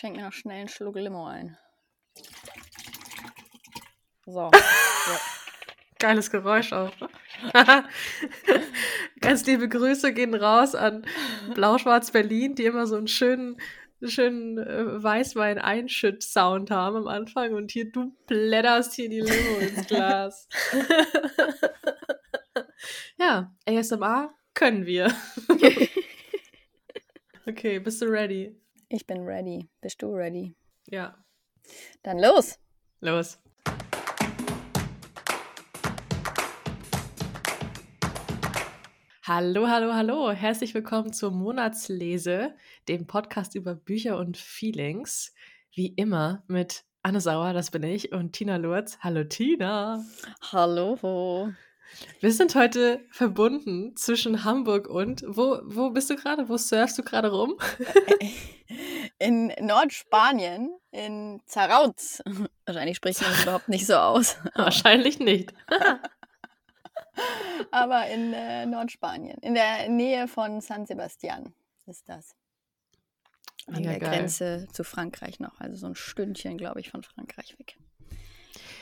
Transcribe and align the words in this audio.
schenke 0.00 0.20
mir 0.20 0.26
noch 0.26 0.32
schnell 0.32 0.60
einen 0.60 0.68
Schluck 0.68 0.96
Limo 0.96 1.26
ein. 1.26 1.58
So. 4.24 4.50
Geiles 5.98 6.30
Geräusch 6.30 6.72
auch. 6.72 6.92
Ganz 9.20 9.44
liebe 9.44 9.68
Grüße 9.68 10.14
gehen 10.14 10.34
raus 10.34 10.74
an 10.74 11.04
Blau-Schwarz 11.54 12.12
Berlin, 12.12 12.54
die 12.54 12.64
immer 12.64 12.86
so 12.86 12.96
einen 12.96 13.08
schönen, 13.08 13.58
schönen 14.02 14.56
äh, 14.56 15.02
Weißwein-Einschütt-Sound 15.02 16.70
haben 16.70 16.96
am 16.96 17.06
Anfang 17.06 17.52
und 17.52 17.70
hier 17.70 17.92
du 17.92 18.16
blätterst 18.26 18.94
hier 18.94 19.10
die 19.10 19.20
Limo 19.20 19.58
ins 19.58 19.86
Glas. 19.86 20.48
ja, 23.18 23.54
ASMR 23.66 24.32
können 24.54 24.86
wir. 24.86 25.14
okay, 27.46 27.78
bist 27.80 28.00
du 28.00 28.06
ready? 28.06 28.56
Ich 28.92 29.06
bin 29.06 29.24
ready. 29.24 29.68
Bist 29.80 30.02
du 30.02 30.12
ready? 30.12 30.52
Ja. 30.88 31.14
Dann 32.02 32.18
los. 32.18 32.58
Los. 32.98 33.38
Hallo, 39.22 39.68
hallo, 39.68 39.94
hallo. 39.94 40.32
Herzlich 40.32 40.74
willkommen 40.74 41.12
zur 41.12 41.30
Monatslese, 41.30 42.56
dem 42.88 43.06
Podcast 43.06 43.54
über 43.54 43.76
Bücher 43.76 44.18
und 44.18 44.36
Feelings. 44.36 45.36
Wie 45.72 45.94
immer 45.94 46.42
mit 46.48 46.82
Anne 47.04 47.20
Sauer, 47.20 47.52
das 47.52 47.70
bin 47.70 47.84
ich, 47.84 48.10
und 48.10 48.32
Tina 48.32 48.56
Lurz. 48.56 48.98
Hallo, 48.98 49.22
Tina. 49.22 50.04
Hallo. 50.50 51.52
Wir 52.20 52.32
sind 52.32 52.54
heute 52.54 53.04
verbunden 53.10 53.96
zwischen 53.96 54.44
Hamburg 54.44 54.88
und 54.88 55.22
wo, 55.26 55.60
wo 55.64 55.90
bist 55.90 56.10
du 56.10 56.16
gerade? 56.16 56.48
Wo 56.48 56.56
surfst 56.56 56.98
du 56.98 57.02
gerade 57.02 57.30
rum? 57.30 57.58
In 59.18 59.52
Nordspanien, 59.60 60.70
in 60.92 61.42
Zarauz. 61.44 62.22
Wahrscheinlich 62.64 62.96
spricht 62.96 63.20
man 63.20 63.32
das 63.32 63.42
überhaupt 63.42 63.68
nicht 63.68 63.86
so 63.86 63.96
aus. 63.96 64.36
Wahrscheinlich 64.54 65.18
nicht. 65.18 65.52
Aber 67.70 68.06
in 68.06 68.32
äh, 68.32 68.66
Nordspanien, 68.66 69.38
in 69.38 69.54
der 69.54 69.88
Nähe 69.88 70.26
von 70.26 70.60
San 70.60 70.86
Sebastian 70.86 71.54
ist 71.86 72.08
das. 72.08 72.34
An 73.66 73.74
Mega 73.74 73.90
der 73.90 73.98
geil. 73.98 74.10
Grenze 74.10 74.68
zu 74.72 74.84
Frankreich 74.84 75.38
noch, 75.38 75.60
also 75.60 75.76
so 75.76 75.86
ein 75.86 75.94
Stündchen, 75.94 76.56
glaube 76.56 76.80
ich, 76.80 76.90
von 76.90 77.02
Frankreich 77.02 77.58
weg. 77.58 77.76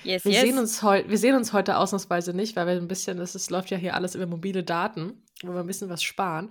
Yes, 0.04 0.24
Wir, 0.24 0.32
yes. 0.32 0.40
sehen 0.42 0.58
uns 0.58 0.82
wir 0.82 1.18
sehen 1.18 1.34
uns 1.34 1.52
heute 1.52 1.76
ausnahmsweise 1.76 2.32
nicht, 2.32 2.56
weil 2.56 2.66
wir 2.66 2.74
ein 2.74 2.88
bisschen, 2.88 3.18
es 3.18 3.50
läuft 3.50 3.70
ja 3.70 3.76
hier 3.76 3.94
alles 3.94 4.14
über 4.14 4.26
mobile 4.26 4.62
Daten, 4.62 5.22
wo 5.42 5.52
wir 5.52 5.60
ein 5.60 5.66
bisschen 5.66 5.88
was 5.90 6.02
sparen. 6.02 6.50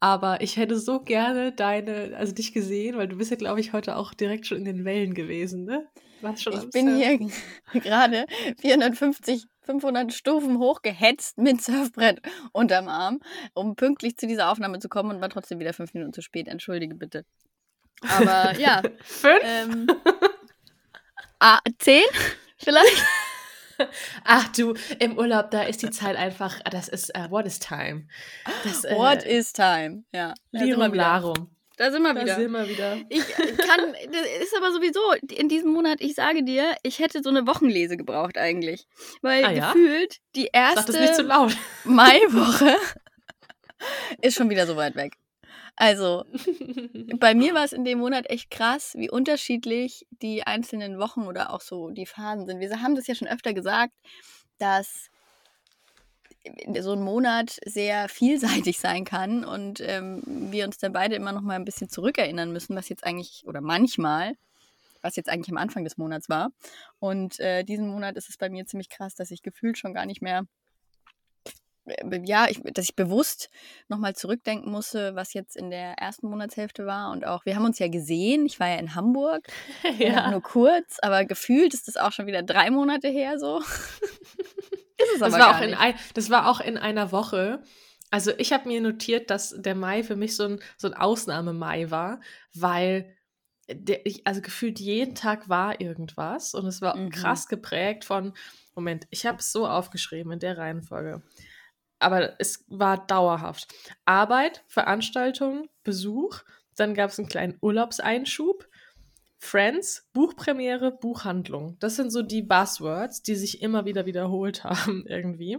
Aber 0.00 0.40
ich 0.40 0.56
hätte 0.56 0.78
so 0.78 1.00
gerne 1.00 1.52
deine, 1.52 2.16
also 2.16 2.32
dich 2.32 2.52
gesehen, 2.52 2.96
weil 2.96 3.08
du 3.08 3.16
bist 3.16 3.30
ja, 3.30 3.36
glaube 3.36 3.60
ich, 3.60 3.72
heute 3.72 3.96
auch 3.96 4.14
direkt 4.14 4.46
schon 4.46 4.58
in 4.58 4.64
den 4.64 4.84
Wellen 4.84 5.14
gewesen, 5.14 5.64
ne? 5.64 5.86
Warst 6.22 6.42
schon 6.42 6.54
Ich 6.54 6.70
bin 6.70 6.98
Surfen. 6.98 7.32
hier 7.72 7.80
gerade 7.82 8.26
450, 8.60 9.44
500 9.62 10.12
Stufen 10.12 10.58
hochgehetzt 10.58 11.36
mit 11.38 11.60
Surfbrett 11.62 12.20
unterm 12.52 12.88
Arm, 12.88 13.20
um 13.54 13.76
pünktlich 13.76 14.16
zu 14.16 14.26
dieser 14.26 14.50
Aufnahme 14.50 14.78
zu 14.78 14.88
kommen 14.88 15.10
und 15.10 15.20
war 15.20 15.28
trotzdem 15.28 15.58
wieder 15.58 15.74
fünf 15.74 15.92
Minuten 15.92 16.12
zu 16.14 16.22
spät. 16.22 16.48
Entschuldige 16.48 16.94
bitte. 16.94 17.24
Aber 18.02 18.58
ja, 18.58 18.82
Fünf? 19.02 19.40
ähm, 19.42 19.86
ah, 21.38 21.58
zehn 21.78 22.04
vielleicht? 22.58 23.04
Ach 24.24 24.48
du, 24.52 24.74
im 25.00 25.18
Urlaub, 25.18 25.50
da 25.50 25.62
ist 25.62 25.82
die 25.82 25.90
Zeit 25.90 26.16
einfach, 26.16 26.58
das 26.70 26.88
ist, 26.88 27.14
äh, 27.14 27.30
what 27.30 27.44
is 27.46 27.58
time? 27.58 28.06
Das, 28.64 28.84
äh, 28.84 28.94
What 28.96 29.22
is 29.24 29.52
time? 29.52 30.04
Ja, 30.12 30.32
da 30.52 30.58
sind 30.60 30.68
wir 30.68 30.76
Lirum 30.76 30.92
wieder. 30.92 31.02
Larum. 31.02 31.50
Da 31.76 31.90
sind 31.92 32.02
wir 32.02 32.14
Da 32.14 32.22
wieder. 32.22 32.34
sind 32.36 32.50
wir 32.52 32.68
wieder. 32.70 32.96
Ich 33.10 33.26
kann, 33.28 33.92
das 34.10 34.22
ist 34.42 34.56
aber 34.56 34.72
sowieso 34.72 35.00
in 35.36 35.50
diesem 35.50 35.72
Monat, 35.72 36.00
ich 36.00 36.14
sage 36.14 36.42
dir, 36.42 36.74
ich 36.82 37.00
hätte 37.00 37.22
so 37.22 37.28
eine 37.28 37.46
Wochenlese 37.46 37.98
gebraucht 37.98 38.38
eigentlich. 38.38 38.86
Weil 39.20 39.44
Ah 39.44 39.50
ja? 39.50 39.72
gefühlt 39.72 40.16
die 40.34 40.48
erste 40.50 41.22
laut. 41.22 41.54
Maiwoche 41.84 42.76
ist 44.22 44.36
schon 44.36 44.48
wieder 44.48 44.66
so 44.66 44.76
weit 44.76 44.96
weg. 44.96 45.18
Also, 45.76 46.24
bei 47.20 47.34
mir 47.34 47.54
war 47.54 47.64
es 47.64 47.72
in 47.72 47.84
dem 47.84 47.98
Monat 47.98 48.30
echt 48.30 48.50
krass, 48.50 48.94
wie 48.96 49.10
unterschiedlich 49.10 50.06
die 50.10 50.46
einzelnen 50.46 50.98
Wochen 50.98 51.22
oder 51.22 51.52
auch 51.52 51.60
so 51.60 51.90
die 51.90 52.06
Phasen 52.06 52.46
sind. 52.46 52.60
Wir 52.60 52.82
haben 52.82 52.96
das 52.96 53.06
ja 53.06 53.14
schon 53.14 53.28
öfter 53.28 53.52
gesagt, 53.52 53.92
dass 54.58 55.10
so 56.80 56.92
ein 56.92 57.02
Monat 57.02 57.58
sehr 57.64 58.08
vielseitig 58.08 58.78
sein 58.78 59.04
kann 59.04 59.44
und 59.44 59.80
ähm, 59.80 60.22
wir 60.26 60.64
uns 60.64 60.78
dann 60.78 60.92
beide 60.92 61.16
immer 61.16 61.32
noch 61.32 61.42
mal 61.42 61.56
ein 61.56 61.64
bisschen 61.64 61.88
zurückerinnern 61.88 62.52
müssen, 62.52 62.76
was 62.76 62.88
jetzt 62.88 63.04
eigentlich 63.04 63.44
oder 63.46 63.60
manchmal, 63.60 64.34
was 65.02 65.16
jetzt 65.16 65.28
eigentlich 65.28 65.50
am 65.50 65.58
Anfang 65.58 65.84
des 65.84 65.98
Monats 65.98 66.28
war. 66.28 66.50
Und 67.00 67.40
äh, 67.40 67.64
diesen 67.64 67.88
Monat 67.88 68.16
ist 68.16 68.30
es 68.30 68.36
bei 68.38 68.48
mir 68.48 68.64
ziemlich 68.66 68.88
krass, 68.88 69.14
dass 69.14 69.30
ich 69.30 69.42
gefühlt 69.42 69.76
schon 69.76 69.92
gar 69.92 70.06
nicht 70.06 70.22
mehr 70.22 70.46
ja, 72.24 72.46
ich, 72.48 72.60
dass 72.64 72.84
ich 72.86 72.96
bewusst 72.96 73.48
nochmal 73.88 74.14
zurückdenken 74.16 74.70
musste, 74.70 75.14
was 75.14 75.32
jetzt 75.34 75.56
in 75.56 75.70
der 75.70 75.92
ersten 75.98 76.28
Monatshälfte 76.28 76.86
war. 76.86 77.10
Und 77.12 77.26
auch, 77.26 77.44
wir 77.46 77.56
haben 77.56 77.64
uns 77.64 77.78
ja 77.78 77.88
gesehen. 77.88 78.46
Ich 78.46 78.58
war 78.60 78.68
ja 78.68 78.76
in 78.76 78.94
Hamburg. 78.94 79.46
Ja. 79.98 80.30
Nur 80.30 80.42
kurz, 80.42 80.98
aber 81.00 81.24
gefühlt 81.24 81.72
ist 81.74 81.88
das 81.88 81.96
auch 81.96 82.12
schon 82.12 82.26
wieder 82.26 82.42
drei 82.42 82.70
Monate 82.70 83.08
her 83.08 83.38
so. 83.38 83.60
ist 84.98 85.08
es 85.14 85.20
Das 85.20 85.22
aber 85.22 85.32
war, 85.32 85.38
gar 85.52 85.56
auch 85.58 85.62
in 85.62 85.70
nicht. 85.70 85.80
ein, 85.80 85.94
das 86.14 86.30
war 86.30 86.48
auch 86.50 86.60
in 86.60 86.76
einer 86.76 87.12
Woche. 87.12 87.62
Also 88.10 88.32
ich 88.38 88.52
habe 88.52 88.68
mir 88.68 88.80
notiert, 88.80 89.30
dass 89.30 89.54
der 89.56 89.74
Mai 89.74 90.02
für 90.02 90.16
mich 90.16 90.36
so 90.36 90.44
ein, 90.44 90.60
so 90.76 90.88
ein 90.88 90.94
Ausnahme-Mai 90.94 91.90
war, 91.90 92.20
weil 92.54 93.14
der, 93.68 94.06
ich, 94.06 94.26
also 94.26 94.40
gefühlt 94.42 94.78
jeden 94.78 95.14
Tag 95.16 95.48
war 95.48 95.80
irgendwas 95.80 96.54
und 96.54 96.66
es 96.66 96.80
war 96.82 96.96
Mhm. 96.96 97.10
krass 97.10 97.48
geprägt 97.48 98.04
von, 98.04 98.32
Moment, 98.76 99.06
ich 99.10 99.26
habe 99.26 99.38
es 99.38 99.50
so 99.52 99.66
aufgeschrieben 99.66 100.32
in 100.32 100.38
der 100.38 100.56
Reihenfolge. 100.58 101.22
Aber 101.98 102.38
es 102.40 102.64
war 102.68 103.06
dauerhaft. 103.06 103.68
Arbeit, 104.04 104.64
Veranstaltung, 104.66 105.68
Besuch, 105.82 106.42
dann 106.76 106.94
gab 106.94 107.10
es 107.10 107.18
einen 107.18 107.28
kleinen 107.28 107.58
Urlaubseinschub, 107.60 108.68
Friends, 109.38 110.08
Buchpremiere, 110.12 110.92
Buchhandlung. 110.92 111.76
Das 111.78 111.96
sind 111.96 112.10
so 112.10 112.22
die 112.22 112.42
Buzzwords, 112.42 113.22
die 113.22 113.34
sich 113.34 113.62
immer 113.62 113.84
wieder 113.84 114.06
wiederholt 114.06 114.64
haben 114.64 115.04
irgendwie. 115.06 115.58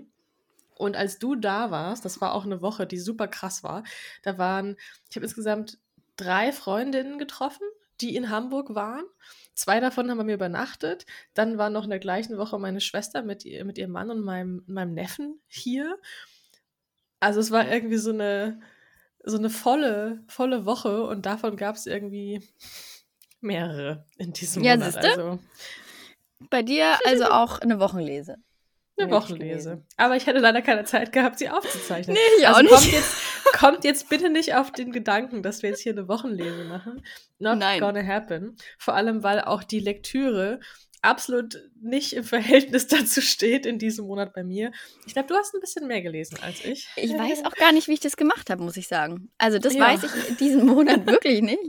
Und 0.76 0.96
als 0.96 1.18
du 1.18 1.36
da 1.36 1.72
warst, 1.72 2.06
das 2.06 2.22
war 2.22 2.34
auch 2.34 2.46
eine 2.46 2.62
Woche, 2.62 2.86
die 2.86 3.00
super 3.00 3.28
krass 3.28 3.64
war, 3.64 3.84
da 4.22 4.38
waren, 4.38 4.78
ich 5.10 5.16
habe 5.16 5.26
insgesamt 5.26 5.80
drei 6.18 6.52
Freundinnen 6.52 7.18
getroffen, 7.18 7.66
die 8.02 8.16
in 8.16 8.30
Hamburg 8.30 8.76
waren. 8.76 9.06
Zwei 9.58 9.80
davon 9.82 10.10
haben 10.10 10.20
bei 10.20 10.24
mir 10.24 10.36
übernachtet. 10.36 11.06
Dann 11.34 11.58
war 11.58 11.70
noch 11.70 11.86
in 11.86 11.90
der 11.90 12.00
gleichen 12.00 12.38
Woche 12.38 12.60
meine 12.60 12.82
Schwester 12.82 13.24
mit, 13.24 13.44
ihr, 13.46 13.66
mit 13.66 13.78
ihrem 13.78 13.92
Mann 13.92 14.12
und 14.12 14.22
meinem, 14.22 14.64
meinem 14.68 14.94
Neffen 14.94 15.42
hier. 15.48 15.98
Also 17.20 17.40
es 17.40 17.52
war 17.52 17.68
irgendwie 17.72 17.98
so 17.98 18.12
eine, 18.12 18.60
so 19.24 19.38
eine 19.38 19.50
volle, 19.50 20.24
volle 20.28 20.66
Woche 20.66 21.04
und 21.06 21.26
davon 21.26 21.58
gab 21.58 21.76
es 21.76 21.86
irgendwie 21.88 22.42
mehrere 23.42 24.06
in 24.18 24.34
diesem 24.34 24.64
Ja, 24.64 24.74
Monat. 24.76 24.94
siehste? 24.94 25.10
Also 25.12 25.40
Bei 26.50 26.64
dir 26.64 26.98
also 27.06 27.26
auch 27.26 27.60
eine 27.60 27.80
Wochenlese. 27.80 28.38
Eine 28.98 29.12
Wochenlese. 29.12 29.84
Aber 29.98 30.16
ich 30.16 30.26
hätte 30.26 30.40
leider 30.40 30.62
keine 30.62 30.84
Zeit 30.86 31.12
gehabt, 31.12 31.40
sie 31.40 31.50
aufzuzeichnen. 31.50 32.16
Nee, 32.16 32.40
ich 32.42 32.48
also 32.48 32.60
auch 32.60 32.62
nicht. 32.64 32.72
Kommt 32.72 32.92
jetzt, 32.94 33.16
kommt 33.54 33.84
jetzt 33.84 34.10
bitte 34.10 34.30
nicht 34.30 34.56
auf 34.56 34.72
den 34.72 34.92
Gedanken, 34.92 35.44
dass 35.44 35.62
wir 35.62 35.70
jetzt 35.70 35.82
hier 35.82 35.92
eine 35.94 36.08
Wochenlese 36.08 36.64
machen. 36.66 37.04
Not 37.40 37.60
Nein. 37.60 37.80
gonna 37.80 38.04
happen. 38.06 38.56
Vor 38.80 38.96
allem, 38.96 39.24
weil 39.24 39.42
auch 39.42 39.64
die 39.64 39.80
Lektüre 39.80 40.60
absolut 41.04 41.62
nicht 41.80 42.14
im 42.14 42.24
Verhältnis 42.24 42.88
dazu 42.88 43.22
steht 43.22 43.66
in 43.68 43.78
diesem 43.78 44.08
Monat 44.08 44.34
bei 44.34 44.44
mir. 44.44 44.72
Ich 45.06 45.14
glaube, 45.14 45.28
du 45.28 45.36
hast 45.36 45.54
ein 45.54 45.62
bisschen 45.62 45.88
mehr 45.88 46.02
gelesen 46.02 46.38
als 46.42 46.66
ich. 46.66 46.90
Ich 46.96 47.14
weiß 47.14 47.46
auch 47.46 47.54
gar 47.54 47.72
nicht, 47.72 47.88
wie 47.88 47.94
ich 47.94 48.00
das 48.00 48.18
gemacht 48.18 48.50
habe, 48.50 48.64
muss 48.64 48.78
ich 48.78 48.88
sagen. 48.88 49.30
Also 49.38 49.60
das 49.60 49.76
Ja. 49.76 49.86
weiß 49.86 50.04
ich 50.04 50.38
diesen 50.38 50.66
Monat 50.66 51.06
wirklich 51.06 51.42
nicht. 51.42 51.60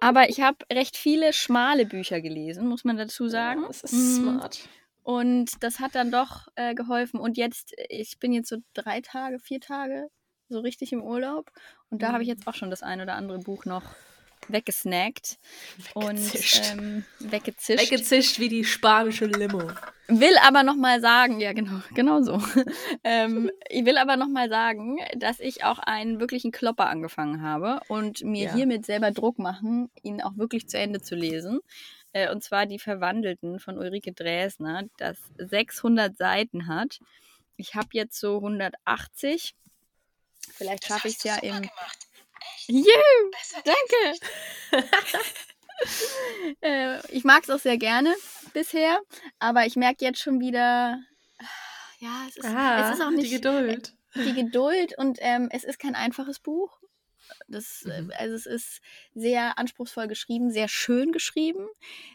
Aber 0.00 0.28
ich 0.28 0.42
habe 0.42 0.58
recht 0.70 0.96
viele 0.98 1.32
schmale 1.32 1.86
Bücher 1.86 2.20
gelesen, 2.20 2.66
muss 2.68 2.84
man 2.84 2.98
dazu 2.98 3.26
sagen. 3.28 3.62
Ja, 3.62 3.68
das 3.68 3.84
ist 3.84 3.92
Mm. 3.94 4.14
smart. 4.16 4.60
Und 5.04 5.50
das 5.62 5.78
hat 5.80 5.94
dann 5.94 6.10
doch 6.10 6.48
äh, 6.56 6.74
geholfen. 6.74 7.20
Und 7.20 7.36
jetzt, 7.36 7.72
ich 7.88 8.18
bin 8.18 8.32
jetzt 8.32 8.48
so 8.48 8.56
drei 8.74 9.00
Tage, 9.02 9.38
vier 9.38 9.60
Tage 9.60 10.08
so 10.48 10.58
richtig 10.60 10.92
im 10.92 11.02
Urlaub. 11.02 11.50
Und 11.90 12.02
da 12.02 12.08
habe 12.12 12.22
ich 12.22 12.28
Mhm. 12.28 12.34
jetzt 12.34 12.46
auch 12.48 12.54
schon 12.54 12.70
das 12.70 12.82
ein 12.82 13.00
oder 13.00 13.14
andere 13.14 13.38
Buch 13.38 13.64
noch 13.66 13.82
weggesnackt 14.48 15.38
Weggezischt. 15.94 16.70
und 16.74 16.78
ähm, 16.80 17.04
weggezischt. 17.18 17.80
Weggezischt 17.90 18.38
wie 18.38 18.48
die 18.48 18.64
spanische 18.64 19.24
Limo. 19.26 19.62
Will 20.08 20.36
aber 20.42 20.62
noch 20.62 20.76
mal 20.76 21.00
sagen, 21.00 21.40
ja 21.40 21.52
genau, 21.54 21.80
genau 21.94 22.20
so. 22.22 22.38
ähm, 23.04 23.50
ich 23.70 23.86
will 23.86 23.96
aber 23.96 24.16
noch 24.16 24.28
mal 24.28 24.48
sagen, 24.50 24.98
dass 25.16 25.40
ich 25.40 25.64
auch 25.64 25.78
einen 25.78 26.20
wirklichen 26.20 26.52
Klopper 26.52 26.88
angefangen 26.88 27.40
habe 27.40 27.80
und 27.88 28.22
mir 28.22 28.46
Ja. 28.48 28.54
hiermit 28.54 28.84
selber 28.84 29.12
Druck 29.12 29.38
machen, 29.38 29.90
ihn 30.02 30.20
auch 30.20 30.36
wirklich 30.36 30.68
zu 30.68 30.78
Ende 30.78 31.00
zu 31.00 31.14
lesen. 31.14 31.60
Äh, 32.14 32.30
und 32.30 32.42
zwar 32.42 32.64
die 32.64 32.78
Verwandelten 32.78 33.60
von 33.60 33.76
Ulrike 33.76 34.12
Dresner, 34.12 34.84
das 34.96 35.18
600 35.36 36.16
Seiten 36.16 36.66
hat. 36.68 37.00
Ich 37.56 37.74
habe 37.74 37.88
jetzt 37.92 38.18
so 38.18 38.36
180. 38.36 39.54
Vielleicht 40.52 40.86
schaffe 40.86 41.08
ich 41.08 41.16
es 41.16 41.24
ja 41.24 41.36
im. 41.36 41.68
Juhu, 42.66 43.30
danke. 43.64 44.18
Äh, 46.60 47.00
ich 47.08 47.24
mag 47.24 47.42
es 47.42 47.50
auch 47.50 47.58
sehr 47.58 47.76
gerne 47.78 48.14
bisher, 48.52 49.00
aber 49.40 49.66
ich 49.66 49.74
merke 49.74 50.04
jetzt 50.04 50.20
schon 50.22 50.38
wieder, 50.38 51.00
ja, 51.98 52.26
es 52.28 52.36
ist, 52.36 52.44
Ah, 52.46 52.88
es 52.88 52.94
ist 52.96 53.04
auch 53.04 53.10
nicht 53.10 53.26
die 53.26 53.34
Geduld. 53.34 53.92
die 54.14 54.34
Geduld 54.34 54.96
und 54.96 55.18
ähm, 55.20 55.48
es 55.50 55.64
ist 55.64 55.80
kein 55.80 55.96
einfaches 55.96 56.38
Buch. 56.38 56.78
Das, 57.48 57.82
äh, 57.86 58.02
Mhm. 58.02 58.12
Also 58.18 58.34
es 58.34 58.46
ist 58.46 58.80
sehr 59.14 59.58
anspruchsvoll 59.58 60.08
geschrieben, 60.08 60.50
sehr 60.50 60.68
schön 60.68 61.12
geschrieben, 61.12 61.66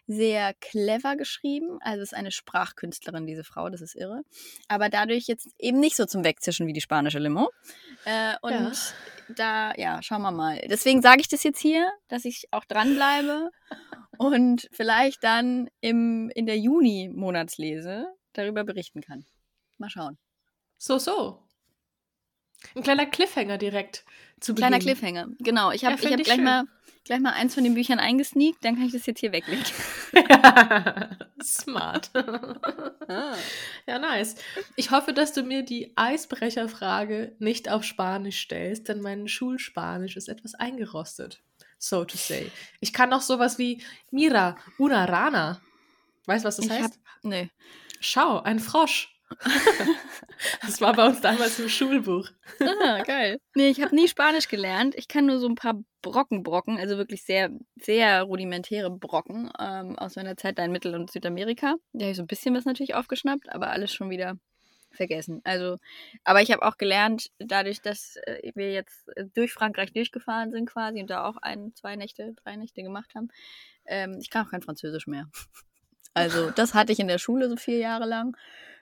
sehr 0.07 0.53
clever 0.55 1.15
geschrieben. 1.15 1.79
Also 1.81 2.01
es 2.03 2.11
ist 2.11 2.17
eine 2.17 2.31
Sprachkünstlerin, 2.31 3.25
diese 3.25 3.43
Frau, 3.43 3.69
das 3.69 3.81
ist 3.81 3.95
irre. 3.95 4.23
Aber 4.67 4.89
dadurch 4.89 5.27
jetzt 5.27 5.49
eben 5.57 5.79
nicht 5.79 5.95
so 5.95 6.05
zum 6.05 6.23
Wegzischen 6.23 6.67
wie 6.67 6.73
die 6.73 6.81
spanische 6.81 7.19
Limo. 7.19 7.49
Äh, 8.05 8.35
und 8.41 8.51
Ja. 8.51 8.71
da, 9.29 9.73
ja, 9.75 10.01
schauen 10.01 10.21
wir 10.21 10.31
mal. 10.31 10.59
Deswegen 10.69 11.01
sage 11.01 11.21
ich 11.21 11.27
das 11.27 11.43
jetzt 11.43 11.59
hier, 11.59 11.91
dass 12.07 12.25
ich 12.25 12.47
auch 12.51 12.65
dranbleibe 12.65 13.51
und 14.17 14.67
vielleicht 14.71 15.23
dann 15.23 15.69
im, 15.81 16.29
in 16.33 16.45
der 16.45 16.57
Juni-Monatslese 16.57 18.07
darüber 18.33 18.63
berichten 18.63 19.01
kann. 19.01 19.25
Mal 19.77 19.89
schauen. 19.89 20.17
So, 20.77 20.97
so. 20.97 21.45
Ein 22.75 22.83
kleiner 22.83 23.05
Cliffhanger 23.05 23.57
direkt 23.57 24.03
zu 24.39 24.55
Kleiner. 24.55 24.79
Cliffhanger. 24.79 25.27
Genau, 25.39 25.71
ich 25.71 25.85
habe 25.85 25.95
Ja, 25.95 25.99
ich 25.99 26.11
hab 26.11 26.19
ich 26.19 26.25
gleich, 26.25 26.35
schön. 26.35 26.43
mal, 26.43 26.63
gleich 27.05 27.19
mal 27.19 27.33
eins 27.33 27.53
von 27.53 27.63
den 27.63 27.73
Büchern 27.73 27.99
eingesneakt, 27.99 28.63
dann 28.63 28.75
kann 28.75 28.85
ich 28.85 28.93
das 28.93 29.05
jetzt 29.05 29.19
hier 29.19 29.31
weglegen. 29.31 29.63
Smart. 31.43 32.09
ja, 33.87 33.99
nice. 33.99 34.35
Ich 34.75 34.91
hoffe, 34.91 35.13
dass 35.13 35.33
du 35.33 35.43
mir 35.43 35.63
die 35.63 35.93
Eisbrecherfrage 35.95 37.35
nicht 37.39 37.69
auf 37.69 37.83
Spanisch 37.83 38.41
stellst, 38.41 38.87
denn 38.89 39.01
mein 39.01 39.27
Schulspanisch 39.27 40.17
ist 40.17 40.27
etwas 40.29 40.53
eingerostet. 40.55 41.41
So 41.77 42.03
to 42.03 42.17
say. 42.17 42.51
Ich 42.81 42.91
kann 42.91 43.09
noch 43.09 43.21
sowas 43.21 43.57
wie 43.57 43.81
Mira, 44.11 44.57
una 44.77 45.05
rana. 45.05 45.61
Weißt 46.25 46.43
du, 46.43 46.47
was 46.47 46.57
das 46.57 46.65
Ich 46.65 46.71
heißt? 46.71 46.83
hab, 46.83 47.23
nö. 47.23 47.45
Schau, 48.01 48.41
ein 48.41 48.59
Frosch. 48.59 49.15
das 50.61 50.81
war 50.81 50.93
bei 50.93 51.05
uns 51.05 51.21
damals 51.21 51.59
im 51.59 51.69
Schulbuch. 51.69 52.29
Ah, 52.59 53.03
geil. 53.03 53.39
Nee, 53.55 53.69
ich 53.69 53.81
habe 53.81 53.95
nie 53.95 54.07
Spanisch 54.07 54.47
gelernt. 54.47 54.95
Ich 54.95 55.07
kann 55.07 55.25
nur 55.25 55.39
so 55.39 55.47
ein 55.47 55.55
paar 55.55 55.79
Brocken 56.01 56.43
brocken, 56.43 56.77
also 56.77 56.97
wirklich 56.97 57.23
sehr, 57.23 57.49
sehr 57.79 58.23
rudimentäre 58.23 58.89
Brocken 58.89 59.51
ähm, 59.59 59.97
aus 59.99 60.15
meiner 60.15 60.37
Zeit 60.37 60.57
da 60.57 60.65
in 60.65 60.71
Mittel- 60.71 60.95
und 60.95 61.11
Südamerika. 61.11 61.75
Da 61.93 62.03
habe 62.03 62.11
ich 62.11 62.17
so 62.17 62.23
ein 62.23 62.27
bisschen 62.27 62.55
was 62.55 62.65
natürlich 62.65 62.95
aufgeschnappt, 62.95 63.49
aber 63.49 63.71
alles 63.71 63.93
schon 63.93 64.09
wieder 64.09 64.37
vergessen. 64.91 65.41
Also, 65.43 65.77
aber 66.23 66.41
ich 66.41 66.51
habe 66.51 66.63
auch 66.63 66.77
gelernt, 66.77 67.29
dadurch, 67.37 67.81
dass 67.81 68.15
äh, 68.23 68.51
wir 68.55 68.71
jetzt 68.71 69.09
durch 69.35 69.53
Frankreich 69.53 69.93
durchgefahren 69.93 70.51
sind 70.51 70.69
quasi 70.69 70.99
und 70.99 71.09
da 71.09 71.25
auch 71.25 71.37
ein, 71.37 71.73
zwei 71.75 71.95
Nächte, 71.95 72.33
drei 72.43 72.55
Nächte 72.55 72.81
gemacht 72.81 73.13
haben, 73.15 73.29
ähm, 73.85 74.17
ich 74.21 74.29
kann 74.29 74.45
auch 74.45 74.51
kein 74.51 74.61
Französisch 74.61 75.07
mehr. 75.07 75.29
Also, 76.13 76.49
das 76.51 76.73
hatte 76.73 76.91
ich 76.91 76.99
in 76.99 77.07
der 77.07 77.19
Schule 77.19 77.49
so 77.49 77.55
vier 77.55 77.77
Jahre 77.77 78.05
lang. 78.05 78.35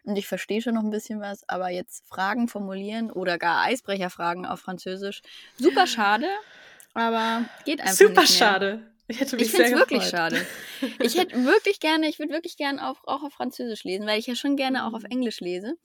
Und 0.08 0.16
ich 0.16 0.26
verstehe 0.26 0.62
schon 0.62 0.76
noch 0.76 0.84
ein 0.84 0.90
bisschen 0.90 1.20
was, 1.20 1.48
aber 1.50 1.70
jetzt 1.70 2.08
Fragen 2.08 2.48
formulieren 2.48 3.12
oder 3.12 3.38
gar 3.38 3.64
Eisbrecherfragen 3.66 4.46
auf 4.46 4.62
Französisch, 4.62 5.22
super 5.58 5.86
schade, 5.86 6.28
aber 6.94 7.44
geht 7.66 7.82
einfach 7.82 8.08
Super 8.08 8.22
nicht 8.22 8.30
mehr. 8.30 8.40
schade. 8.40 8.92
Ich 9.10 9.20
hätte 9.20 9.36
mich 9.36 9.48
Ich 9.48 9.52
finde 9.52 9.68
es 9.68 9.76
wirklich 9.76 10.04
schade. 10.06 10.48
Ich 11.02 11.18
hätte 11.18 11.36
wirklich 11.46 11.82
gerne, 11.82 12.08
ich 12.08 12.20
würde 12.20 12.34
wirklich 12.34 12.56
gerne 12.56 12.90
auch, 12.90 13.04
auch 13.04 13.24
auf 13.24 13.34
Französisch 13.34 13.84
lesen, 13.84 14.08
weil 14.08 14.18
ich 14.18 14.28
ja 14.28 14.36
schon 14.36 14.56
gerne 14.56 14.86
auch 14.86 14.94
auf 14.94 15.04
Mhm. 15.04 15.12
Englisch 15.12 15.42
lese. 15.42 15.76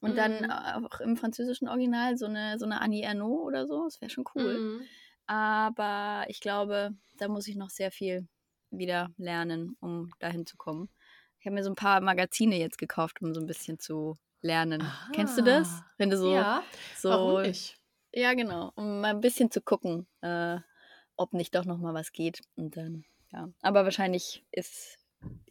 Und 0.00 0.16
dann 0.16 0.40
Mhm. 0.40 0.50
auch 0.50 1.00
im 1.00 1.16
französischen 1.18 1.68
Original 1.68 2.16
so 2.16 2.26
eine, 2.26 2.58
so 2.58 2.64
eine 2.64 2.80
Annie 2.80 3.04
Ernaux 3.04 3.44
oder 3.44 3.66
so, 3.66 3.84
das 3.84 4.00
wäre 4.00 4.10
schon 4.10 4.24
cool. 4.34 4.58
Mhm. 4.58 4.86
Aber 5.26 6.24
ich 6.28 6.40
glaube, 6.40 6.92
da 7.18 7.28
muss 7.28 7.46
ich 7.46 7.56
noch 7.56 7.70
sehr 7.70 7.90
viel 7.90 8.26
wieder 8.70 9.10
lernen, 9.18 9.76
um 9.80 10.10
dahin 10.18 10.46
zu 10.46 10.56
kommen. 10.56 10.88
Ich 11.40 11.46
habe 11.46 11.54
mir 11.54 11.64
so 11.64 11.70
ein 11.70 11.76
paar 11.76 12.00
Magazine 12.00 12.56
jetzt 12.56 12.78
gekauft, 12.78 13.20
um 13.22 13.34
so 13.34 13.40
ein 13.40 13.46
bisschen 13.46 13.78
zu 13.78 14.16
lernen. 14.42 14.82
Kennst 15.12 15.38
du 15.38 15.42
das? 15.42 15.68
Ah. 15.68 15.86
Wenn 15.98 16.10
du 16.10 16.16
so, 16.16 16.32
ja, 16.32 16.62
so 16.96 17.10
warum 17.10 17.42
nicht? 17.42 17.76
ja 18.12 18.34
genau, 18.34 18.72
um 18.76 19.00
mal 19.00 19.10
ein 19.10 19.20
bisschen 19.20 19.50
zu 19.50 19.60
gucken, 19.60 20.06
äh, 20.22 20.58
ob 21.16 21.32
nicht 21.32 21.54
doch 21.54 21.64
noch 21.64 21.78
mal 21.78 21.94
was 21.94 22.12
geht. 22.12 22.40
Und 22.56 22.76
dann, 22.76 23.04
ja. 23.32 23.48
Aber 23.62 23.84
wahrscheinlich 23.84 24.44
ist 24.52 24.98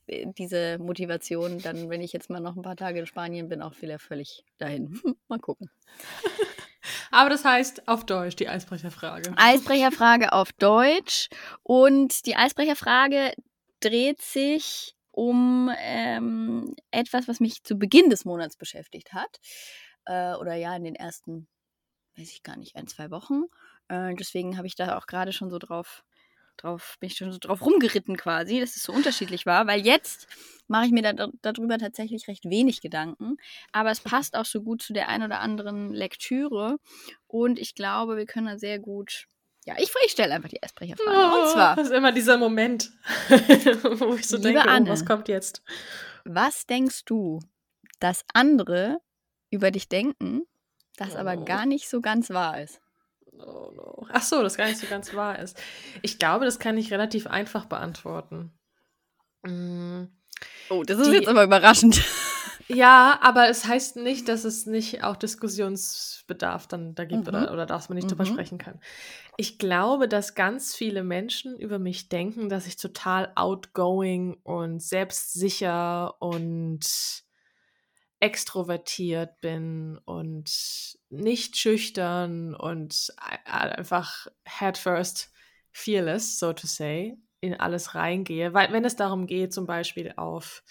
äh, 0.07 0.27
diese 0.37 0.77
Motivation 0.79 1.59
dann, 1.59 1.89
wenn 1.89 2.01
ich 2.01 2.13
jetzt 2.13 2.29
mal 2.29 2.39
noch 2.39 2.55
ein 2.55 2.61
paar 2.61 2.75
Tage 2.75 2.99
in 2.99 3.05
Spanien 3.05 3.49
bin, 3.49 3.61
auch 3.61 3.81
wieder 3.81 3.99
völlig 3.99 4.43
dahin. 4.57 4.99
mal 5.27 5.39
gucken. 5.39 5.69
Aber 7.11 7.29
das 7.29 7.45
heißt 7.45 7.87
auf 7.87 8.05
Deutsch 8.05 8.35
die 8.35 8.47
Eisbrecherfrage. 8.47 9.33
Eisbrecherfrage 9.37 10.33
auf 10.33 10.51
Deutsch. 10.53 11.29
Und 11.63 12.25
die 12.25 12.35
Eisbrecherfrage 12.35 13.33
dreht 13.79 14.21
sich 14.21 14.95
um 15.15 15.71
ähm, 15.79 16.75
etwas, 16.91 17.29
was 17.29 17.39
mich 17.39 17.63
zu 17.63 17.77
Beginn 17.77 18.09
des 18.09 18.25
Monats 18.25 18.57
beschäftigt 18.57 19.13
hat. 19.13 19.39
Äh, 20.06 20.33
oder 20.35 20.56
ja, 20.56 20.75
in 20.75 20.83
den 20.83 20.95
ersten, 20.95 21.47
weiß 22.17 22.31
ich 22.31 22.44
gar 22.44 22.57
nicht, 22.57 22.75
ein, 22.75 22.88
zwei 22.88 23.12
Wochen. 23.12 23.44
Äh, 23.88 24.13
deswegen 24.15 24.57
habe 24.57 24.67
ich 24.67 24.75
da 24.75 24.97
auch 24.97 25.07
gerade 25.07 25.31
schon 25.31 25.50
so 25.50 25.57
drauf, 25.57 26.03
drauf, 26.57 26.97
bin 27.00 27.07
ich 27.07 27.15
schon 27.15 27.31
so 27.31 27.38
drauf 27.39 27.65
rumgeritten 27.65 28.17
quasi, 28.17 28.59
dass 28.59 28.75
es 28.75 28.83
so 28.83 28.91
unterschiedlich 28.91 29.45
war, 29.45 29.67
weil 29.67 29.85
jetzt 29.85 30.27
mache 30.67 30.88
ich 30.88 30.91
mir 30.91 31.01
da, 31.01 31.29
darüber 31.41 31.77
tatsächlich 31.77 32.27
recht 32.27 32.44
wenig 32.44 32.81
Gedanken. 32.81 33.38
Aber 33.71 33.91
es 33.91 34.01
passt 34.01 34.35
auch 34.35 34.45
so 34.45 34.63
gut 34.63 34.81
zu 34.81 34.91
der 34.91 35.07
ein 35.07 35.23
oder 35.23 35.39
anderen 35.39 35.94
Lektüre. 35.94 36.77
Und 37.27 37.57
ich 37.57 37.73
glaube, 37.73 38.18
wir 38.18 38.25
können 38.25 38.47
da 38.47 38.57
sehr 38.57 38.79
gut. 38.79 39.27
Ja, 39.65 39.73
ich, 39.79 39.91
ich 40.06 40.12
stelle 40.12 40.33
einfach 40.35 40.50
die 40.50 40.62
Eisbrecherfrage. 40.62 41.41
und 41.41 41.50
zwar, 41.51 41.75
das 41.75 41.88
ist 41.88 41.94
immer 41.94 42.12
dieser 42.12 42.38
Moment, 42.38 42.91
wo 44.00 44.13
ich 44.15 44.27
so 44.27 44.38
denke, 44.38 44.62
oh, 44.65 44.69
Anne. 44.69 44.89
was 44.89 45.06
kommt 45.06 45.27
jetzt? 45.27 45.63
was 46.23 46.65
denkst 46.65 47.06
du, 47.06 47.39
dass 48.00 48.23
andere 48.33 49.00
über 49.51 49.71
dich 49.71 49.89
denken, 49.89 50.44
das 50.97 51.15
aber 51.15 51.33
Oh. 51.38 51.45
gar 51.45 51.65
nicht 51.65 51.89
so 51.89 52.01
ganz 52.01 52.29
wahr 52.29 52.62
ist? 52.62 52.79
Oh 53.33 53.71
no. 53.75 54.07
Ach 54.12 54.21
so, 54.23 54.41
das 54.44 54.56
gar 54.57 54.67
nicht 54.67 54.79
so 54.79 54.88
ganz 54.88 55.13
wahr 55.13 55.39
ist. 55.39 55.57
Ich 56.01 56.19
glaube, 56.19 56.45
das 56.45 56.57
kann 56.59 56.77
ich 56.77 56.91
relativ 56.94 57.27
einfach 57.27 57.65
beantworten. 57.65 58.53
Mm, 59.44 60.06
Oh, 60.69 60.83
das 60.83 61.00
ist 61.00 61.09
Die- 61.11 61.15
jetzt 61.15 61.27
aber 61.27 61.44
überraschend. 61.44 62.01
Ja, 62.67 63.19
aber 63.21 63.47
es 63.50 63.65
heißt 63.65 63.97
nicht, 63.97 64.27
dass 64.27 64.44
es 64.44 64.65
nicht 64.65 65.03
auch 65.03 65.15
Diskussionsbedarf 65.15 66.65
dann 66.67 66.95
da 66.95 67.06
gibt 67.06 67.27
Mhm. 67.27 67.27
oder, 67.27 67.51
oder 67.53 67.67
dass 67.67 67.89
man 67.89 67.95
nicht 67.95 68.09
drüber 68.09 68.23
Mhm. 68.23 68.25
sprechen 68.25 68.57
kann. 68.57 68.79
Ich 69.38 69.59
glaube, 69.59 70.07
dass 70.07 70.35
ganz 70.35 70.75
viele 70.75 71.03
Menschen 71.03 71.59
über 71.59 71.79
mich 71.79 72.09
denken, 72.09 72.50
dass 72.50 72.67
ich 72.67 72.77
total 72.77 73.31
outgoing 73.35 74.35
und 74.44 74.81
selbstsicher 74.81 76.21
und 76.21 76.85
extrovertiert 78.19 79.40
bin 79.42 79.99
und 80.06 80.97
nicht 81.09 81.57
schüchtern 81.57 82.56
und 82.56 83.13
einfach 83.45 84.28
head 84.47 84.78
first 84.78 85.31
fearless, 85.71 86.40
so 86.40 86.54
to 86.54 86.66
say, 86.66 87.18
in 87.42 87.59
alles 87.59 87.94
reingehe. 87.94 88.54
Weil 88.54 88.71
wenn 88.71 88.85
es 88.85 88.95
darum 88.95 89.28
geht, 89.28 89.54
zum 89.54 89.66
Beispiel 89.68 90.13
auf 90.16 90.63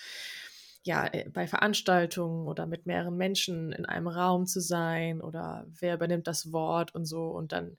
ja, 0.84 1.06
äh, 1.06 1.28
bei 1.30 1.46
Veranstaltungen 1.46 2.46
oder 2.46 2.66
mit 2.66 2.86
mehreren 2.86 3.16
Menschen 3.16 3.72
in 3.72 3.86
einem 3.86 4.06
Raum 4.06 4.46
zu 4.46 4.60
sein 4.60 5.20
oder 5.20 5.66
wer 5.68 5.94
übernimmt 5.94 6.26
das 6.26 6.52
Wort 6.52 6.94
und 6.94 7.06
so. 7.06 7.28
Und 7.28 7.52
dann 7.52 7.76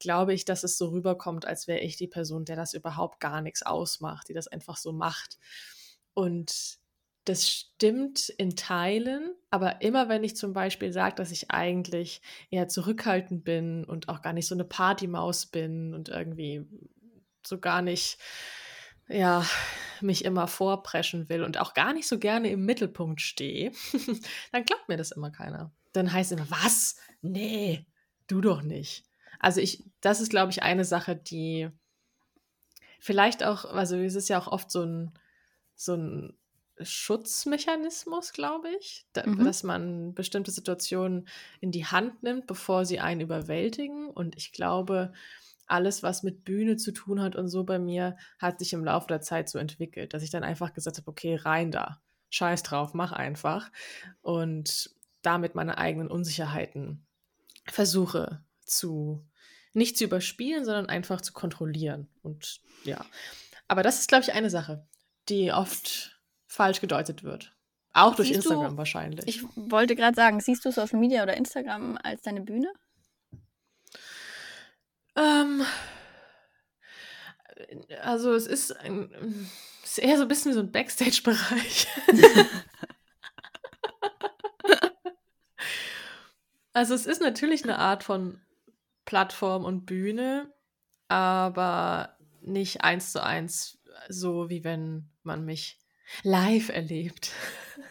glaube 0.00 0.34
ich, 0.34 0.44
dass 0.44 0.64
es 0.64 0.76
so 0.76 0.88
rüberkommt, 0.88 1.46
als 1.46 1.68
wäre 1.68 1.80
ich 1.80 1.96
die 1.96 2.08
Person, 2.08 2.44
der 2.44 2.56
das 2.56 2.74
überhaupt 2.74 3.20
gar 3.20 3.40
nichts 3.42 3.62
ausmacht, 3.62 4.28
die 4.28 4.34
das 4.34 4.48
einfach 4.48 4.76
so 4.76 4.92
macht. 4.92 5.38
Und 6.14 6.78
das 7.24 7.48
stimmt 7.48 8.28
in 8.30 8.56
Teilen, 8.56 9.34
aber 9.50 9.82
immer 9.82 10.08
wenn 10.08 10.24
ich 10.24 10.34
zum 10.34 10.52
Beispiel 10.52 10.92
sage, 10.92 11.14
dass 11.14 11.30
ich 11.30 11.50
eigentlich 11.50 12.22
eher 12.50 12.68
zurückhaltend 12.68 13.44
bin 13.44 13.84
und 13.84 14.08
auch 14.08 14.22
gar 14.22 14.32
nicht 14.32 14.46
so 14.46 14.54
eine 14.54 14.64
Partymaus 14.64 15.46
bin 15.46 15.94
und 15.94 16.08
irgendwie 16.08 16.66
so 17.46 17.58
gar 17.58 17.82
nicht, 17.82 18.18
ja, 19.08 19.44
mich 20.00 20.24
immer 20.24 20.46
vorpreschen 20.46 21.28
will 21.28 21.42
und 21.42 21.58
auch 21.58 21.74
gar 21.74 21.92
nicht 21.92 22.06
so 22.08 22.18
gerne 22.18 22.50
im 22.50 22.64
Mittelpunkt 22.64 23.20
stehe, 23.20 23.72
dann 24.52 24.64
glaubt 24.64 24.88
mir 24.88 24.96
das 24.96 25.10
immer 25.10 25.30
keiner. 25.30 25.72
Dann 25.92 26.12
heißt 26.12 26.32
es 26.32 26.38
immer, 26.38 26.50
was? 26.50 26.96
Nee, 27.20 27.86
du 28.26 28.40
doch 28.40 28.62
nicht. 28.62 29.04
Also 29.40 29.60
ich, 29.60 29.84
das 30.00 30.20
ist, 30.20 30.30
glaube 30.30 30.52
ich, 30.52 30.62
eine 30.62 30.84
Sache, 30.84 31.16
die 31.16 31.68
vielleicht 33.00 33.44
auch, 33.44 33.64
also 33.64 33.96
es 33.96 34.14
ist 34.14 34.28
ja 34.28 34.38
auch 34.38 34.48
oft 34.48 34.70
so 34.70 34.82
ein, 34.82 35.12
so 35.74 35.94
ein 35.94 36.36
Schutzmechanismus, 36.80 38.32
glaube 38.32 38.68
ich, 38.78 39.06
da, 39.12 39.26
Mhm. 39.26 39.44
dass 39.44 39.62
man 39.62 40.14
bestimmte 40.14 40.50
Situationen 40.50 41.28
in 41.60 41.72
die 41.72 41.86
Hand 41.86 42.22
nimmt, 42.22 42.46
bevor 42.46 42.84
sie 42.84 43.00
einen 43.00 43.20
überwältigen. 43.20 44.08
Und 44.08 44.36
ich 44.36 44.52
glaube, 44.52 45.12
alles, 45.68 46.02
was 46.02 46.22
mit 46.22 46.44
Bühne 46.44 46.76
zu 46.76 46.92
tun 46.92 47.20
hat 47.20 47.36
und 47.36 47.48
so 47.48 47.64
bei 47.64 47.78
mir, 47.78 48.16
hat 48.38 48.58
sich 48.58 48.72
im 48.72 48.84
Laufe 48.84 49.06
der 49.06 49.20
Zeit 49.20 49.48
so 49.48 49.58
entwickelt, 49.58 50.14
dass 50.14 50.22
ich 50.22 50.30
dann 50.30 50.44
einfach 50.44 50.72
gesagt 50.72 50.96
habe, 50.98 51.08
okay, 51.08 51.36
rein 51.36 51.70
da, 51.70 52.00
scheiß 52.30 52.62
drauf, 52.62 52.94
mach 52.94 53.12
einfach. 53.12 53.70
Und 54.20 54.90
damit 55.22 55.54
meine 55.54 55.78
eigenen 55.78 56.08
Unsicherheiten 56.08 57.06
versuche 57.66 58.44
zu, 58.64 59.26
nicht 59.72 59.98
zu 59.98 60.04
überspielen, 60.04 60.64
sondern 60.64 60.86
einfach 60.88 61.20
zu 61.20 61.32
kontrollieren. 61.32 62.08
Und 62.22 62.60
ja, 62.84 63.04
Aber 63.66 63.82
das 63.82 63.98
ist, 63.98 64.08
glaube 64.08 64.22
ich, 64.24 64.32
eine 64.32 64.50
Sache, 64.50 64.86
die 65.28 65.52
oft 65.52 66.18
falsch 66.46 66.80
gedeutet 66.80 67.22
wird. 67.22 67.54
Auch 67.92 68.14
durch 68.14 68.28
Siehst 68.28 68.44
du- 68.46 68.50
Instagram 68.50 68.76
wahrscheinlich. 68.76 69.26
Ich 69.26 69.42
wollte 69.56 69.96
gerade 69.96 70.14
sagen, 70.14 70.40
siehst 70.40 70.64
du 70.64 70.70
Social 70.70 70.98
Media 71.00 71.22
oder 71.22 71.36
Instagram 71.36 71.98
als 72.02 72.22
deine 72.22 72.40
Bühne? 72.42 72.68
Ähm, 75.18 75.66
also 78.02 78.32
es 78.34 78.46
ist, 78.46 78.76
ein, 78.76 79.10
es 79.82 79.92
ist 79.92 79.98
eher 79.98 80.16
so 80.16 80.22
ein 80.22 80.28
bisschen 80.28 80.52
wie 80.52 80.54
so 80.54 80.60
ein 80.60 80.70
Backstage-Bereich. 80.72 81.88
also 86.72 86.94
es 86.94 87.06
ist 87.06 87.20
natürlich 87.20 87.64
eine 87.64 87.78
Art 87.78 88.04
von 88.04 88.40
Plattform 89.04 89.64
und 89.64 89.86
Bühne, 89.86 90.52
aber 91.08 92.16
nicht 92.42 92.82
eins 92.82 93.12
zu 93.12 93.22
eins 93.22 93.78
so, 94.08 94.48
wie 94.48 94.64
wenn 94.64 95.10
man 95.22 95.44
mich 95.44 95.78
live 96.22 96.68
erlebt, 96.68 97.32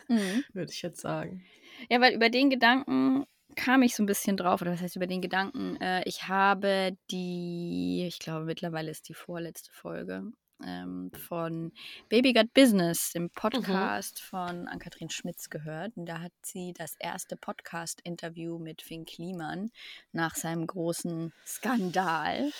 Mhm. 0.07 0.43
würde 0.53 0.71
ich 0.71 0.81
jetzt 0.81 1.01
sagen. 1.01 1.45
Ja, 1.89 2.01
weil 2.01 2.13
über 2.13 2.29
den 2.29 2.49
Gedanken 2.49 3.25
kam 3.57 3.81
ich 3.81 3.95
so 3.95 4.03
ein 4.03 4.05
bisschen 4.05 4.37
drauf, 4.37 4.61
oder 4.61 4.71
was 4.71 4.81
heißt 4.81 4.95
über 4.95 5.07
den 5.07 5.21
Gedanken? 5.21 5.75
Äh, 5.81 6.03
ich 6.05 6.27
habe 6.29 6.95
die, 7.11 8.05
ich 8.07 8.19
glaube 8.19 8.45
mittlerweile 8.45 8.91
ist 8.91 9.09
die 9.09 9.13
vorletzte 9.13 9.71
Folge 9.73 10.23
ähm, 10.65 11.11
von 11.27 11.71
Baby 12.09 12.33
Got 12.33 12.53
Business, 12.53 13.11
dem 13.11 13.29
Podcast 13.29 14.19
von 14.21 14.67
Ann-Kathrin 14.67 15.09
Schmitz 15.09 15.49
gehört. 15.49 15.95
Und 15.97 16.05
da 16.07 16.21
hat 16.21 16.31
sie 16.41 16.73
das 16.73 16.95
erste 16.99 17.35
Podcast-Interview 17.35 18.57
mit 18.57 18.81
Finn 18.81 19.05
Kliman 19.05 19.69
nach 20.13 20.35
seinem 20.35 20.65
großen 20.65 21.33
Skandal 21.45 22.51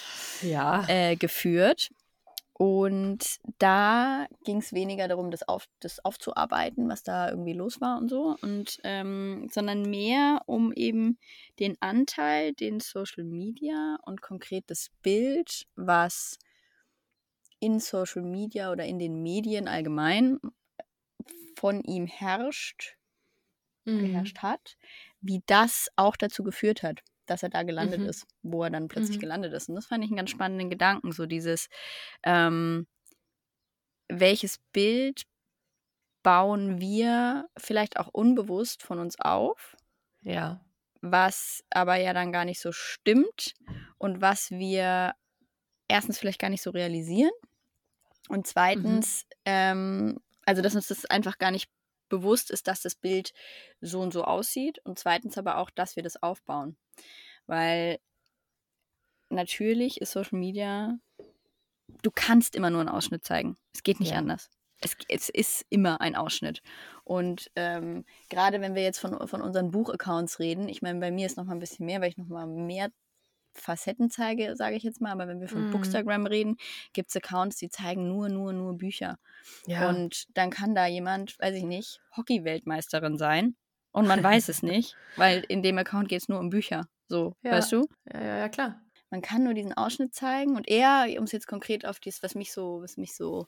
Ja. 0.42 0.86
äh, 0.88 1.16
geführt. 1.16 1.90
Und 2.60 3.38
da 3.60 4.26
ging 4.44 4.58
es 4.58 4.74
weniger 4.74 5.08
darum, 5.08 5.30
das, 5.30 5.48
auf, 5.48 5.66
das 5.80 6.04
aufzuarbeiten, 6.04 6.90
was 6.90 7.04
da 7.04 7.30
irgendwie 7.30 7.54
los 7.54 7.82
war 7.82 8.00
und 8.00 8.10
so, 8.10 8.36
und, 8.42 8.80
ähm, 8.84 9.48
sondern 9.52 9.84
mehr 9.84 10.42
um 10.48 10.74
eben 10.74 11.20
den 11.60 11.78
Anteil, 11.82 12.54
den 12.54 12.80
Social 12.80 13.24
Media 13.26 13.98
und 14.04 14.22
konkret 14.24 14.64
das 14.72 14.90
Bild, 15.04 15.68
was 15.76 16.40
in 17.60 17.80
Social 17.80 18.24
Media 18.24 18.72
oder 18.72 18.86
in 18.86 18.98
den 18.98 19.22
Medien 19.22 19.68
allgemein 19.68 20.40
von 21.56 21.82
ihm 21.84 22.06
herrscht, 22.08 22.98
Mhm. 23.86 23.98
geherrscht 23.98 24.40
hat, 24.40 24.78
wie 25.22 25.42
das 25.46 25.90
auch 25.96 26.16
dazu 26.16 26.44
geführt 26.44 26.84
hat, 26.84 27.02
dass 27.30 27.44
er 27.44 27.50
da 27.50 27.64
gelandet 27.64 28.02
Mhm. 28.02 28.06
ist, 28.06 28.26
wo 28.44 28.64
er 28.64 28.70
dann 28.72 28.88
plötzlich 28.88 29.18
Mhm. 29.18 29.20
gelandet 29.20 29.54
ist. 29.54 29.70
Und 29.70 29.76
das 29.76 29.88
fand 29.88 30.04
ich 30.04 30.10
einen 30.12 30.18
ganz 30.18 30.30
spannenden 30.32 30.70
Gedanken, 30.70 31.12
so 31.12 31.26
dieses, 31.26 31.68
ähm, 32.24 32.88
welches 34.10 34.58
Bild 34.74 35.24
bauen 36.24 36.80
wir 36.80 37.50
vielleicht 37.58 37.98
auch 38.00 38.10
unbewusst 38.10 38.84
von 38.84 39.00
uns 39.00 39.20
auf, 39.20 39.76
Ja. 40.22 40.62
was 41.02 41.64
aber 41.70 41.96
ja 41.98 42.14
dann 42.14 42.32
gar 42.32 42.46
nicht 42.46 42.60
so 42.60 42.72
stimmt 42.72 43.54
und 43.98 44.22
was 44.22 44.52
wir 44.52 45.14
erstens 45.88 46.20
vielleicht 46.20 46.40
gar 46.42 46.50
nicht 46.50 46.64
so 46.64 46.72
realisieren 46.72 47.32
und 48.30 48.48
zweitens, 48.48 49.26
ähm, 49.46 50.20
also 50.46 50.62
dass 50.62 50.76
uns 50.76 50.88
das 50.88 51.06
einfach 51.06 51.38
gar 51.38 51.52
nicht 51.52 51.70
bewusst 52.10 52.52
ist, 52.52 52.68
dass 52.68 52.82
das 52.82 52.96
Bild 52.96 53.34
so 53.82 54.02
und 54.02 54.14
so 54.14 54.24
aussieht 54.24 54.80
und 54.86 55.00
zweitens 55.00 55.38
aber 55.38 55.58
auch, 55.58 55.70
dass 55.70 55.96
wir 55.96 56.04
das 56.04 56.22
aufbauen. 56.22 56.78
Weil 57.46 58.00
natürlich 59.30 60.02
ist 60.02 60.12
Social 60.12 60.40
Media, 60.40 60.98
du 62.02 62.12
kannst 62.14 62.56
immer 62.56 62.70
nur 62.70 62.82
einen 62.82 62.90
Ausschnitt 62.90 63.26
zeigen. 63.26 63.58
Es 63.74 63.84
geht 63.84 64.00
nicht 64.00 64.12
Ja. 64.12 64.18
anders. 64.18 64.50
Es, 64.82 64.96
es 65.10 65.30
ist 65.30 65.66
immer 65.70 66.02
ein 66.02 66.16
Ausschnitt. 66.16 66.62
Und 67.04 67.50
ähm, 67.56 68.06
gerade 68.30 68.62
wenn 68.62 68.76
wir 68.76 68.84
jetzt 68.84 69.00
von, 69.00 69.28
von 69.28 69.42
unseren 69.42 69.72
Buchaccounts 69.72 70.38
reden, 70.40 70.70
ich 70.70 70.84
meine, 70.84 71.00
bei 71.00 71.10
mir 71.10 71.26
ist 71.26 71.36
noch 71.36 71.46
mal 71.46 71.54
ein 71.54 71.60
bisschen 71.60 71.88
mehr, 71.88 72.00
weil 72.00 72.10
ich 72.10 72.18
noch 72.18 72.28
mal 72.28 72.46
mehr 72.46 72.92
Facetten 73.62 74.10
zeige, 74.10 74.56
sage 74.56 74.76
ich 74.76 74.84
jetzt 74.84 75.02
mal. 75.02 75.12
Aber 75.12 75.28
wenn 75.28 75.40
wir 75.42 75.48
von 75.48 75.68
Mhm. 75.68 75.72
Bookstagram 75.72 76.26
reden, 76.26 76.58
gibt 76.94 77.10
es 77.10 77.16
Accounts, 77.16 77.58
die 77.58 77.70
zeigen 77.70 78.08
nur, 78.08 78.30
nur, 78.30 78.54
nur 78.54 78.78
Bücher. 78.78 79.18
Ja. 79.66 79.90
Und 79.90 80.26
dann 80.38 80.50
kann 80.50 80.76
da 80.76 80.86
jemand, 80.88 81.38
weiß 81.40 81.56
ich 81.56 81.64
nicht, 81.64 82.00
Hockey-Weltmeisterin 82.16 83.18
sein. 83.18 83.56
Und 83.92 84.08
man 84.08 84.24
weiß 84.24 84.50
es 84.50 84.62
nicht, 84.64 84.96
weil 85.16 85.44
in 85.48 85.64
dem 85.64 85.78
Account 85.78 86.10
geht 86.10 86.22
es 86.22 86.30
nur 86.30 86.40
um 86.40 86.50
Bücher. 86.50 86.88
So, 87.08 87.34
Ja. 87.42 87.52
weißt 87.54 87.72
du? 87.72 87.88
ja, 88.14 88.22
ja, 88.22 88.38
ja, 88.38 88.50
klar. 88.50 88.82
Man 89.10 89.22
kann 89.22 89.44
nur 89.44 89.54
diesen 89.54 89.74
Ausschnitt 89.74 90.14
zeigen. 90.14 90.56
Und 90.58 90.68
er, 90.68 91.08
um 91.18 91.24
es 91.24 91.32
jetzt 91.32 91.48
konkret 91.48 91.86
auf 91.86 92.00
das, 92.00 92.22
was 92.24 92.36
mich 92.36 92.52
so, 92.52 92.82
was 92.82 92.98
mich 92.98 93.16
so 93.16 93.48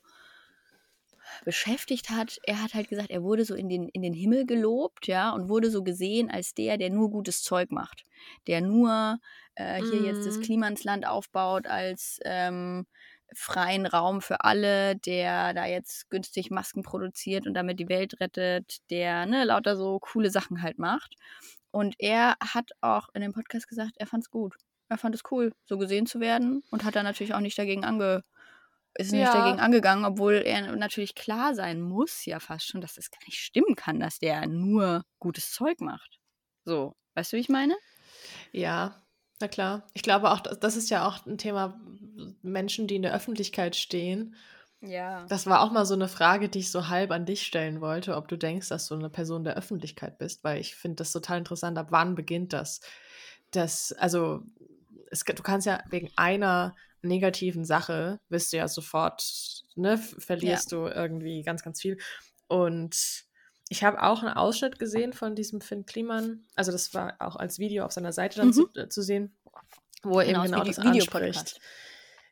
beschäftigt 1.46 2.10
hat, 2.10 2.38
er 2.44 2.62
hat 2.62 2.74
halt 2.74 2.90
gesagt, 2.90 3.10
er 3.10 3.24
wurde 3.24 3.46
so 3.46 3.56
in 3.56 3.70
den, 3.70 3.90
in 3.90 4.02
den 4.02 4.14
Himmel 4.14 4.46
gelobt, 4.46 5.08
ja, 5.08 5.32
und 5.32 5.50
wurde 5.50 5.70
so 5.72 5.84
gesehen 5.84 6.30
als 6.30 6.54
der, 6.54 6.78
der 6.78 6.90
nur 6.90 7.10
gutes 7.10 7.42
Zeug 7.42 7.72
macht. 7.72 8.04
Der 8.48 8.62
nur 8.62 9.20
äh, 9.56 9.82
hier 9.84 10.02
jetzt 10.02 10.26
das 10.26 10.38
Mhm. 10.38 10.42
Klimansland 10.42 11.08
aufbaut 11.08 11.68
als 11.68 12.20
ähm, 12.24 12.86
freien 13.34 13.86
Raum 13.86 14.22
für 14.22 14.44
alle, 14.44 14.96
der 14.96 15.54
da 15.54 15.66
jetzt 15.66 16.10
günstig 16.10 16.50
Masken 16.52 16.82
produziert 16.84 17.46
und 17.48 17.54
damit 17.54 17.80
die 17.80 17.90
Welt 17.90 18.20
rettet, 18.20 18.80
der 18.90 19.26
ne, 19.26 19.44
lauter 19.44 19.76
so 19.76 20.00
coole 20.00 20.32
Sachen 20.32 20.62
halt 20.62 20.80
macht. 20.80 21.16
Und 21.72 21.96
er 22.00 22.36
hat 22.42 22.72
auch 22.82 23.10
in 23.14 23.22
dem 23.22 23.34
Podcast 23.34 23.68
gesagt, 23.68 23.94
er 23.98 24.08
fand 24.08 24.24
es 24.24 24.32
gut. 24.32 24.56
Er 24.90 24.98
fand 24.98 25.14
es 25.14 25.22
cool, 25.30 25.52
so 25.66 25.78
gesehen 25.78 26.08
zu 26.08 26.20
werden 26.20 26.64
und 26.72 26.84
hat 26.84 26.96
da 26.96 27.04
natürlich 27.04 27.36
auch 27.36 27.40
nicht 27.42 27.58
dagegen 27.60 27.86
ange 27.86 28.24
ist 28.96 29.12
nicht 29.12 29.22
Ja. 29.22 29.34
dagegen 29.34 29.60
angegangen, 29.60 30.06
obwohl 30.06 30.36
er 30.36 30.76
natürlich 30.76 31.16
klar 31.16 31.56
sein 31.56 31.82
muss, 31.82 32.26
ja 32.26 32.40
fast 32.40 32.68
schon, 32.68 32.82
dass 32.82 32.98
es 32.98 33.12
gar 33.12 33.24
nicht 33.26 33.38
stimmen 33.40 33.76
kann, 33.76 34.00
dass 34.00 34.20
der 34.20 34.48
nur 34.48 35.04
gutes 35.20 35.52
Zeug 35.52 35.80
macht. 35.80 36.20
So, 36.66 36.96
weißt 37.16 37.32
du, 37.32 37.38
wie 37.38 37.42
ich 37.42 37.50
meine? 37.50 37.76
Ja, 38.52 39.02
na 39.40 39.48
klar. 39.48 39.88
Ich 39.94 40.02
glaube 40.04 40.32
auch, 40.32 40.42
das 40.42 40.76
ist 40.76 40.90
ja 40.90 41.08
auch 41.08 41.26
ein 41.26 41.38
Thema 41.38 41.80
Menschen, 42.42 42.88
die 42.88 42.96
in 42.96 43.04
der 43.04 43.14
Öffentlichkeit 43.14 43.76
stehen. 43.76 44.36
Ja. 44.82 45.26
Das 45.28 45.46
war 45.46 45.62
auch 45.62 45.72
mal 45.72 45.86
so 45.86 45.94
eine 45.94 46.08
Frage, 46.08 46.50
die 46.50 46.60
ich 46.60 46.72
so 46.72 46.88
halb 46.88 47.12
an 47.12 47.26
dich 47.26 47.44
stellen 47.46 47.82
wollte, 47.82 48.16
ob 48.16 48.28
du 48.28 48.38
denkst, 48.38 48.70
dass 48.70 48.88
du 48.88 48.96
eine 48.96 49.10
Person 49.10 49.44
der 49.44 49.56
Öffentlichkeit 49.56 50.18
bist, 50.18 50.44
weil 50.44 50.60
ich 50.60 50.76
finde 50.76 50.98
das 50.98 51.12
total 51.12 51.38
interessant. 51.40 51.78
Ab 51.78 51.88
wann 51.90 52.16
beginnt 52.16 52.54
das? 52.54 52.82
Das, 53.52 53.92
also, 53.94 54.44
es, 55.12 55.24
du 55.24 55.44
kannst 55.44 55.68
ja 55.68 55.84
wegen 55.90 56.10
einer 56.16 56.76
negativen 57.02 57.66
Sache, 57.66 58.20
wirst 58.30 58.52
du 58.54 58.58
ja 58.58 58.68
sofort, 58.68 59.64
ne, 59.76 59.98
verlierst 59.98 60.72
du 60.72 60.88
irgendwie 60.88 61.44
ganz, 61.44 61.64
ganz 61.64 61.82
viel. 61.82 61.98
Und 62.48 63.24
ich 63.70 63.84
habe 63.84 64.02
auch 64.02 64.24
einen 64.24 64.34
Ausschnitt 64.34 64.80
gesehen 64.80 65.14
von 65.14 65.36
diesem 65.36 65.62
Finn 65.62 65.86
Kliman. 65.86 66.44
Also, 66.56 66.72
das 66.72 66.94
war 66.94 67.16
auch 67.20 67.36
als 67.36 67.60
Video 67.60 67.86
auf 67.86 67.92
seiner 67.92 68.12
Seite 68.14 68.38
dann 68.40 68.48
Mhm. 68.48 68.54
zu, 68.54 68.70
äh, 68.76 68.90
zu 68.90 69.02
sehen, 69.02 69.36
wo 70.04 70.20
er 70.20 70.26
Genau, 70.26 70.40
eben 70.44 70.52
genau 70.52 70.64
Video- 70.66 70.74
das 70.74 70.86
anspricht. 70.86 71.60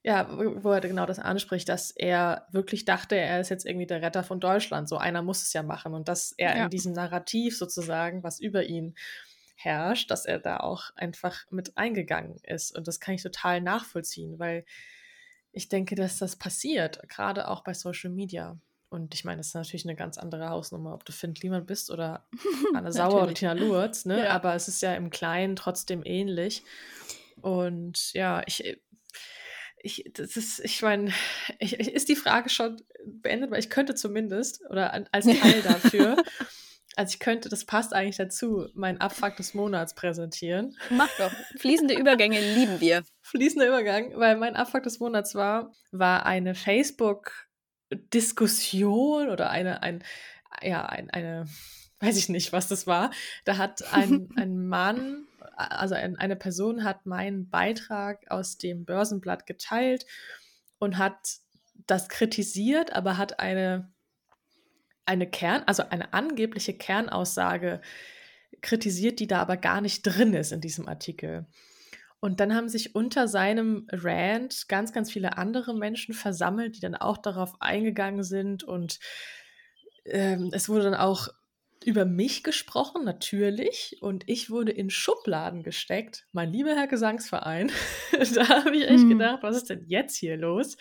Ja, 0.03 0.29
wo 0.31 0.63
wo 0.63 0.71
er 0.71 0.79
genau 0.79 1.05
das 1.05 1.19
anspricht, 1.19 1.67
dass 1.67 1.91
er 1.91 2.47
wirklich 2.51 2.85
dachte, 2.85 3.15
er 3.17 3.41
ist 3.41 3.49
jetzt 3.49 3.65
irgendwie 3.65 3.87
der 3.87 4.01
Retter 4.01 4.23
von 4.23 4.39
Deutschland. 4.39 4.87
So 4.87 4.97
einer 4.97 5.21
muss 5.21 5.41
es 5.43 5.51
ja 5.53 5.63
machen. 5.63 5.93
Und 5.93 6.07
dass 6.07 6.31
er 6.37 6.55
Ja. 6.57 6.63
in 6.65 6.69
diesem 6.69 6.93
Narrativ 6.93 7.57
sozusagen, 7.57 8.23
was 8.23 8.39
über 8.39 8.63
ihn 8.63 8.95
herrscht, 9.57 10.11
dass 10.11 10.25
er 10.25 10.39
da 10.39 10.57
auch 10.57 10.91
einfach 10.95 11.45
mit 11.49 11.77
eingegangen 11.77 12.37
ist. 12.43 12.77
Und 12.77 12.87
das 12.87 12.99
kann 12.99 13.15
ich 13.15 13.23
total 13.23 13.59
nachvollziehen, 13.59 14.37
weil 14.37 14.65
ich 15.51 15.67
denke, 15.67 15.95
dass 15.95 16.19
das 16.19 16.35
passiert, 16.35 17.01
gerade 17.09 17.47
auch 17.47 17.63
bei 17.63 17.73
Social 17.73 18.11
Media. 18.11 18.57
Und 18.89 19.15
ich 19.15 19.25
meine, 19.25 19.37
das 19.37 19.47
ist 19.47 19.55
natürlich 19.55 19.85
eine 19.85 19.95
ganz 19.95 20.17
andere 20.17 20.49
Hausnummer, 20.49 20.93
ob 20.93 21.03
du 21.05 21.11
Finn 21.11 21.33
Kliman 21.33 21.65
bist 21.65 21.89
oder 21.89 22.27
Anne 22.75 22.93
Sauer 22.93 23.23
oder. 23.23 23.33
Tina 23.33 23.53
Lurz, 23.53 24.05
ne? 24.05 24.25
Ja. 24.25 24.31
Aber 24.31 24.53
es 24.53 24.67
ist 24.67 24.81
ja 24.81 24.93
im 24.93 25.09
Kleinen 25.09 25.55
trotzdem 25.55 26.03
ähnlich. 26.05 26.63
Und 27.41 28.13
ja, 28.13 28.43
ich, 28.45 28.79
ich, 29.79 30.09
das 30.13 30.37
ist, 30.37 30.59
ich 30.59 30.83
meine, 30.83 31.11
ist 31.59 32.09
die 32.09 32.15
Frage 32.15 32.49
schon 32.49 32.81
beendet, 33.05 33.49
weil 33.49 33.59
ich 33.59 33.71
könnte 33.71 33.95
zumindest, 33.95 34.61
oder 34.69 34.93
als 35.11 35.25
Teil 35.25 35.61
dafür, 35.63 36.23
also 36.97 37.13
ich 37.13 37.19
könnte, 37.19 37.47
das 37.47 37.63
passt 37.65 37.93
eigentlich 37.93 38.17
dazu, 38.17 38.67
meinen 38.73 38.99
Abfuck 38.99 39.35
des 39.35 39.53
Monats 39.53 39.93
präsentieren. 39.93 40.75
Mach 40.89 41.15
doch. 41.19 41.31
Fließende 41.57 41.93
Übergänge 41.93 42.39
lieben 42.55 42.81
wir. 42.81 43.03
Fließender 43.21 43.67
Übergang, 43.67 44.13
weil 44.15 44.35
mein 44.37 44.55
Abfuck 44.55 44.81
des 44.81 44.99
Monats 44.99 45.35
war, 45.35 45.71
war 45.91 46.25
eine 46.25 46.55
Facebook-Diskussion 46.55 49.29
oder 49.29 49.51
eine, 49.51 49.83
ein, 49.83 50.03
ja, 50.63 50.87
ein, 50.87 51.11
eine, 51.11 51.45
weiß 51.99 52.17
ich 52.17 52.29
nicht, 52.29 52.51
was 52.51 52.67
das 52.67 52.87
war. 52.87 53.11
Da 53.45 53.57
hat 53.57 53.93
ein, 53.93 54.29
ein 54.35 54.67
Mann, 54.67 55.27
also 55.55 55.93
ein, 55.93 56.15
eine 56.15 56.35
Person 56.35 56.83
hat 56.83 57.05
meinen 57.05 57.47
Beitrag 57.47 58.31
aus 58.31 58.57
dem 58.57 58.85
Börsenblatt 58.85 59.45
geteilt 59.45 60.07
und 60.79 60.97
hat 60.97 61.19
das 61.85 62.09
kritisiert, 62.09 62.93
aber 62.93 63.17
hat 63.17 63.39
eine, 63.39 63.93
eine 65.07 65.27
Kern, 65.27 65.63
also 65.65 65.83
eine 65.89 66.13
angebliche 66.13 66.73
Kernaussage 66.73 67.81
kritisiert, 68.61 69.19
die 69.19 69.27
da 69.27 69.39
aber 69.39 69.57
gar 69.57 69.81
nicht 69.81 70.03
drin 70.03 70.33
ist 70.33 70.51
in 70.51 70.61
diesem 70.61 70.87
Artikel. 70.87 71.45
Und 72.19 72.39
dann 72.39 72.55
haben 72.55 72.67
sich 72.67 72.95
unter 72.95 73.27
seinem 73.27 73.87
Rant 73.91 74.67
ganz, 74.67 74.91
ganz 74.91 75.11
viele 75.11 75.37
andere 75.37 75.75
Menschen 75.75 76.13
versammelt, 76.13 76.75
die 76.75 76.79
dann 76.79 76.95
auch 76.95 77.17
darauf 77.17 77.61
eingegangen 77.61 78.23
sind. 78.23 78.63
Und 78.63 78.99
ähm, 80.05 80.49
es 80.51 80.67
wurde 80.67 80.85
dann 80.85 80.95
auch 80.95 81.29
über 81.85 82.05
mich 82.05 82.43
gesprochen, 82.43 83.05
natürlich. 83.05 83.97
Und 84.01 84.23
ich 84.27 84.49
wurde 84.49 84.71
in 84.71 84.89
Schubladen 84.89 85.61
gesteckt. 85.61 86.25
Mein 86.31 86.51
lieber 86.51 86.75
Herr 86.75 86.87
Gesangsverein. 86.87 87.71
da 88.33 88.49
habe 88.49 88.75
ich 88.75 88.83
echt 88.83 89.03
hm. 89.03 89.09
gedacht, 89.09 89.43
was 89.43 89.55
ist 89.55 89.69
denn 89.69 89.85
jetzt 89.85 90.15
hier 90.17 90.37
los? 90.37 90.75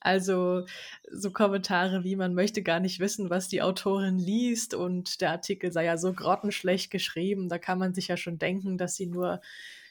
Also 0.00 0.64
so 1.10 1.32
Kommentare 1.32 2.04
wie 2.04 2.16
man 2.16 2.34
möchte 2.34 2.62
gar 2.62 2.80
nicht 2.80 3.00
wissen, 3.00 3.30
was 3.30 3.48
die 3.48 3.62
Autorin 3.62 4.18
liest 4.18 4.74
und 4.74 5.20
der 5.20 5.30
Artikel 5.30 5.72
sei 5.72 5.84
ja 5.84 5.96
so 5.96 6.12
grottenschlecht 6.12 6.90
geschrieben, 6.90 7.48
da 7.48 7.58
kann 7.58 7.78
man 7.78 7.94
sich 7.94 8.08
ja 8.08 8.16
schon 8.16 8.38
denken, 8.38 8.78
dass 8.78 8.94
sie 8.94 9.06
nur, 9.06 9.40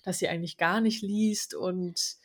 dass 0.03 0.19
sie 0.19 0.29
eigentlich 0.29 0.57
gar 0.57 0.79
nicht 0.79 1.01
liest 1.01 1.53
und 1.55 2.17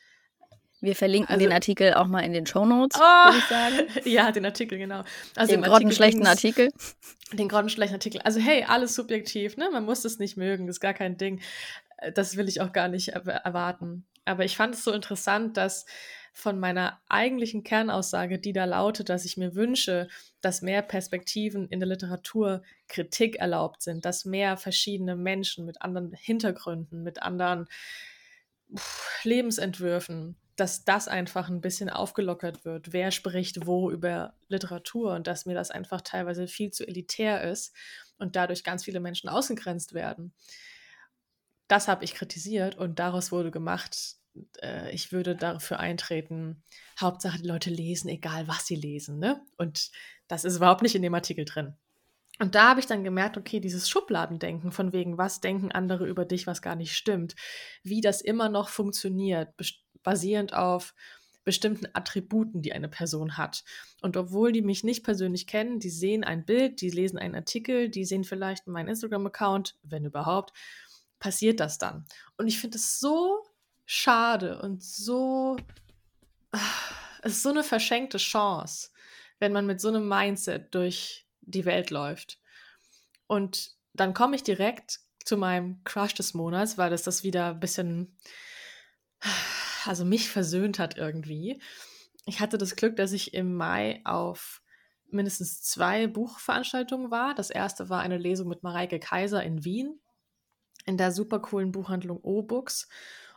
wir 0.83 0.97
verlinken 0.97 1.33
also, 1.33 1.47
den 1.47 1.53
Artikel 1.53 1.95
auch 1.95 2.09
mal 2.09 2.21
in 2.23 2.33
den 2.33 2.45
Show 2.45 2.65
Notes, 2.67 2.99
oh, 3.01 3.03
würde 3.03 3.39
ich 3.39 3.45
sagen. 3.45 3.77
Ja, 4.05 4.33
den 4.33 4.45
Artikel, 4.45 4.79
genau. 4.79 5.05
Also 5.37 5.53
den 5.53 5.63
grottenschlechten 5.63 6.27
Artikel. 6.27 6.71
Den 7.33 7.49
grottenschlechten 7.49 7.95
Artikel. 7.95 8.21
Also 8.23 8.41
hey, 8.41 8.65
alles 8.67 8.97
subjektiv, 8.97 9.57
ne? 9.57 9.71
Man 9.73 9.85
muss 9.85 10.05
es 10.05 10.19
nicht 10.19 10.37
mögen, 10.37 10.67
ist 10.67 10.81
gar 10.81 10.93
kein 10.93 11.17
Ding. 11.17 11.41
Das 12.15 12.37
will 12.37 12.49
ich 12.49 12.61
auch 12.61 12.73
gar 12.73 12.89
nicht 12.89 13.11
erwarten. 13.11 14.07
Aber 14.25 14.45
ich 14.45 14.57
fand 14.57 14.75
es 14.75 14.83
so 14.83 14.91
interessant, 14.91 15.57
dass 15.57 15.87
von 16.33 16.59
meiner 16.59 17.01
eigentlichen 17.09 17.63
Kernaussage, 17.63 18.39
die 18.39 18.53
da 18.53 18.65
lautet, 18.65 19.11
dass 19.11 19.25
ich 19.25 19.37
mir 19.37 19.55
wünsche, 19.55 20.09
dass 20.41 20.63
mehr 20.63 20.83
Perspektiven 20.83 21.69
in 21.69 21.79
der 21.79 21.89
Literatur 21.89 22.63
Kritik 22.89 23.37
erlaubt 23.37 23.83
sind, 23.83 24.05
dass 24.05 24.25
mehr 24.25 24.57
verschiedene 24.57 25.15
Menschen 25.15 25.67
mit 25.67 25.83
anderen 25.83 26.15
Hintergründen, 26.15 27.03
mit 27.03 27.23
anderen 27.23 27.69
Lebensentwürfen, 29.23 30.37
dass 30.57 30.85
das 30.85 31.07
einfach 31.09 31.49
ein 31.49 31.61
bisschen 31.61 31.91
aufgelockert 31.91 32.65
wird. 32.65 32.93
Wer 32.93 33.11
spricht 33.11 33.67
wo 33.67 33.91
über 33.91 34.35
Literatur 34.49 35.15
und 35.15 35.27
dass 35.27 35.45
mir 35.45 35.55
das 35.55 35.71
einfach 35.71 36.01
teilweise 36.01 36.47
viel 36.47 36.71
zu 36.71 36.87
elitär 36.87 37.43
ist 37.43 37.75
und 38.19 38.37
dadurch 38.37 38.65
ganz 38.65 38.85
viele 38.85 39.01
Menschen 39.01 39.29
ausgegrenzt 39.29 39.93
werden. 39.93 40.33
Das 41.69 41.89
habe 41.89 42.05
ich 42.05 42.15
kritisiert 42.15 42.77
und 42.77 42.99
daraus 42.99 43.33
wurde 43.33 43.51
gemacht, 43.51 44.17
äh, 44.63 44.91
ich 44.93 45.13
würde 45.13 45.37
dafür 45.37 45.81
eintreten, 45.81 46.63
Hauptsache 47.01 47.39
die 47.39 47.47
Leute 47.47 47.71
lesen, 47.71 48.09
egal 48.09 48.49
was 48.49 48.67
sie 48.67 48.77
lesen. 48.77 49.19
Ne? 49.19 49.41
Und 49.57 49.91
das 50.29 50.45
ist 50.45 50.57
überhaupt 50.57 50.83
nicht 50.83 50.95
in 50.95 51.03
dem 51.03 51.15
Artikel 51.15 51.45
drin. 51.45 51.75
Und 52.39 52.55
da 52.55 52.71
habe 52.71 52.81
ich 52.81 52.87
dann 52.87 53.05
gemerkt, 53.05 53.37
okay, 53.37 53.61
dieses 53.61 53.89
Schubladendenken 53.89 54.73
von 54.73 54.93
wegen, 54.93 55.19
was 55.19 55.41
denken 55.41 55.71
andere 55.71 56.07
über 56.07 56.25
dich, 56.25 56.47
was 56.47 56.63
gar 56.63 56.77
nicht 56.77 56.97
stimmt, 56.97 57.37
wie 57.83 58.01
das 58.01 58.21
immer 58.21 58.49
noch 58.49 58.69
funktioniert, 58.69 59.51
basierend 60.03 60.55
auf 60.55 60.95
bestimmten 61.45 61.87
Attributen, 61.93 62.63
die 62.63 62.73
eine 62.73 62.89
Person 62.89 63.37
hat. 63.37 63.65
Und 64.01 64.17
obwohl 64.17 64.53
die 64.53 64.63
mich 64.63 64.85
nicht 64.85 65.05
persönlich 65.05 65.47
kennen, 65.47 65.81
die 65.81 65.91
sehen 65.91 66.25
ein 66.25 66.45
Bild, 66.45 66.81
die 66.81 66.91
lesen 66.91 67.19
einen 67.19 67.35
Artikel, 67.35 67.89
die 67.89 68.05
sehen 68.05 68.25
vielleicht 68.25 68.67
meinen 68.67 68.89
Instagram-Account, 68.89 69.77
wenn 69.83 70.05
überhaupt, 70.05 70.53
passiert 71.19 71.61
das 71.61 71.79
dann. 71.79 72.05
Und 72.37 72.49
ich 72.49 72.59
finde 72.59 72.79
es 72.79 72.99
so 72.99 73.43
schade 73.87 74.61
und 74.61 74.83
so. 74.83 75.57
Es 77.23 77.35
ist 77.35 77.43
so 77.43 77.51
eine 77.51 77.63
verschenkte 77.63 78.19
Chance, 78.19 78.91
wenn 79.39 79.53
man 79.53 79.65
mit 79.65 79.81
so 79.81 79.89
einem 79.89 80.09
Mindset 80.09 80.75
durch 80.75 81.27
die 81.41 81.65
Welt 81.65 81.91
läuft. 81.91 82.41
Und 83.29 83.77
dann 83.95 84.13
komme 84.13 84.37
ich 84.37 84.43
direkt 84.43 84.99
zu 85.25 85.37
meinem 85.37 85.83
Crush 85.85 86.15
des 86.15 86.35
Monats, 86.35 86.79
weil 86.79 86.91
das 86.91 87.05
das 87.05 87.23
wieder 87.23 87.51
ein 87.51 87.61
bisschen, 87.61 88.17
also 89.85 90.05
mich 90.05 90.29
versöhnt 90.29 90.79
hat 90.79 90.97
irgendwie. 90.97 91.63
Ich 92.27 92.41
hatte 92.41 92.59
das 92.59 92.77
Glück, 92.77 92.97
dass 92.97 93.13
ich 93.13 93.35
im 93.35 93.55
Mai 93.55 94.01
auf 94.05 94.63
mindestens 95.11 95.63
zwei 95.63 96.07
Buchveranstaltungen 96.07 97.11
war. 97.11 97.35
Das 97.35 97.51
erste 97.51 97.89
war 97.89 98.01
eine 98.01 98.19
Lesung 98.19 98.49
mit 98.49 98.63
Mareike 98.63 98.99
Kaiser 98.99 99.43
in 99.43 99.65
Wien 99.65 100.01
in 100.85 100.97
der 100.97 101.13
super 101.13 101.41
coolen 101.41 101.73
Buchhandlung 101.73 102.19
O-Books. 102.23 102.89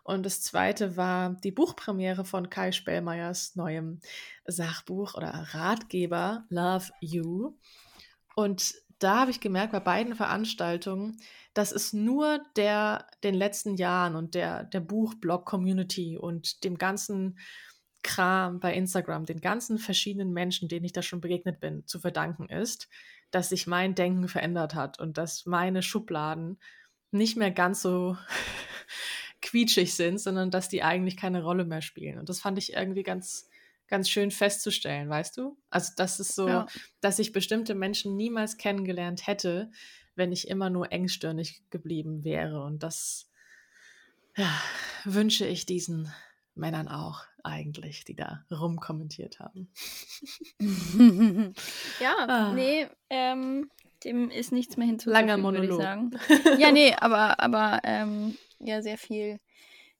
Und 0.06 0.24
das 0.24 0.39
zweite 0.41 0.98
war 0.98 1.32
die 1.44 1.52
Buchpremiere 1.52 2.26
von 2.26 2.52
Kai 2.52 2.72
Spellmeyers 2.72 3.56
neuem 3.56 4.02
Sachbuch 4.46 5.15
oder 5.15 5.48
Ratgeber 5.50 6.46
Love 6.50 6.91
You. 7.02 7.58
Und 8.36 8.76
da 9.00 9.22
habe 9.22 9.32
ich 9.32 9.39
gemerkt, 9.39 9.72
bei 9.72 9.80
beiden 9.80 10.13
Veranstaltungen, 10.13 11.18
dass 11.56 11.72
es 11.72 11.91
nur 11.91 12.39
der, 12.56 13.08
den 13.24 13.34
letzten 13.34 13.78
Jahren 13.78 14.15
und 14.15 14.36
der, 14.36 14.65
der 14.65 14.82
Buchblog-Community 14.82 16.20
und 16.20 16.63
dem 16.63 16.78
ganzen 16.78 17.39
Kram 18.04 18.60
bei 18.60 18.76
Instagram, 18.76 19.26
den 19.26 19.41
ganzen 19.41 19.80
verschiedenen 19.80 20.34
Menschen, 20.34 20.70
denen 20.70 20.86
ich 20.86 20.94
da 20.94 21.02
schon 21.02 21.20
begegnet 21.20 21.60
bin, 21.60 21.88
zu 21.88 22.00
verdanken 22.00 22.48
ist, 22.48 22.89
dass 23.32 23.50
sich 23.50 23.65
mein 23.65 23.96
Denken 23.96 24.28
verändert 24.28 24.76
hat 24.76 25.00
und 25.00 25.18
dass 25.18 25.48
meine 25.48 25.82
Schubladen 25.82 26.60
nicht 27.10 27.38
mehr 27.38 27.50
ganz 27.50 27.82
so 27.82 28.18
quietschig 29.41 29.93
sind, 29.93 30.19
sondern 30.19 30.52
dass 30.52 30.69
die 30.69 30.84
eigentlich 30.84 31.17
keine 31.17 31.43
Rolle 31.43 31.65
mehr 31.65 31.82
spielen. 31.82 32.19
Und 32.19 32.30
das 32.30 32.39
fand 32.39 32.58
ich 32.58 32.74
irgendwie 32.74 33.04
ganz, 33.04 33.50
ganz 33.88 34.10
schön 34.10 34.32
festzustellen, 34.32 35.10
weißt 35.10 35.38
du? 35.38 35.58
Also 35.69 35.93
das 35.95 36.19
ist 36.19 36.36
so, 36.36 36.48
ja. 36.48 36.67
dass 37.02 37.19
ich 37.19 37.32
bestimmte 37.32 37.76
Menschen 37.76 38.15
niemals 38.15 38.58
kennengelernt 38.58 39.28
hätte, 39.28 39.71
wenn 40.15 40.32
ich 40.32 40.48
immer 40.48 40.69
nur 40.69 40.91
engstirnig 40.91 41.62
geblieben 41.69 42.24
wäre. 42.24 42.63
Und 42.63 42.84
das 42.84 43.30
ja, 44.36 44.50
wünsche 45.04 45.45
ich 45.45 45.65
diesen 45.65 46.12
Männern 46.56 46.88
auch 46.88 47.24
eigentlich, 47.43 48.06
die 48.06 48.15
da 48.15 48.43
rumkommentiert 48.50 49.39
haben. 49.39 49.69
ja, 52.00 52.15
ah. 52.28 52.54
nee, 52.54 52.88
ähm, 53.10 53.69
dem 54.04 54.30
ist 54.30 54.52
nichts 54.52 54.78
mehr 54.78 54.88
hinzuzufügen, 54.88 55.28
Langer 55.28 55.41
Monolog. 55.41 55.80
Würde 55.80 56.17
ich 56.19 56.39
sagen. 56.39 56.62
ja, 56.62 56.71
nee, 56.71 56.93
aber, 56.95 57.39
aber 57.39 57.82
ähm, 57.84 58.38
ja 58.60 58.82
sehr 58.82 58.98
viel, 58.98 59.39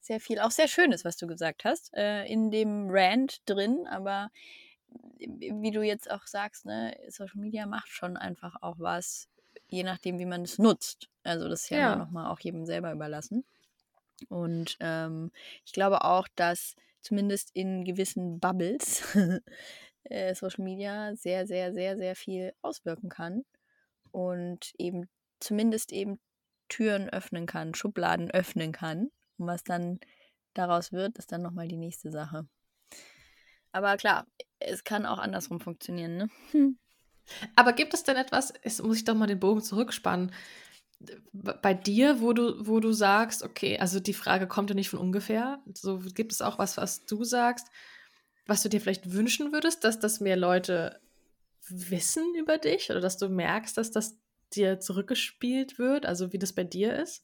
sehr 0.02 0.20
viel, 0.20 0.39
auch 0.39 0.52
sehr 0.52 0.68
Schönes, 0.68 1.06
was 1.06 1.18
du 1.18 1.28
gesagt 1.28 1.65
hast, 1.65 1.94
äh, 1.94 2.26
in 2.26 2.52
dem 2.52 2.88
Rant 2.89 3.41
drin, 3.46 3.88
aber 3.88 4.30
wie 5.18 5.72
du 5.72 5.82
jetzt 5.82 6.10
auch 6.10 6.28
sagst, 6.28 6.65
ne, 6.65 6.96
Social 7.10 7.39
Media 7.39 7.65
macht 7.65 7.89
schon 7.89 8.18
einfach 8.18 8.56
auch 8.62 8.76
was, 8.80 9.28
je 9.70 9.84
nachdem, 9.84 10.20
wie 10.20 10.26
man 10.26 10.44
es 10.44 10.58
nutzt. 10.58 11.10
Also 11.24 11.50
das 11.50 11.63
ist 11.63 11.70
ja, 11.70 11.78
ja. 11.78 11.96
nochmal 11.96 12.32
auch 12.32 12.39
jedem 12.39 12.65
selber 12.65 12.91
überlassen. 12.91 13.46
Und 14.30 14.78
ähm, 14.80 15.32
ich 15.65 15.74
glaube 15.74 16.04
auch, 16.04 16.28
dass 16.36 16.76
zumindest 17.02 17.52
in 17.54 17.84
gewissen 17.84 18.39
Bubbles 18.39 19.04
äh, 20.04 20.34
Social 20.36 20.63
Media 20.63 21.15
sehr, 21.15 21.46
sehr, 21.48 21.74
sehr, 21.74 21.98
sehr 21.98 22.15
viel 22.15 22.54
auswirken 22.62 23.10
kann. 23.10 23.46
Und 24.12 24.74
eben 24.78 25.10
zumindest 25.39 25.91
eben 25.91 26.20
Türen 26.69 27.10
öffnen 27.10 27.45
kann, 27.45 27.73
Schubladen 27.73 28.32
öffnen 28.32 28.71
kann. 28.71 29.10
Und 29.38 29.47
was 29.47 29.63
dann 29.63 29.99
daraus 30.54 30.91
wird, 30.91 31.17
ist 31.17 31.32
dann 31.32 31.41
nochmal 31.41 31.67
die 31.67 31.78
nächste 31.78 32.12
Sache. 32.12 32.47
Aber 33.71 33.97
klar, 33.97 34.25
es 34.60 34.84
kann 34.84 35.06
auch 35.06 35.19
andersrum 35.19 35.60
funktionieren, 35.60 36.17
ne? 36.17 36.30
Hm. 36.51 36.78
Aber 37.56 37.73
gibt 37.73 37.93
es 37.93 38.04
denn 38.04 38.17
etwas, 38.17 38.54
jetzt 38.63 38.84
muss 38.84 38.97
ich 38.97 39.04
doch 39.04 39.15
mal 39.15 39.28
den 39.28 39.39
Bogen 39.39 39.62
zurückspannen, 39.62 40.32
bei 41.34 41.73
dir, 41.73 42.21
wo 42.21 42.34
du, 42.34 42.65
wo 42.65 42.80
du 42.80 42.93
sagst, 42.93 43.43
okay, 43.43 43.78
also 43.80 43.99
die 43.99 44.13
Frage 44.13 44.47
kommt 44.47 44.69
ja 44.69 44.75
nicht 44.75 44.89
von 44.89 44.99
ungefähr. 44.99 45.62
So 45.73 45.99
gibt 45.99 46.32
es 46.32 46.41
auch 46.41 46.58
was, 46.58 46.78
was 46.78 47.06
du 47.06 47.23
sagst, 47.23 47.67
was 48.45 48.63
du 48.63 48.69
dir 48.69 48.80
vielleicht 48.80 49.12
wünschen 49.12 49.51
würdest, 49.51 49.84
dass 49.84 49.99
das 49.99 50.19
mehr 50.19 50.38
Leute 50.38 50.99
wissen 51.67 52.36
über 52.36 52.58
dich 52.58 52.89
oder 52.91 53.01
dass 53.01 53.17
du 53.17 53.28
merkst, 53.28 53.78
dass 53.78 53.91
das 53.91 54.17
dir 54.50 54.80
zurückgespielt 54.80 55.78
wird, 55.80 56.06
also 56.06 56.34
wie 56.34 56.40
das 56.40 56.54
bei 56.54 56.64
dir 56.64 56.96
ist? 56.96 57.24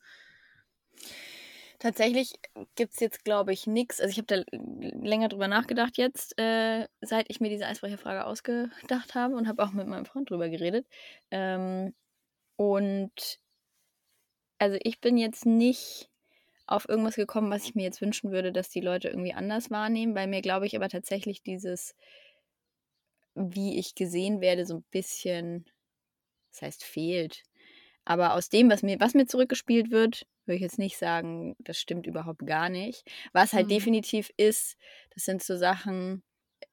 Tatsächlich 1.79 2.33
gibt 2.75 2.93
es 2.93 2.99
jetzt, 2.99 3.23
glaube 3.25 3.53
ich, 3.53 3.65
nichts. 3.65 3.99
Also 3.99 4.11
ich 4.11 4.17
habe 4.19 4.27
da 4.27 4.43
länger 4.51 5.29
drüber 5.29 5.47
nachgedacht 5.47 5.97
jetzt, 5.97 6.37
äh, 6.39 6.87
seit 7.01 7.27
ich 7.29 7.39
mir 7.39 7.49
diese 7.49 7.65
Eisbrecherfrage 7.65 8.25
ausgedacht 8.25 9.15
habe 9.15 9.35
und 9.35 9.47
habe 9.47 9.63
auch 9.63 9.71
mit 9.71 9.87
meinem 9.87 10.05
Freund 10.05 10.29
drüber 10.29 10.49
geredet. 10.49 10.85
Ähm, 11.31 11.95
und 12.55 13.39
also 14.59 14.77
ich 14.83 15.01
bin 15.01 15.17
jetzt 15.17 15.45
nicht 15.47 16.09
auf 16.67 16.87
irgendwas 16.87 17.15
gekommen, 17.15 17.51
was 17.51 17.63
ich 17.65 17.75
mir 17.75 17.83
jetzt 17.83 18.01
wünschen 18.01 18.31
würde, 18.31 18.51
dass 18.51 18.69
die 18.69 18.81
Leute 18.81 19.09
irgendwie 19.09 19.33
anders 19.33 19.71
wahrnehmen, 19.71 20.15
weil 20.15 20.27
mir, 20.27 20.41
glaube 20.41 20.67
ich, 20.67 20.75
aber 20.75 20.87
tatsächlich 20.87 21.41
dieses, 21.41 21.95
wie 23.35 23.79
ich 23.79 23.95
gesehen 23.95 24.39
werde, 24.41 24.65
so 24.65 24.75
ein 24.75 24.85
bisschen 24.91 25.65
das 26.51 26.61
heißt 26.61 26.83
fehlt. 26.83 27.43
Aber 28.03 28.33
aus 28.33 28.49
dem, 28.49 28.69
was 28.69 28.83
mir, 28.83 28.99
was 28.99 29.13
mir 29.13 29.27
zurückgespielt 29.27 29.91
wird, 29.91 30.25
würde 30.45 30.55
ich 30.55 30.61
jetzt 30.61 30.79
nicht 30.79 30.97
sagen, 30.97 31.55
das 31.59 31.77
stimmt 31.77 32.07
überhaupt 32.07 32.45
gar 32.45 32.69
nicht. 32.69 33.03
Was 33.31 33.53
halt 33.53 33.67
mhm. 33.67 33.71
definitiv 33.71 34.31
ist, 34.37 34.75
das 35.13 35.23
sind 35.23 35.43
so 35.43 35.55
Sachen, 35.55 36.23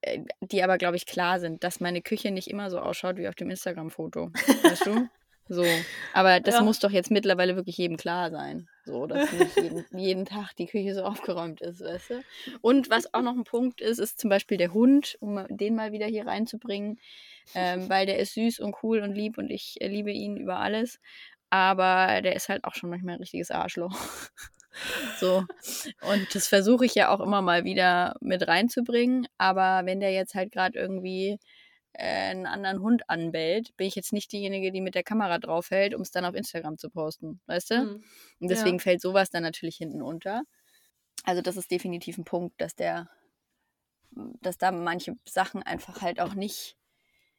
äh, 0.01 0.21
die 0.41 0.63
aber, 0.63 0.79
glaube 0.79 0.97
ich, 0.97 1.07
klar 1.07 1.39
sind, 1.39 1.65
dass 1.65 1.81
meine 1.81 2.03
Küche 2.03 2.31
nicht 2.31 2.49
immer 2.49 2.71
so 2.71 2.79
ausschaut 2.79 3.17
wie 3.19 3.29
auf 3.29 3.35
dem 3.35 3.51
Instagram-Foto. 3.51 4.33
Weißt 4.63 4.87
du? 4.87 5.09
So. 5.49 5.65
Aber 6.13 6.41
das 6.41 6.57
Ja. 6.57 6.63
muss 6.63 6.79
doch 6.79 6.91
jetzt 6.91 7.11
mittlerweile 7.11 7.57
wirklich 7.57 7.77
jedem 7.79 7.97
klar 7.97 8.31
sein. 8.31 8.69
So, 8.85 9.07
dass 9.07 9.33
nicht 9.33 9.57
jeden, 9.63 9.85
jeden 9.97 10.25
Tag 10.25 10.55
die 10.57 10.67
Küche 10.67 10.95
so 10.95 11.03
aufgeräumt 11.05 11.61
ist, 11.61 11.81
weißt 11.81 12.11
du? 12.11 12.23
Und 12.61 12.91
was 12.91 13.13
auch 13.15 13.23
noch 13.23 13.35
ein 13.37 13.45
Punkt 13.45 13.81
ist, 13.81 13.99
ist 13.99 14.19
zum 14.19 14.31
Beispiel 14.31 14.59
der 14.59 14.73
Hund, 14.73 15.17
um 15.21 15.45
den 15.49 15.75
mal 15.75 15.93
wieder 15.93 16.07
hier 16.07 16.27
reinzubringen, 16.27 16.99
ähm, 17.55 17.89
weil 17.89 18.07
der 18.07 18.19
ist 18.19 18.35
süß 18.35 18.61
und 18.61 18.77
cool 18.83 19.01
und 19.01 19.15
lieb 19.15 19.39
und 19.39 19.51
ich 19.51 19.77
äh, 19.81 19.89
liebe 19.89 20.11
ihn 20.11 20.37
über 20.37 20.59
alles. 20.59 21.01
Aber 21.51 22.21
der 22.23 22.37
ist 22.37 22.49
halt 22.51 22.65
auch 22.65 22.75
schon 22.75 22.91
manchmal 22.91 23.15
ein 23.15 23.21
richtiges 23.21 23.51
Arschloch. 23.51 23.97
so. 25.19 25.45
Und 26.03 26.35
das 26.35 26.47
versuche 26.47 26.85
ich 26.85 26.95
ja 26.95 27.09
auch 27.09 27.21
immer 27.21 27.41
mal 27.41 27.65
wieder 27.65 28.17
mit 28.21 28.47
reinzubringen. 28.47 29.27
Aber 29.39 29.87
wenn 29.87 30.01
der 30.01 30.13
jetzt 30.13 30.35
halt 30.35 30.53
gerade 30.53 30.79
irgendwie 30.79 31.39
einen 31.99 32.47
anderen 32.47 32.81
Hund 32.81 33.09
anbellt, 33.11 33.77
bin 33.77 33.87
ich 33.89 33.95
jetzt 33.97 34.13
nicht 34.13 34.33
diejenige, 34.33 34.73
die 34.73 34.81
mit 34.81 34.95
der 34.95 35.03
Kamera 35.03 35.39
draufhält, 35.39 35.95
um 35.95 36.03
es 36.03 36.11
dann 36.11 36.25
auf 36.25 36.35
Instagram 36.35 36.79
zu 36.79 36.91
posten, 36.91 37.41
weißt 37.47 37.71
du? 37.73 37.75
Hm. 37.81 38.05
Und 38.41 38.49
deswegen 38.49 38.79
Ja. 38.79 38.83
fällt 38.83 39.01
sowas 39.01 39.31
dann 39.31 39.43
natürlich 39.43 39.77
hinten 39.77 40.03
unter. 40.03 40.43
Also 41.25 41.43
das 41.43 41.57
ist 41.57 41.71
definitiv 41.71 42.19
ein 42.19 42.25
Punkt, 42.25 42.61
dass 42.61 42.75
der, 42.75 43.11
dass 44.43 44.59
da 44.59 44.71
manche 44.73 45.17
Sachen 45.29 45.63
einfach 45.63 46.03
halt 46.03 46.21
auch 46.21 46.35
nicht, 46.35 46.77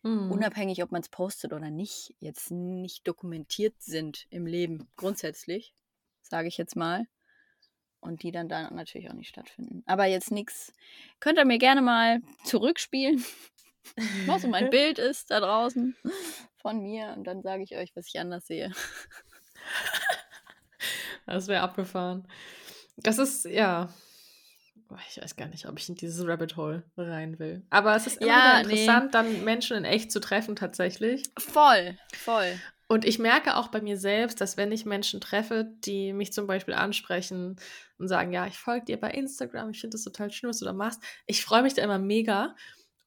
Hm. 0.04 0.32
unabhängig 0.32 0.84
ob 0.84 0.92
man 0.92 1.02
es 1.02 1.10
postet 1.10 1.54
oder 1.54 1.70
nicht, 1.70 2.14
jetzt 2.20 2.52
nicht 2.52 3.08
dokumentiert 3.08 3.76
sind 3.82 4.28
im 4.30 4.46
Leben 4.46 4.88
grundsätzlich, 4.96 5.74
sage 6.22 6.48
ich 6.48 6.58
jetzt 6.58 6.76
mal. 6.76 7.06
Und 8.02 8.24
die 8.24 8.32
dann 8.32 8.48
da 8.48 8.70
natürlich 8.72 9.10
auch 9.10 9.14
nicht 9.14 9.28
stattfinden. 9.28 9.84
Aber 9.86 10.06
jetzt 10.06 10.32
nichts. 10.32 10.72
Könnt 11.20 11.38
ihr 11.38 11.44
mir 11.44 11.58
gerne 11.58 11.82
mal 11.82 12.22
zurückspielen, 12.46 13.26
was 14.26 14.42
so 14.44 14.48
mein 14.48 14.70
Bild 14.72 15.00
ist 15.00 15.32
da 15.32 15.40
draußen 15.40 15.96
von 16.62 16.82
mir. 16.82 17.14
Und 17.16 17.26
dann 17.26 17.42
sage 17.42 17.64
ich 17.64 17.76
euch, 17.76 17.96
was 17.96 18.08
ich 18.08 18.20
anders 18.20 18.48
sehe. 18.48 18.72
Das 21.26 21.48
wäre 21.48 21.62
abgefahren. 21.62 22.28
Das 22.98 23.20
ist, 23.20 23.46
ja. 23.46 23.90
Ich 25.08 25.22
weiß 25.22 25.36
gar 25.36 25.48
nicht, 25.48 25.68
ob 25.68 25.78
ich 25.78 25.88
in 25.88 25.94
dieses 25.94 26.28
Rabbit 26.28 26.58
Hole 26.58 26.84
rein 26.98 27.38
will. 27.38 27.62
Aber 27.70 27.96
es 27.96 28.08
ist 28.08 28.20
immer 28.20 28.32
Ja, 28.32 28.60
interessant, 28.62 29.14
dann 29.14 29.44
Menschen 29.44 29.78
in 29.78 29.86
echt 29.86 30.12
zu 30.12 30.20
treffen, 30.20 30.56
tatsächlich. 30.56 31.30
Voll, 31.38 31.96
voll. 32.16 32.60
Und 32.88 33.06
ich 33.06 33.20
merke 33.20 33.56
auch 33.56 33.68
bei 33.68 33.82
mir 33.82 34.00
selbst, 34.00 34.42
dass 34.42 34.58
wenn 34.58 34.72
ich 34.72 34.86
Menschen 34.86 35.22
treffe, 35.22 35.72
die 35.86 36.12
mich 36.12 36.34
zum 36.34 36.48
Beispiel 36.48 36.74
ansprechen 36.74 37.58
und 38.00 38.08
sagen, 38.08 38.34
ja, 38.34 38.48
ich 38.48 38.58
folge 38.58 38.86
dir 38.86 39.00
bei 39.00 39.12
Instagram, 39.12 39.70
ich 39.70 39.82
finde 39.82 39.94
das 39.94 40.04
total 40.04 40.32
schön, 40.32 40.50
was 40.50 40.58
du 40.58 40.66
da 40.66 40.74
machst, 40.74 41.00
ich 41.28 41.46
freue 41.46 41.62
mich 41.62 41.76
da 41.76 41.84
immer 41.84 42.00
mega, 42.00 42.56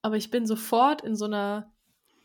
aber 0.02 0.16
ich 0.16 0.30
bin 0.30 0.46
sofort 0.46 1.02
in 1.02 1.16
so 1.16 1.24
einer, 1.24 1.72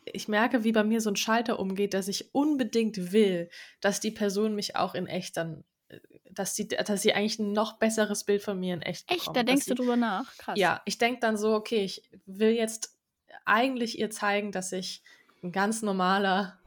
ich 0.05 0.27
merke, 0.27 0.63
wie 0.63 0.71
bei 0.71 0.83
mir 0.83 0.99
so 0.99 1.09
ein 1.09 1.15
Schalter 1.15 1.59
umgeht, 1.59 1.93
dass 1.93 2.07
ich 2.07 2.33
unbedingt 2.33 3.11
will, 3.11 3.49
dass 3.81 3.99
die 3.99 4.11
Person 4.11 4.55
mich 4.55 4.75
auch 4.75 4.95
in 4.95 5.07
echt 5.07 5.37
dann, 5.37 5.63
äh, 5.89 5.99
dass 6.31 6.55
sie, 6.55 6.67
dass 6.67 7.01
sie 7.01 7.13
eigentlich 7.13 7.39
ein 7.39 7.53
noch 7.53 7.77
besseres 7.79 8.23
Bild 8.23 8.41
von 8.41 8.59
mir 8.59 8.73
in 8.73 8.81
echt 8.81 9.09
Echt, 9.09 9.19
bekommt, 9.19 9.37
da 9.37 9.43
dass 9.43 9.49
denkst 9.49 9.65
sie, 9.65 9.75
du 9.75 9.75
drüber 9.75 9.95
nach. 9.95 10.35
Krass. 10.37 10.57
ja, 10.59 10.81
ich 10.85 10.97
denke 10.97 11.19
dann 11.21 11.37
so, 11.37 11.53
okay, 11.53 11.83
ich 11.83 12.03
will 12.25 12.51
jetzt 12.51 12.97
eigentlich 13.45 13.97
ihr 13.99 14.09
zeigen, 14.09 14.51
dass 14.51 14.71
ich 14.71 15.03
ein 15.43 15.51
ganz 15.51 15.81
normaler, 15.83 16.59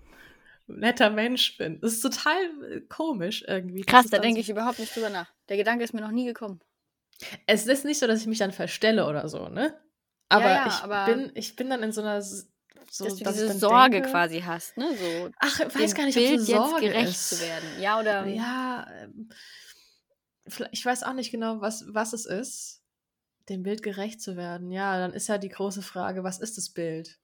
netter 0.67 1.11
Mensch 1.11 1.57
bin. 1.57 1.81
Das 1.81 1.93
ist 1.93 2.01
total 2.01 2.37
äh, 2.71 2.81
komisch 2.83 3.45
irgendwie. 3.47 3.83
Krass, 3.83 4.07
da 4.09 4.19
denke 4.19 4.41
so, 4.41 4.43
ich 4.43 4.51
überhaupt 4.51 4.79
nicht 4.79 4.95
drüber 4.95 5.11
nach. 5.11 5.31
Der 5.49 5.57
Gedanke 5.57 5.85
ist 5.85 5.93
mir 5.93 6.01
noch 6.01 6.13
nie 6.13 6.25
gekommen. 6.27 6.61
Es 7.47 7.67
ist 7.67 7.85
nicht 7.85 7.99
so, 7.99 8.07
dass 8.07 8.21
ich 8.21 8.27
mich 8.27 8.39
dann 8.39 8.53
verstelle 8.53 9.07
oder 9.07 9.29
so, 9.29 9.49
ne? 9.49 9.79
Aber, 10.31 10.49
ja, 10.49 10.67
ich, 10.67 10.83
aber- 10.83 11.05
bin, 11.07 11.33
ich 11.35 11.57
bin 11.57 11.69
dann 11.69 11.83
in 11.83 11.93
so 11.93 12.01
einer. 12.01 12.23
So, 12.23 13.05
dass 13.05 13.17
du 13.17 13.25
dass 13.25 13.35
diese 13.35 13.53
Sorge 13.53 13.97
denke, 13.97 14.11
quasi 14.11 14.41
hast, 14.41 14.77
ne? 14.77 14.89
So 14.97 15.31
Ach, 15.39 15.61
ich 15.61 15.75
weiß 15.79 15.95
gar 15.95 16.07
nicht, 16.07 16.17
ob 16.17 16.25
Bild 16.25 16.41
es 16.41 16.49
eine 16.51 16.59
Sorge 16.59 16.87
jetzt 16.87 16.93
gerecht 16.93 17.11
ist. 17.11 17.29
zu 17.29 17.41
werden. 17.41 17.69
Ja, 17.81 18.01
oder 18.01 18.27
Ja, 18.27 18.87
ähm, 19.03 19.29
ich 20.73 20.85
weiß 20.85 21.05
auch 21.05 21.13
nicht 21.13 21.31
genau, 21.31 21.61
was, 21.61 21.85
was 21.89 22.13
es 22.13 22.27
ist, 22.27 22.83
dem 23.49 23.63
Bild 23.63 23.83
gerecht 23.85 24.21
zu 24.21 24.37
werden. 24.37 24.73
Ja, 24.73 24.99
dann 24.99 25.13
ist 25.13 25.29
ja 25.29 25.39
die 25.39 25.49
große 25.51 25.83
Frage, 25.83 26.25
was 26.25 26.41
ist 26.41 26.57
das 26.57 26.71
Bild? 26.71 27.19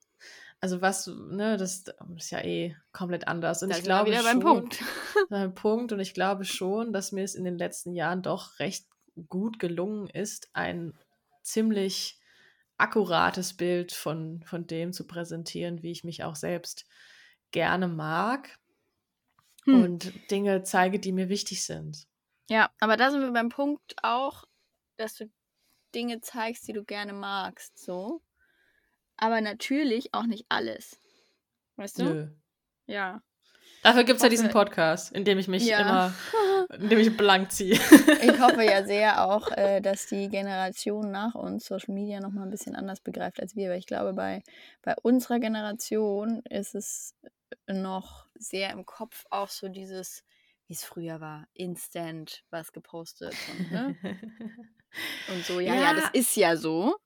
Also 0.60 0.80
was, 0.80 1.06
ne, 1.08 1.56
das 1.56 1.84
ist 2.16 2.30
ja 2.30 2.40
eh 2.42 2.76
komplett 2.92 3.28
anders. 3.28 3.62
Und 3.62 3.70
da 3.70 3.76
ich 3.78 3.84
glaube 3.84 4.10
wieder 4.10 4.22
schon, 4.22 4.38
beim 4.38 4.40
Punkt. 4.40 4.78
beim 5.28 5.54
Punkt 5.54 5.92
und 5.92 6.00
ich 6.00 6.14
glaube 6.14 6.44
schon, 6.44 6.92
dass 6.92 7.12
mir 7.12 7.24
es 7.24 7.34
in 7.34 7.44
den 7.44 7.58
letzten 7.58 7.92
Jahren 7.92 8.22
doch 8.22 8.58
recht 8.58 8.86
gut 9.28 9.58
gelungen 9.58 10.08
ist, 10.08 10.48
ein 10.52 10.96
ziemlich 11.42 12.20
akkurates 12.78 13.56
Bild 13.56 13.92
von, 13.92 14.42
von 14.44 14.66
dem 14.66 14.92
zu 14.92 15.06
präsentieren, 15.06 15.82
wie 15.82 15.90
ich 15.90 16.04
mich 16.04 16.24
auch 16.24 16.36
selbst 16.36 16.86
gerne 17.50 17.88
mag 17.88 18.58
Hm. 19.66 19.82
und 19.82 20.30
Dinge 20.30 20.62
zeige, 20.62 20.98
die 20.98 21.12
mir 21.12 21.28
wichtig 21.28 21.64
sind. 21.64 22.06
Ja, 22.48 22.70
aber 22.80 22.96
da 22.96 23.10
sind 23.10 23.20
wir 23.22 23.32
beim 23.32 23.48
Punkt 23.48 23.96
auch, 24.02 24.44
dass 24.96 25.14
du 25.14 25.30
Dinge 25.94 26.20
zeigst, 26.20 26.68
die 26.68 26.72
du 26.72 26.84
gerne 26.84 27.12
magst, 27.12 27.78
so. 27.78 28.22
Aber 29.16 29.40
natürlich 29.40 30.14
auch 30.14 30.26
nicht 30.26 30.46
alles. 30.48 30.98
Weißt 31.76 31.98
du? 31.98 32.04
Nö. 32.04 32.28
Ja. 32.86 33.22
Dafür 33.86 34.04
gibt 34.04 34.16
es 34.16 34.22
ja 34.24 34.28
diesen 34.28 34.50
Podcast, 34.50 35.12
in 35.12 35.24
dem 35.24 35.38
ich 35.38 35.46
mich 35.46 35.64
Ja. 35.66 35.80
immer, 35.80 36.14
in 36.80 36.88
dem 36.88 36.98
ich 36.98 37.16
blank 37.16 37.52
ziehe. 37.52 37.78
Ich 38.20 38.40
hoffe 38.40 38.64
ja 38.64 38.84
sehr 38.84 39.24
auch, 39.24 39.50
äh, 39.52 39.80
dass 39.80 40.06
die 40.06 40.28
Generation 40.28 41.12
nach 41.12 41.36
uns 41.36 41.66
Social 41.66 41.94
Media 41.94 42.18
nochmal 42.20 42.44
ein 42.44 42.50
bisschen 42.50 42.74
anders 42.74 43.00
begreift 43.00 43.40
als 43.40 43.54
wir, 43.54 43.70
weil 43.70 43.78
ich 43.78 43.86
glaube, 43.86 44.12
bei, 44.12 44.42
bei 44.82 44.94
unserer 45.02 45.38
Generation 45.38 46.42
ist 46.50 46.74
es 46.74 47.14
noch 47.68 48.26
sehr 48.34 48.70
im 48.72 48.84
Kopf 48.86 49.24
auch 49.30 49.48
so 49.50 49.68
dieses, 49.68 50.24
wie 50.66 50.72
es 50.74 50.84
früher 50.84 51.20
war, 51.20 51.46
instant 51.54 52.42
was 52.50 52.72
gepostet 52.72 53.34
und, 53.52 53.70
ne? 53.70 53.96
und 55.32 55.44
so, 55.46 55.60
ja, 55.60 55.74
ja, 55.74 55.82
Ja. 55.82 55.94
das 55.94 56.10
ist 56.12 56.34
ja 56.36 56.56
so, 56.56 56.96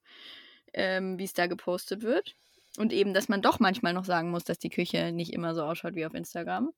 ähm, 0.72 1.18
wie 1.18 1.24
es 1.24 1.34
da 1.34 1.46
gepostet 1.46 2.02
wird. 2.02 2.34
Und 2.78 2.92
eben, 2.92 3.14
dass 3.14 3.28
man 3.28 3.42
doch 3.42 3.58
manchmal 3.58 3.92
noch 3.92 4.04
sagen 4.04 4.30
muss, 4.30 4.44
dass 4.44 4.58
die 4.58 4.70
Küche 4.70 5.12
nicht 5.12 5.32
immer 5.32 5.54
so 5.54 5.62
ausschaut 5.62 5.94
wie 5.94 6.06
auf 6.06 6.14
Instagram. 6.14 6.70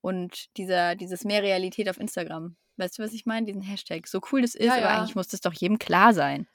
Und 0.00 0.56
dieser, 0.56 0.94
dieses 0.94 1.24
mehr 1.24 1.42
Realität 1.42 1.88
auf 1.88 1.98
Instagram. 1.98 2.56
Weißt 2.76 2.98
du, 2.98 3.02
was 3.02 3.12
ich 3.12 3.26
meine? 3.26 3.46
Diesen 3.46 3.62
Hashtag. 3.62 4.06
So 4.06 4.20
cool 4.30 4.42
das 4.42 4.54
ist, 4.54 4.66
Ja, 4.66 4.74
aber 4.74 4.82
ja. 4.82 4.98
eigentlich 4.98 5.16
muss 5.16 5.28
das 5.28 5.40
doch 5.40 5.52
jedem 5.54 5.78
klar 5.78 6.14
sein. 6.14 6.46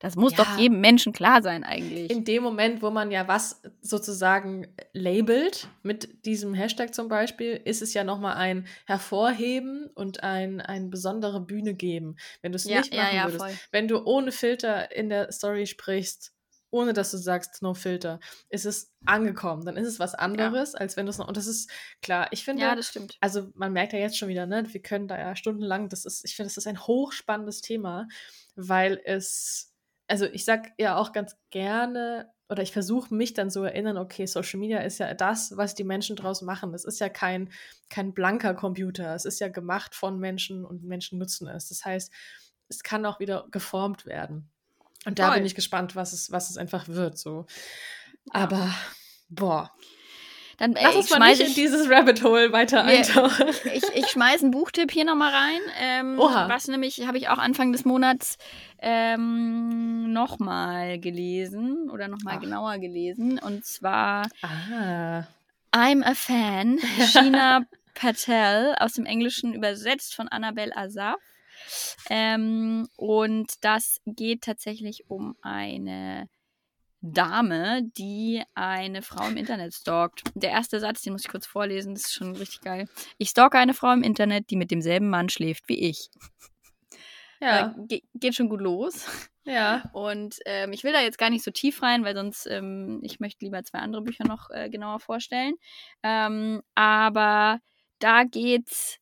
Das 0.00 0.16
muss 0.16 0.32
Ja. 0.36 0.44
doch 0.44 0.58
jedem 0.58 0.80
Menschen 0.80 1.12
klar 1.12 1.42
sein, 1.42 1.62
eigentlich. 1.62 2.10
In 2.10 2.24
dem 2.24 2.42
Moment, 2.42 2.82
wo 2.82 2.90
man 2.90 3.10
ja 3.10 3.28
was 3.28 3.62
sozusagen 3.82 4.66
labelt, 4.94 5.68
mit 5.82 6.24
diesem 6.24 6.54
Hashtag 6.54 6.94
zum 6.94 7.08
Beispiel, 7.08 7.60
ist 7.64 7.82
es 7.82 7.92
ja 7.92 8.02
nochmal 8.02 8.36
ein 8.36 8.66
Hervorheben 8.86 9.90
und 9.94 10.22
ein, 10.22 10.60
ein 10.60 10.90
besondere 10.90 11.40
Bühne 11.40 11.74
geben. 11.74 12.16
Wenn 12.40 12.52
du 12.52 12.56
es 12.56 12.64
ja, 12.64 12.78
nicht 12.78 12.94
machen 12.94 13.16
ja, 13.16 13.24
würdest, 13.24 13.44
voll. 13.44 13.54
wenn 13.72 13.88
du 13.88 14.02
ohne 14.04 14.32
Filter 14.32 14.94
in 14.94 15.10
der 15.10 15.32
Story 15.32 15.66
sprichst, 15.66 16.32
ohne 16.70 16.92
dass 16.92 17.10
du 17.10 17.16
sagst, 17.16 17.62
no 17.62 17.74
filter, 17.74 18.20
ist 18.48 18.66
es 18.66 18.92
angekommen. 19.04 19.64
Dann 19.64 19.76
ist 19.76 19.88
es 19.88 19.98
was 19.98 20.14
anderes, 20.14 20.74
als 20.74 20.96
wenn 20.96 21.06
du 21.06 21.10
es 21.10 21.18
noch. 21.18 21.28
Und 21.28 21.36
das 21.36 21.46
ist 21.46 21.70
klar, 22.02 22.28
ich 22.30 22.44
finde. 22.44 22.62
Ja, 22.62 22.74
das 22.74 22.88
stimmt. 22.88 23.16
also 23.20 23.50
man 23.54 23.72
merkt 23.72 23.92
ja 23.92 23.98
jetzt 23.98 24.18
schon 24.18 24.28
wieder, 24.28 24.46
ne, 24.46 24.64
wir 24.72 24.82
können 24.82 25.08
da 25.08 25.18
ja 25.18 25.36
stundenlang, 25.36 25.88
das 25.88 26.04
ist, 26.04 26.24
ich 26.24 26.36
finde, 26.36 26.48
das 26.48 26.56
ist 26.56 26.66
ein 26.66 26.80
hochspannendes 26.80 27.60
Thema, 27.60 28.08
weil 28.54 29.00
es, 29.04 29.74
also 30.06 30.26
ich 30.26 30.44
sag 30.44 30.72
ja 30.78 30.96
auch 30.96 31.12
ganz 31.12 31.36
gerne, 31.50 32.30
oder 32.50 32.62
ich 32.62 32.72
versuche 32.72 33.14
mich 33.14 33.32
dann 33.32 33.48
so 33.48 33.62
erinnern, 33.62 33.96
okay, 33.96 34.26
Social 34.26 34.58
Media 34.58 34.78
ist 34.80 34.98
ja 34.98 35.14
das, 35.14 35.56
was 35.56 35.76
die 35.76 35.84
Menschen 35.84 36.16
draus 36.16 36.42
machen. 36.42 36.74
Es 36.74 36.84
ist 36.84 36.98
ja 36.98 37.08
kein, 37.08 37.50
kein 37.88 38.12
blanker 38.12 38.54
Computer, 38.54 39.14
es 39.14 39.24
ist 39.24 39.38
ja 39.38 39.48
gemacht 39.48 39.94
von 39.94 40.18
Menschen 40.18 40.64
und 40.64 40.82
Menschen 40.82 41.18
nutzen 41.20 41.46
es. 41.46 41.68
Das 41.68 41.84
heißt, 41.84 42.12
es 42.68 42.82
kann 42.82 43.06
auch 43.06 43.20
wieder 43.20 43.46
geformt 43.52 44.04
werden. 44.04 44.50
Und 45.06 45.18
da 45.18 45.26
Voll. 45.28 45.36
bin 45.36 45.46
ich 45.46 45.54
gespannt, 45.54 45.96
was 45.96 46.12
es, 46.12 46.30
was 46.30 46.50
es 46.50 46.56
einfach 46.56 46.88
wird. 46.88 47.16
So. 47.18 47.46
Aber, 48.30 48.70
boah. 49.28 49.70
Dann 50.58 50.76
ey, 50.76 50.84
Lass 50.84 50.96
uns 50.96 51.10
ich 51.10 51.18
mal 51.18 51.30
nicht 51.30 51.40
in 51.40 51.54
dieses 51.54 51.88
Rabbit 51.88 52.22
Hole 52.22 52.52
weiter 52.52 52.84
Wir- 52.86 52.98
eintauchen. 52.98 53.46
ich, 53.72 53.82
ich 53.94 54.06
schmeiß 54.08 54.42
einen 54.42 54.50
Buchtipp 54.50 54.90
hier 54.92 55.06
nochmal 55.06 55.32
rein. 55.34 55.60
Ähm, 55.80 56.18
Oha. 56.20 56.50
Was 56.50 56.68
nämlich, 56.68 57.06
habe 57.06 57.16
ich 57.16 57.30
auch 57.30 57.38
Anfang 57.38 57.72
des 57.72 57.86
Monats 57.86 58.36
ähm, 58.78 60.12
nochmal 60.12 60.98
gelesen 60.98 61.88
oder 61.90 62.08
nochmal 62.08 62.38
genauer 62.38 62.76
gelesen. 62.78 63.38
Und 63.38 63.64
zwar 63.64 64.28
Ah. 64.42 65.24
I'm 65.74 66.02
a 66.04 66.14
Fan, 66.14 66.78
Sheena 67.10 67.62
Patel, 67.94 68.74
aus 68.80 68.92
dem 68.94 69.06
Englischen 69.06 69.54
übersetzt 69.54 70.14
von 70.14 70.28
Annabelle 70.28 70.76
Azar. 70.76 71.16
Ähm, 72.08 72.88
und 72.96 73.52
das 73.62 74.00
geht 74.06 74.42
tatsächlich 74.42 75.04
um 75.08 75.36
eine 75.42 76.28
Dame, 77.02 77.82
die 77.96 78.42
eine 78.54 79.02
Frau 79.02 79.26
im 79.26 79.36
Internet 79.36 79.74
stalkt. 79.74 80.22
Der 80.34 80.50
erste 80.50 80.80
Satz, 80.80 81.02
den 81.02 81.14
muss 81.14 81.24
ich 81.24 81.30
kurz 81.30 81.46
vorlesen, 81.46 81.94
das 81.94 82.04
ist 82.06 82.14
schon 82.14 82.36
richtig 82.36 82.60
geil. 82.60 82.88
Ich 83.16 83.30
stalke 83.30 83.58
eine 83.58 83.74
Frau 83.74 83.92
im 83.92 84.02
Internet, 84.02 84.50
die 84.50 84.56
mit 84.56 84.70
demselben 84.70 85.08
Mann 85.08 85.28
schläft 85.28 85.68
wie 85.68 85.78
ich. 85.78 86.10
Ja. 87.40 87.74
Ge 87.88 88.02
geht 88.14 88.34
schon 88.34 88.50
gut 88.50 88.60
los. 88.60 89.06
Ja. 89.44 89.84
Und 89.94 90.36
ähm, 90.44 90.72
ich 90.72 90.84
will 90.84 90.92
da 90.92 91.00
jetzt 91.00 91.16
gar 91.16 91.30
nicht 91.30 91.42
so 91.42 91.50
tief 91.50 91.82
rein, 91.82 92.04
weil 92.04 92.14
sonst, 92.14 92.46
ähm, 92.46 93.00
ich 93.02 93.20
möchte 93.20 93.44
lieber 93.44 93.64
zwei 93.64 93.78
andere 93.78 94.02
Bücher 94.02 94.26
noch 94.26 94.50
äh, 94.50 94.68
genauer 94.68 95.00
vorstellen. 95.00 95.54
Ähm, 96.02 96.60
aber 96.74 97.60
da 97.98 98.24
geht 98.24 98.70
es 98.70 98.98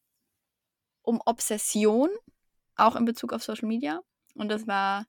um 1.02 1.20
Obsession, 1.24 2.10
auch 2.78 2.96
in 2.96 3.04
Bezug 3.04 3.32
auf 3.32 3.42
Social 3.42 3.68
Media. 3.68 4.00
Und 4.34 4.48
das 4.48 4.66
war 4.66 5.06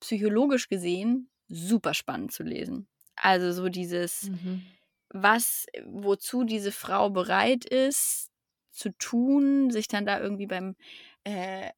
psychologisch 0.00 0.68
gesehen 0.68 1.28
super 1.48 1.94
spannend 1.94 2.32
zu 2.32 2.42
lesen. 2.42 2.88
Also 3.16 3.52
so 3.52 3.68
dieses, 3.68 4.30
mhm. 4.30 4.62
was, 5.10 5.66
wozu 5.84 6.44
diese 6.44 6.72
Frau 6.72 7.10
bereit 7.10 7.64
ist 7.64 8.29
zu 8.70 8.90
tun, 8.98 9.70
sich 9.70 9.88
dann 9.88 10.06
da 10.06 10.20
irgendwie 10.20 10.46
beim 10.46 10.76
äh, 11.24 11.70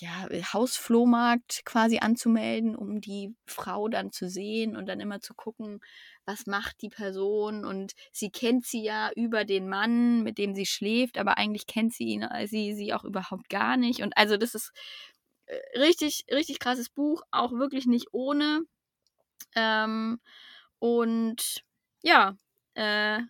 ja, 0.00 0.28
Hausflohmarkt 0.52 1.64
quasi 1.64 1.98
anzumelden, 1.98 2.74
um 2.74 3.00
die 3.00 3.34
Frau 3.46 3.88
dann 3.88 4.10
zu 4.10 4.28
sehen 4.28 4.76
und 4.76 4.86
dann 4.86 5.00
immer 5.00 5.20
zu 5.20 5.34
gucken, 5.34 5.80
was 6.24 6.46
macht 6.46 6.82
die 6.82 6.88
Person 6.88 7.64
und 7.64 7.92
sie 8.12 8.30
kennt 8.30 8.66
sie 8.66 8.82
ja 8.82 9.10
über 9.14 9.44
den 9.44 9.68
Mann, 9.68 10.22
mit 10.22 10.38
dem 10.38 10.54
sie 10.54 10.66
schläft, 10.66 11.18
aber 11.18 11.38
eigentlich 11.38 11.66
kennt 11.66 11.94
sie 11.94 12.04
ihn, 12.04 12.22
äh, 12.22 12.46
sie, 12.46 12.74
sie 12.74 12.92
auch 12.92 13.04
überhaupt 13.04 13.48
gar 13.48 13.76
nicht. 13.76 14.02
Und 14.02 14.16
also 14.16 14.36
das 14.36 14.54
ist 14.54 14.72
äh, 15.46 15.78
richtig, 15.78 16.24
richtig 16.30 16.58
krasses 16.58 16.88
Buch, 16.88 17.22
auch 17.30 17.52
wirklich 17.52 17.86
nicht 17.86 18.08
ohne. 18.12 18.62
Ähm, 19.54 20.20
und 20.78 21.62
ja, 22.02 22.36
äh, 22.74 23.20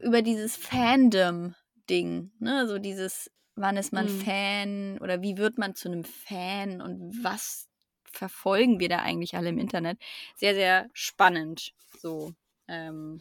über 0.00 0.22
dieses 0.22 0.56
Fandom-Ding, 1.90 2.30
ne, 2.38 2.66
so 2.66 2.78
dieses, 2.78 3.30
wann 3.56 3.76
ist 3.76 3.92
man 3.92 4.06
mhm. 4.06 4.20
Fan 4.20 4.98
oder 5.00 5.22
wie 5.22 5.36
wird 5.36 5.58
man 5.58 5.74
zu 5.74 5.88
einem 5.88 6.04
Fan 6.04 6.80
und 6.80 7.22
was 7.22 7.68
verfolgen 8.04 8.80
wir 8.80 8.88
da 8.88 9.00
eigentlich 9.00 9.36
alle 9.36 9.50
im 9.50 9.58
Internet? 9.58 9.98
Sehr, 10.36 10.54
sehr 10.54 10.88
spannend. 10.92 11.72
So. 12.00 12.32
Ähm, 12.68 13.20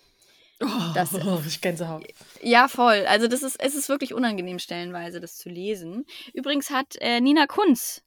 oh, 0.62 0.92
das, 0.94 1.14
oh, 1.14 1.42
ich 1.48 1.62
Gänsehaut. 1.62 2.06
Ja, 2.42 2.68
voll. 2.68 3.06
Also 3.08 3.28
das 3.28 3.44
ist, 3.44 3.60
es 3.60 3.76
ist 3.76 3.90
wirklich 3.90 4.14
unangenehm 4.14 4.60
stellenweise, 4.60 5.20
das 5.20 5.38
zu 5.38 5.50
lesen. 5.50 6.06
Übrigens 6.34 6.70
hat 6.70 6.96
äh, 7.02 7.20
Nina 7.20 7.48
Kunz 7.48 8.04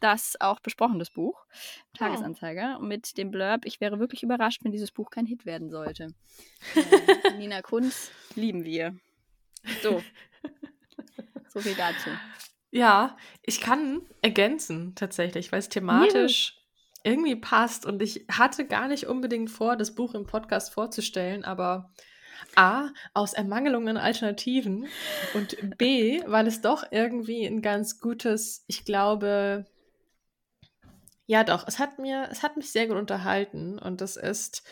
das 0.00 0.40
auch 0.40 0.60
besprochen, 0.60 0.98
das 0.98 1.10
Buch. 1.10 1.44
Tagesanzeiger. 1.92 2.78
Oh. 2.80 2.82
Mit 2.82 3.18
dem 3.18 3.30
Blurb, 3.30 3.66
ich 3.66 3.82
wäre 3.82 3.98
wirklich 3.98 4.22
überrascht, 4.22 4.64
wenn 4.64 4.72
dieses 4.72 4.90
Buch 4.90 5.10
kein 5.10 5.26
Hit 5.26 5.46
werden 5.46 5.70
sollte. 5.70 6.08
Äh, 6.74 7.36
Nina 7.36 7.60
Kunz 7.60 8.10
lieben 8.34 8.64
wir. 8.64 8.96
So. 9.82 10.02
so 11.48 11.60
viel 11.60 11.74
dazu. 11.74 12.10
Ja, 12.70 13.16
ich 13.42 13.60
kann 13.60 14.02
ergänzen 14.22 14.94
tatsächlich, 14.94 15.50
weil 15.50 15.58
es 15.58 15.68
thematisch 15.68 16.54
ja. 17.04 17.12
irgendwie 17.12 17.36
passt. 17.36 17.84
Und 17.84 18.00
ich 18.00 18.26
hatte 18.30 18.66
gar 18.66 18.88
nicht 18.88 19.06
unbedingt 19.06 19.50
vor, 19.50 19.76
das 19.76 19.94
Buch 19.94 20.14
im 20.14 20.26
Podcast 20.26 20.72
vorzustellen, 20.72 21.44
aber 21.44 21.92
A, 22.54 22.88
aus 23.12 23.32
Ermangelung 23.32 23.88
an 23.88 23.96
Alternativen 23.96 24.86
und 25.34 25.78
B, 25.78 26.22
weil 26.26 26.46
es 26.46 26.60
doch 26.60 26.84
irgendwie 26.90 27.44
ein 27.46 27.62
ganz 27.62 28.00
gutes, 28.00 28.64
ich 28.66 28.84
glaube, 28.84 29.66
ja 31.26 31.44
doch, 31.44 31.66
es 31.66 31.78
hat 31.78 31.98
mir, 31.98 32.28
es 32.30 32.42
hat 32.42 32.56
mich 32.56 32.72
sehr 32.72 32.86
gut 32.86 32.96
unterhalten 32.96 33.78
und 33.78 34.00
das 34.00 34.16
ist 34.16 34.62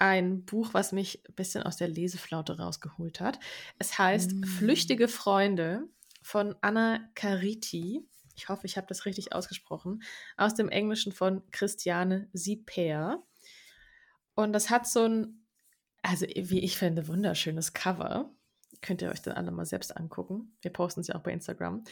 ein 0.00 0.44
Buch, 0.44 0.72
was 0.72 0.92
mich 0.92 1.22
ein 1.28 1.34
bisschen 1.34 1.62
aus 1.62 1.76
der 1.76 1.88
Leseflaute 1.88 2.58
rausgeholt 2.58 3.20
hat. 3.20 3.38
Es 3.78 3.98
heißt 3.98 4.32
mm. 4.32 4.44
Flüchtige 4.44 5.08
Freunde 5.08 5.88
von 6.22 6.56
Anna 6.62 7.00
Cariti. 7.14 8.08
Ich 8.34 8.48
hoffe, 8.48 8.66
ich 8.66 8.78
habe 8.78 8.86
das 8.86 9.04
richtig 9.04 9.34
ausgesprochen. 9.34 10.02
Aus 10.38 10.54
dem 10.54 10.70
Englischen 10.70 11.12
von 11.12 11.42
Christiane 11.50 12.28
Sieper. 12.32 13.22
Und 14.34 14.54
das 14.54 14.70
hat 14.70 14.88
so 14.88 15.04
ein, 15.04 15.46
also 16.00 16.24
wie 16.26 16.60
ich 16.60 16.78
finde, 16.78 17.06
wunderschönes 17.06 17.74
Cover. 17.74 18.34
Könnt 18.80 19.02
ihr 19.02 19.10
euch 19.10 19.20
dann 19.20 19.34
alle 19.34 19.50
mal 19.50 19.66
selbst 19.66 19.94
angucken. 19.94 20.56
Wir 20.62 20.72
posten 20.72 21.00
es 21.00 21.08
ja 21.08 21.16
auch 21.16 21.22
bei 21.22 21.32
Instagram. 21.32 21.84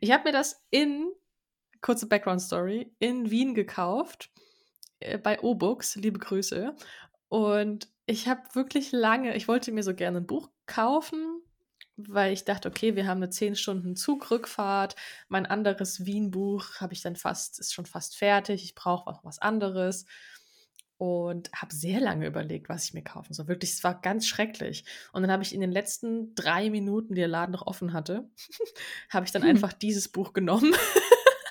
Ich 0.00 0.12
habe 0.12 0.22
mir 0.22 0.32
das 0.32 0.64
in, 0.70 1.10
kurze 1.80 2.06
Background-Story, 2.06 2.94
in 3.00 3.28
Wien 3.28 3.54
gekauft. 3.54 4.30
Äh, 5.00 5.18
bei 5.18 5.40
O-Books, 5.40 5.96
liebe 5.96 6.20
Grüße. 6.20 6.76
Und 7.36 7.90
ich 8.06 8.28
habe 8.28 8.40
wirklich 8.54 8.92
lange, 8.92 9.36
ich 9.36 9.46
wollte 9.46 9.70
mir 9.70 9.82
so 9.82 9.94
gerne 9.94 10.20
ein 10.20 10.26
Buch 10.26 10.48
kaufen, 10.64 11.42
weil 11.96 12.32
ich 12.32 12.46
dachte, 12.46 12.66
okay, 12.66 12.96
wir 12.96 13.06
haben 13.06 13.18
eine 13.18 13.28
10 13.28 13.56
Stunden 13.56 13.94
Zugrückfahrt. 13.94 14.96
Mein 15.28 15.44
anderes 15.44 16.06
Wien-Buch 16.06 16.76
habe 16.80 16.94
ich 16.94 17.02
dann 17.02 17.14
fast, 17.14 17.60
ist 17.60 17.74
schon 17.74 17.84
fast 17.84 18.16
fertig. 18.16 18.64
Ich 18.64 18.74
brauche 18.74 19.10
auch 19.10 19.22
was 19.22 19.38
anderes. 19.38 20.06
Und 20.96 21.52
habe 21.52 21.74
sehr 21.74 22.00
lange 22.00 22.26
überlegt, 22.26 22.70
was 22.70 22.84
ich 22.84 22.94
mir 22.94 23.04
kaufen 23.04 23.34
soll. 23.34 23.48
Wirklich, 23.48 23.72
es 23.72 23.84
war 23.84 24.00
ganz 24.00 24.26
schrecklich. 24.26 24.86
Und 25.12 25.20
dann 25.20 25.30
habe 25.30 25.42
ich 25.42 25.54
in 25.54 25.60
den 25.60 25.72
letzten 25.72 26.34
drei 26.34 26.70
Minuten, 26.70 27.14
die 27.14 27.20
der 27.20 27.28
Laden 27.28 27.52
noch 27.52 27.66
offen 27.66 27.92
hatte, 27.92 28.30
habe 29.10 29.26
ich 29.26 29.32
dann 29.32 29.42
hm. 29.42 29.50
einfach 29.50 29.74
dieses 29.74 30.08
Buch 30.08 30.32
genommen. 30.32 30.74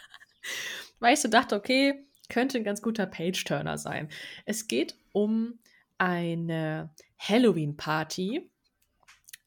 weil 1.00 1.14
ich 1.14 1.22
so 1.22 1.28
dachte, 1.28 1.56
okay, 1.56 2.08
könnte 2.28 2.58
ein 2.58 2.64
ganz 2.64 2.82
guter 2.82 3.06
Page-Turner 3.06 3.78
sein. 3.78 4.10
Es 4.46 4.68
geht 4.68 4.96
um 5.12 5.60
eine 5.98 6.90
Halloween-Party 7.18 8.50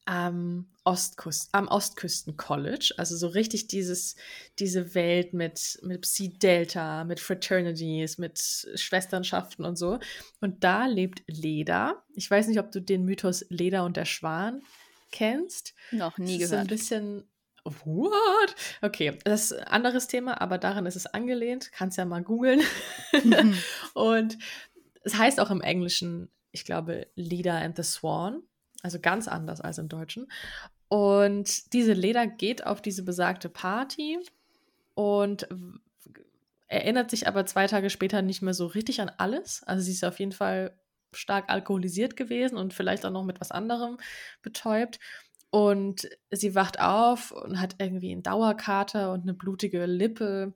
am, 0.05 0.65
Ostküst, 0.83 1.49
am 1.51 1.67
Ostküsten 1.67 2.35
College. 2.35 2.93
Also 2.97 3.15
so 3.15 3.27
richtig 3.27 3.67
dieses, 3.67 4.15
diese 4.57 4.95
Welt 4.95 5.33
mit, 5.33 5.77
mit 5.83 6.01
Psi 6.01 6.29
Delta, 6.29 7.03
mit 7.03 7.19
Fraternities, 7.19 8.17
mit 8.17 8.39
Schwesternschaften 8.73 9.65
und 9.65 9.77
so. 9.77 9.99
Und 10.41 10.63
da 10.63 10.87
lebt 10.87 11.21
Leda. 11.27 12.03
Ich 12.15 12.29
weiß 12.29 12.47
nicht, 12.47 12.59
ob 12.59 12.71
du 12.71 12.81
den 12.81 13.05
Mythos 13.05 13.45
Leda 13.49 13.85
und 13.85 13.97
der 13.97 14.05
Schwan 14.05 14.63
kennst. 15.11 15.75
Noch 15.91 16.17
nie 16.17 16.39
das 16.39 16.49
gehört. 16.49 16.71
Ist 16.71 16.71
ein 16.71 16.77
bisschen. 16.77 17.29
What? 17.65 18.55
Okay, 18.81 19.15
das 19.25 19.51
ist 19.51 19.53
ein 19.53 19.65
anderes 19.65 20.07
Thema, 20.07 20.41
aber 20.41 20.57
daran 20.57 20.87
ist 20.87 20.95
es 20.95 21.05
angelehnt. 21.05 21.71
Kannst 21.71 21.99
ja 21.99 22.05
mal 22.05 22.23
googeln. 22.23 22.61
Mhm. 23.23 23.55
und 23.93 24.39
es 25.03 25.15
heißt 25.15 25.39
auch 25.39 25.51
im 25.51 25.61
Englischen, 25.61 26.31
ich 26.51 26.65
glaube, 26.65 27.07
Leda 27.15 27.57
and 27.57 27.75
the 27.75 27.83
Swan. 27.83 28.43
Also 28.81 28.99
ganz 28.99 29.27
anders 29.27 29.59
als 29.59 29.77
im 29.77 29.89
Deutschen. 29.89 30.27
Und 30.87 31.73
diese 31.73 31.93
Leda 31.93 32.25
geht 32.25 32.65
auf 32.65 32.81
diese 32.81 33.03
besagte 33.03 33.49
Party 33.49 34.19
und 34.95 35.47
erinnert 36.67 37.09
sich 37.09 37.27
aber 37.27 37.45
zwei 37.45 37.67
Tage 37.67 37.89
später 37.89 38.21
nicht 38.21 38.41
mehr 38.41 38.53
so 38.53 38.67
richtig 38.67 39.01
an 39.01 39.11
alles. 39.17 39.63
Also 39.63 39.83
sie 39.83 39.91
ist 39.91 40.05
auf 40.05 40.19
jeden 40.19 40.31
Fall 40.31 40.77
stark 41.11 41.49
alkoholisiert 41.49 42.15
gewesen 42.15 42.57
und 42.57 42.73
vielleicht 42.73 43.05
auch 43.05 43.11
noch 43.11 43.23
mit 43.23 43.41
was 43.41 43.51
anderem 43.51 43.97
betäubt. 44.41 44.99
Und 45.51 46.07
sie 46.29 46.53
wacht 46.53 46.79
auf 46.79 47.31
und 47.31 47.59
hat 47.59 47.75
irgendwie 47.79 48.11
einen 48.11 48.23
Dauerkater 48.23 49.11
und 49.11 49.23
eine 49.23 49.33
blutige 49.33 49.87
Lippe, 49.87 50.53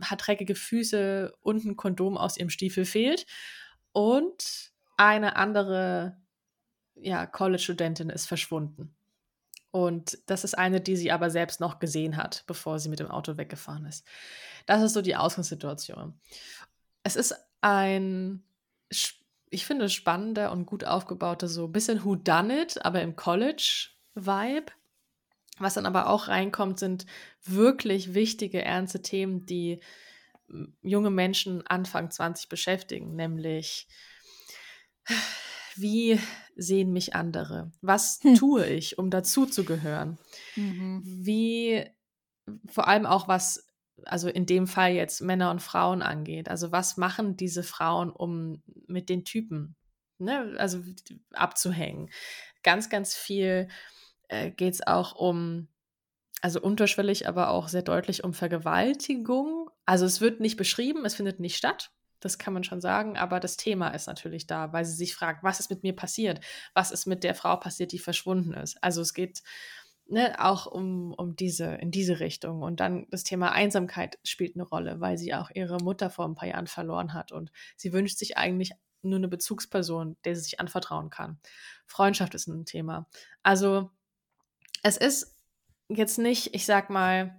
hat 0.00 0.26
dreckige 0.26 0.54
Füße 0.54 1.32
und 1.40 1.64
ein 1.64 1.76
Kondom 1.76 2.16
aus 2.16 2.36
ihrem 2.36 2.50
Stiefel 2.50 2.84
fehlt. 2.84 3.26
Und 3.92 4.72
eine 4.96 5.36
andere 5.36 6.16
ja, 6.94 7.26
College-Studentin 7.26 8.10
ist 8.10 8.26
verschwunden. 8.26 8.94
Und 9.70 10.18
das 10.26 10.44
ist 10.44 10.56
eine, 10.56 10.80
die 10.80 10.96
sie 10.96 11.12
aber 11.12 11.28
selbst 11.28 11.60
noch 11.60 11.78
gesehen 11.78 12.16
hat, 12.16 12.44
bevor 12.46 12.78
sie 12.78 12.88
mit 12.88 12.98
dem 12.98 13.10
Auto 13.10 13.36
weggefahren 13.36 13.84
ist. 13.84 14.06
Das 14.64 14.82
ist 14.82 14.94
so 14.94 15.02
die 15.02 15.16
Ausgangssituation. 15.16 16.18
Es 17.02 17.14
ist 17.14 17.34
ein, 17.60 18.42
ich 19.50 19.66
finde, 19.66 19.88
spannender 19.90 20.50
und 20.50 20.64
gut 20.64 20.84
aufgebauter, 20.84 21.48
so 21.48 21.66
ein 21.66 21.72
bisschen 21.72 22.04
Who 22.04 22.16
Done 22.16 22.62
It, 22.62 22.84
aber 22.84 23.02
im 23.02 23.16
College-Vibe. 23.16 24.72
Was 25.58 25.74
dann 25.74 25.86
aber 25.86 26.08
auch 26.08 26.28
reinkommt, 26.28 26.78
sind 26.78 27.06
wirklich 27.42 28.14
wichtige, 28.14 28.62
ernste 28.62 29.02
Themen, 29.02 29.46
die 29.46 29.80
junge 30.82 31.10
Menschen 31.10 31.66
Anfang 31.66 32.10
20 32.10 32.48
beschäftigen, 32.48 33.14
nämlich 33.14 33.88
wie 35.76 36.18
sehen 36.56 36.92
mich 36.92 37.14
andere? 37.14 37.70
Was 37.82 38.20
hm. 38.22 38.34
tue 38.34 38.66
ich, 38.66 38.98
um 38.98 39.10
dazuzugehören? 39.10 40.18
Mhm. 40.56 41.02
Wie, 41.04 41.84
vor 42.68 42.88
allem 42.88 43.06
auch 43.06 43.28
was, 43.28 43.68
also 44.04 44.28
in 44.28 44.46
dem 44.46 44.66
Fall 44.66 44.92
jetzt 44.92 45.20
Männer 45.20 45.50
und 45.50 45.62
Frauen 45.62 46.02
angeht. 46.02 46.48
Also 46.48 46.72
was 46.72 46.96
machen 46.96 47.36
diese 47.36 47.62
Frauen, 47.62 48.10
um 48.10 48.62
mit 48.86 49.08
den 49.08 49.24
Typen, 49.24 49.76
ne, 50.18 50.54
also 50.58 50.82
abzuhängen? 51.32 52.10
Ganz, 52.62 52.88
ganz 52.88 53.14
viel 53.14 53.68
äh, 54.28 54.50
geht 54.50 54.74
es 54.74 54.86
auch 54.86 55.14
um, 55.14 55.68
also 56.40 56.60
unterschwellig, 56.60 57.28
aber 57.28 57.50
auch 57.50 57.68
sehr 57.68 57.82
deutlich 57.82 58.24
um 58.24 58.34
Vergewaltigung. 58.34 59.70
Also 59.84 60.04
es 60.04 60.20
wird 60.20 60.40
nicht 60.40 60.56
beschrieben, 60.56 61.04
es 61.04 61.14
findet 61.14 61.40
nicht 61.40 61.56
statt. 61.56 61.90
Das 62.20 62.38
kann 62.38 62.54
man 62.54 62.64
schon 62.64 62.80
sagen, 62.80 63.16
aber 63.16 63.40
das 63.40 63.56
Thema 63.56 63.88
ist 63.88 64.06
natürlich 64.06 64.46
da, 64.46 64.72
weil 64.72 64.84
sie 64.84 64.94
sich 64.94 65.14
fragt, 65.14 65.42
was 65.42 65.60
ist 65.60 65.70
mit 65.70 65.82
mir 65.82 65.94
passiert? 65.94 66.40
Was 66.74 66.90
ist 66.90 67.06
mit 67.06 67.24
der 67.24 67.34
Frau 67.34 67.56
passiert, 67.56 67.92
die 67.92 67.98
verschwunden 67.98 68.54
ist? 68.54 68.82
Also 68.82 69.00
es 69.00 69.14
geht 69.14 69.42
ne, 70.08 70.34
auch 70.38 70.66
um, 70.66 71.12
um 71.14 71.36
diese, 71.36 71.66
in 71.74 71.90
diese 71.90 72.20
Richtung. 72.20 72.62
Und 72.62 72.80
dann 72.80 73.06
das 73.10 73.24
Thema 73.24 73.52
Einsamkeit 73.52 74.18
spielt 74.24 74.56
eine 74.56 74.64
Rolle, 74.64 75.00
weil 75.00 75.18
sie 75.18 75.34
auch 75.34 75.50
ihre 75.54 75.78
Mutter 75.78 76.10
vor 76.10 76.26
ein 76.26 76.34
paar 76.34 76.48
Jahren 76.48 76.66
verloren 76.66 77.12
hat. 77.12 77.32
Und 77.32 77.50
sie 77.76 77.92
wünscht 77.92 78.18
sich 78.18 78.36
eigentlich 78.36 78.72
nur 79.02 79.16
eine 79.16 79.28
Bezugsperson, 79.28 80.16
der 80.24 80.34
sie 80.34 80.42
sich 80.42 80.60
anvertrauen 80.60 81.10
kann. 81.10 81.38
Freundschaft 81.86 82.34
ist 82.34 82.46
ein 82.46 82.64
Thema. 82.64 83.08
Also 83.42 83.90
es 84.82 84.96
ist 84.96 85.36
jetzt 85.88 86.18
nicht, 86.18 86.54
ich 86.54 86.66
sag 86.66 86.90
mal, 86.90 87.38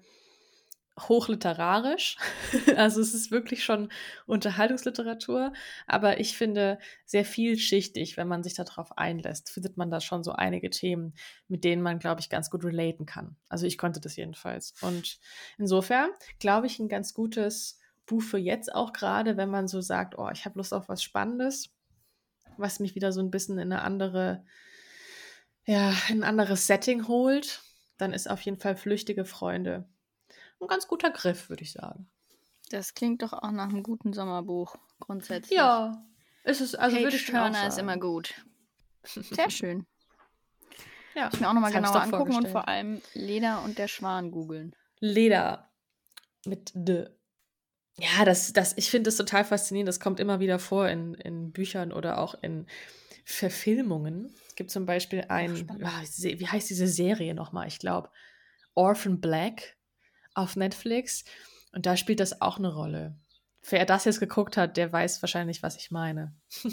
hochliterarisch. 1.00 2.18
also 2.76 3.02
es 3.02 3.14
ist 3.14 3.32
wirklich 3.32 3.64
schon 3.64 3.90
Unterhaltungsliteratur, 4.26 5.54
aber 5.86 6.20
ich 6.20 6.38
finde 6.38 6.80
sehr 7.06 7.26
vielschichtig, 7.26 8.18
wenn 8.18 8.28
man 8.28 8.44
sich 8.44 8.56
darauf 8.56 8.98
einlässt, 8.98 9.50
findet 9.50 9.78
man 9.78 9.92
da 9.92 10.02
schon 10.02 10.24
so 10.24 10.32
einige 10.32 10.70
Themen, 10.70 11.14
mit 11.48 11.64
denen 11.64 11.82
man, 11.82 12.00
glaube 12.00 12.22
ich, 12.22 12.30
ganz 12.30 12.50
gut 12.50 12.64
relaten 12.64 13.06
kann. 13.06 13.36
Also 13.50 13.66
ich 13.66 13.78
konnte 13.78 14.00
das 14.00 14.16
jedenfalls. 14.16 14.74
Und 14.82 15.20
insofern 15.58 16.10
glaube 16.40 16.68
ich 16.68 16.80
ein 16.80 16.90
ganz 16.90 17.14
gutes 17.14 17.80
Buch 18.06 18.22
für 18.22 18.38
jetzt 18.38 18.74
auch 18.74 18.94
gerade, 18.94 19.38
wenn 19.38 19.50
man 19.50 19.68
so 19.68 19.82
sagt, 19.82 20.18
oh, 20.18 20.30
ich 20.32 20.46
habe 20.46 20.58
Lust 20.58 20.74
auf 20.74 20.90
was 20.90 21.04
Spannendes, 21.04 21.70
was 22.58 22.80
mich 22.80 22.96
wieder 22.96 23.12
so 23.12 23.22
ein 23.22 23.32
bisschen 23.32 23.60
in 23.60 23.72
eine 23.72 23.82
andere, 23.82 24.44
ja, 25.66 25.94
in 26.10 26.20
ein 26.20 26.24
anderes 26.24 26.66
Setting 26.66 27.08
holt, 27.08 27.62
dann 27.98 28.14
ist 28.14 28.30
auf 28.30 28.42
jeden 28.42 28.60
Fall 28.60 28.76
Flüchtige 28.76 29.26
Freunde 29.26 29.86
ein 30.62 30.68
ganz 30.68 30.88
guter 30.88 31.12
Griff, 31.12 31.50
würde 31.50 31.64
ich 31.64 31.72
sagen. 31.72 32.10
Das 32.70 32.94
klingt 32.94 33.22
doch 33.22 33.34
auch 33.34 33.52
nach 33.52 33.70
einem 33.70 33.84
guten 33.84 34.14
Sommerbuch, 34.14 34.76
grundsätzlich. 35.00 35.58
Ja, 35.58 36.06
ist 36.44 36.62
es, 36.62 36.76
also 36.76 36.98
würde 36.98 37.16
ich 37.16 37.26
Turner 37.26 37.68
ist 37.68 37.78
immer 37.78 37.98
gut. 37.98 38.34
Sehr 39.04 39.50
schön. 39.50 39.86
ja, 41.16 41.30
ich 41.32 41.40
mir 41.40 41.50
auch 41.50 41.54
nochmal 41.54 41.72
genauer 41.72 42.02
angucken 42.02 42.36
und 42.36 42.48
vor 42.50 42.68
allem 42.68 43.02
Leder 43.14 43.64
und 43.64 43.78
der 43.78 43.88
Schwan 43.88 44.32
googeln. 44.32 44.76
Leder 45.00 45.70
mit 46.46 46.72
D. 46.74 47.08
Ja, 48.00 48.26
das, 48.26 48.54
das, 48.54 48.78
ich 48.78 48.92
finde 48.92 49.08
das 49.08 49.18
total 49.18 49.44
faszinierend. 49.44 49.88
Das 49.88 50.00
kommt 50.00 50.20
immer 50.20 50.40
wieder 50.40 50.60
vor 50.60 50.88
in, 50.88 51.16
in 51.16 51.52
Büchern 51.52 51.92
oder 51.92 52.20
auch 52.20 52.36
in 52.42 52.68
Verfilmungen. 53.26 54.34
Es 54.48 54.56
gibt 54.56 54.70
zum 54.70 54.86
Beispiel 54.86 55.26
ein, 55.30 55.68
Ach, 55.84 56.04
wie 56.04 56.48
heißt 56.48 56.70
diese 56.70 56.88
Serie 56.88 57.34
nochmal? 57.34 57.68
Ich 57.68 57.80
glaube, 57.80 58.10
Orphan 58.76 59.20
Black 59.20 59.77
auf 60.38 60.56
Netflix. 60.56 61.24
Und 61.72 61.86
da 61.86 61.98
spielt 61.98 62.20
das 62.20 62.42
auch 62.42 62.58
eine 62.58 62.74
Rolle. 62.74 63.18
Wer 63.70 63.86
das 63.86 64.06
jetzt 64.06 64.20
geguckt 64.20 64.56
hat, 64.56 64.78
der 64.78 64.94
weiß 64.94 65.22
wahrscheinlich, 65.22 65.62
was 65.62 65.76
ich 65.76 65.92
meine. 65.92 66.34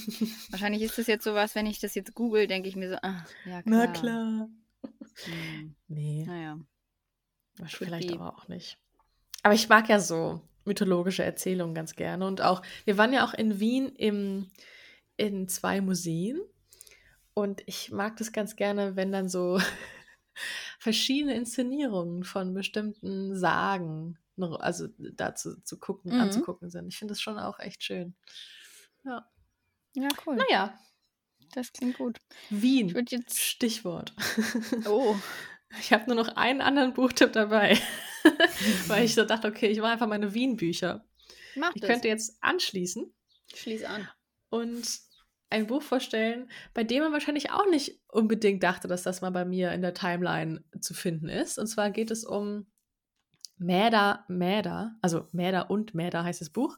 wahrscheinlich 0.50 0.83
ist 0.83 0.98
das 0.98 1.07
jetzt 1.07 1.24
sowas, 1.24 1.55
wenn 1.55 1.66
ich 1.66 1.81
das 1.81 1.94
jetzt 1.94 2.14
google, 2.14 2.46
denke 2.46 2.68
ich 2.68 2.77
mir 2.77 2.90
so, 2.90 2.96
ah, 3.03 3.24
ja 3.44 3.62
klar. 3.62 3.62
Na 3.64 3.87
klar. 3.88 4.48
Hm. 5.24 5.74
Nee. 5.88 6.24
Naja. 6.27 6.59
Vielleicht 7.66 8.12
aber 8.12 8.37
auch 8.37 8.48
nicht. 8.48 8.79
Aber 9.42 9.55
ich 9.55 9.68
mag 9.68 9.88
ja 9.88 10.00
so 10.00 10.40
mythologische 10.64 11.24
Erzählungen 11.24 11.74
ganz 11.74 11.94
gerne. 11.94 12.27
Und 12.27 12.40
auch, 12.40 12.62
wir 12.85 12.98
waren 12.98 13.12
ja 13.12 13.24
auch 13.27 13.35
in 13.35 13.61
Wien 13.61 13.88
im, 13.96 14.48
in 15.16 15.48
zwei 15.48 15.81
Museen. 15.81 16.40
Und 17.35 17.62
ich 17.66 17.90
mag 17.90 18.16
das 18.16 18.33
ganz 18.33 18.57
gerne, 18.57 18.96
wenn 18.96 19.12
dann 19.12 19.29
so 19.29 19.61
verschiedene 20.85 21.35
Inszenierungen 21.35 22.25
von 22.25 22.53
bestimmten 22.53 23.35
Sagen, 23.35 24.18
also 24.37 24.88
dazu 24.99 25.59
zu 25.62 25.79
gucken, 25.79 26.12
mhm. 26.12 26.20
anzugucken 26.20 26.68
sind. 26.68 26.88
Ich 26.88 26.99
finde 26.99 27.12
das 27.12 27.23
schon 27.23 27.38
auch 27.38 27.59
echt 27.59 27.83
schön. 27.83 28.14
Ja. 29.03 29.27
Ja, 29.94 30.09
cool. 30.27 30.37
Naja. 30.37 30.79
Das 31.55 31.73
klingt 31.73 31.97
gut. 31.97 32.18
Wien. 32.51 32.94
Ich 32.94 33.11
jetzt 33.11 33.40
Stichwort. 33.40 34.12
Oh. 34.87 35.16
Ich 35.81 35.92
habe 35.92 36.05
nur 36.07 36.16
noch 36.16 36.37
einen 36.37 36.61
anderen 36.61 36.92
Buchtipp 36.92 37.33
dabei, 37.33 37.79
weil 38.87 39.05
ich 39.05 39.14
so 39.14 39.25
dachte, 39.25 39.49
okay, 39.49 39.68
ich 39.68 39.79
mache 39.79 39.92
einfach 39.92 40.07
meine 40.07 40.35
Wien-Bücher. 40.35 41.05
Ich 41.75 41.81
das. 41.81 41.90
könnte 41.90 42.09
jetzt 42.09 42.37
anschließen. 42.42 43.12
Schließ 43.55 43.85
an. 43.85 44.07
Und 44.51 44.87
ein 45.55 45.69
Buch 45.69 45.83
vorstellen, 45.83 46.51
bei 46.75 46.85
dem 46.85 47.03
man 47.03 47.12
wahrscheinlich 47.12 47.51
auch 47.53 47.69
nicht 47.71 48.01
unbedingt 48.09 48.62
dachte, 48.62 48.88
dass 48.88 49.03
das 49.03 49.21
mal 49.21 49.31
bei 49.31 49.45
mir 49.45 49.73
in 49.73 49.83
der 49.83 49.95
Timeline 49.95 50.64
zu 50.81 50.95
finden 50.95 51.29
ist. 51.29 51.59
Und 51.59 51.69
zwar 51.69 51.90
geht 51.90 52.11
es 52.11 52.25
um 52.25 52.67
Mäder, 53.57 54.25
Mäder, 54.29 54.97
also 55.01 55.29
Mäder 55.33 55.71
und 55.71 55.95
Mäder 55.95 56.25
heißt 56.25 56.40
das 56.40 56.51
Buch. 56.51 56.77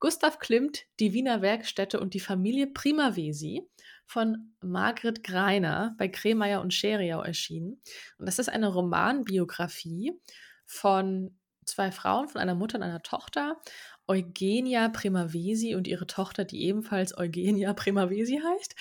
Gustav 0.00 0.40
Klimt, 0.40 0.84
die 0.98 1.12
Wiener 1.12 1.42
Werkstätte 1.42 2.00
und 2.00 2.14
die 2.14 2.20
Familie 2.20 2.66
Primavesi 2.66 3.62
von 4.04 4.52
Margret 4.60 5.22
Greiner 5.22 5.94
bei 5.96 6.08
Kremeyer 6.08 6.60
und 6.60 6.74
Scheriau 6.74 7.22
erschienen. 7.22 7.80
Und 8.18 8.26
das 8.26 8.40
ist 8.40 8.48
eine 8.48 8.66
Romanbiografie 8.66 10.20
von 10.66 11.38
zwei 11.64 11.92
Frauen, 11.92 12.28
von 12.28 12.40
einer 12.40 12.56
Mutter 12.56 12.78
und 12.78 12.82
einer 12.82 13.02
Tochter. 13.02 13.60
Eugenia 14.06 14.88
Primavesi 14.88 15.74
und 15.74 15.86
ihre 15.86 16.06
Tochter, 16.06 16.44
die 16.44 16.62
ebenfalls 16.64 17.16
Eugenia 17.16 17.72
Primavesi 17.74 18.40
heißt 18.42 18.74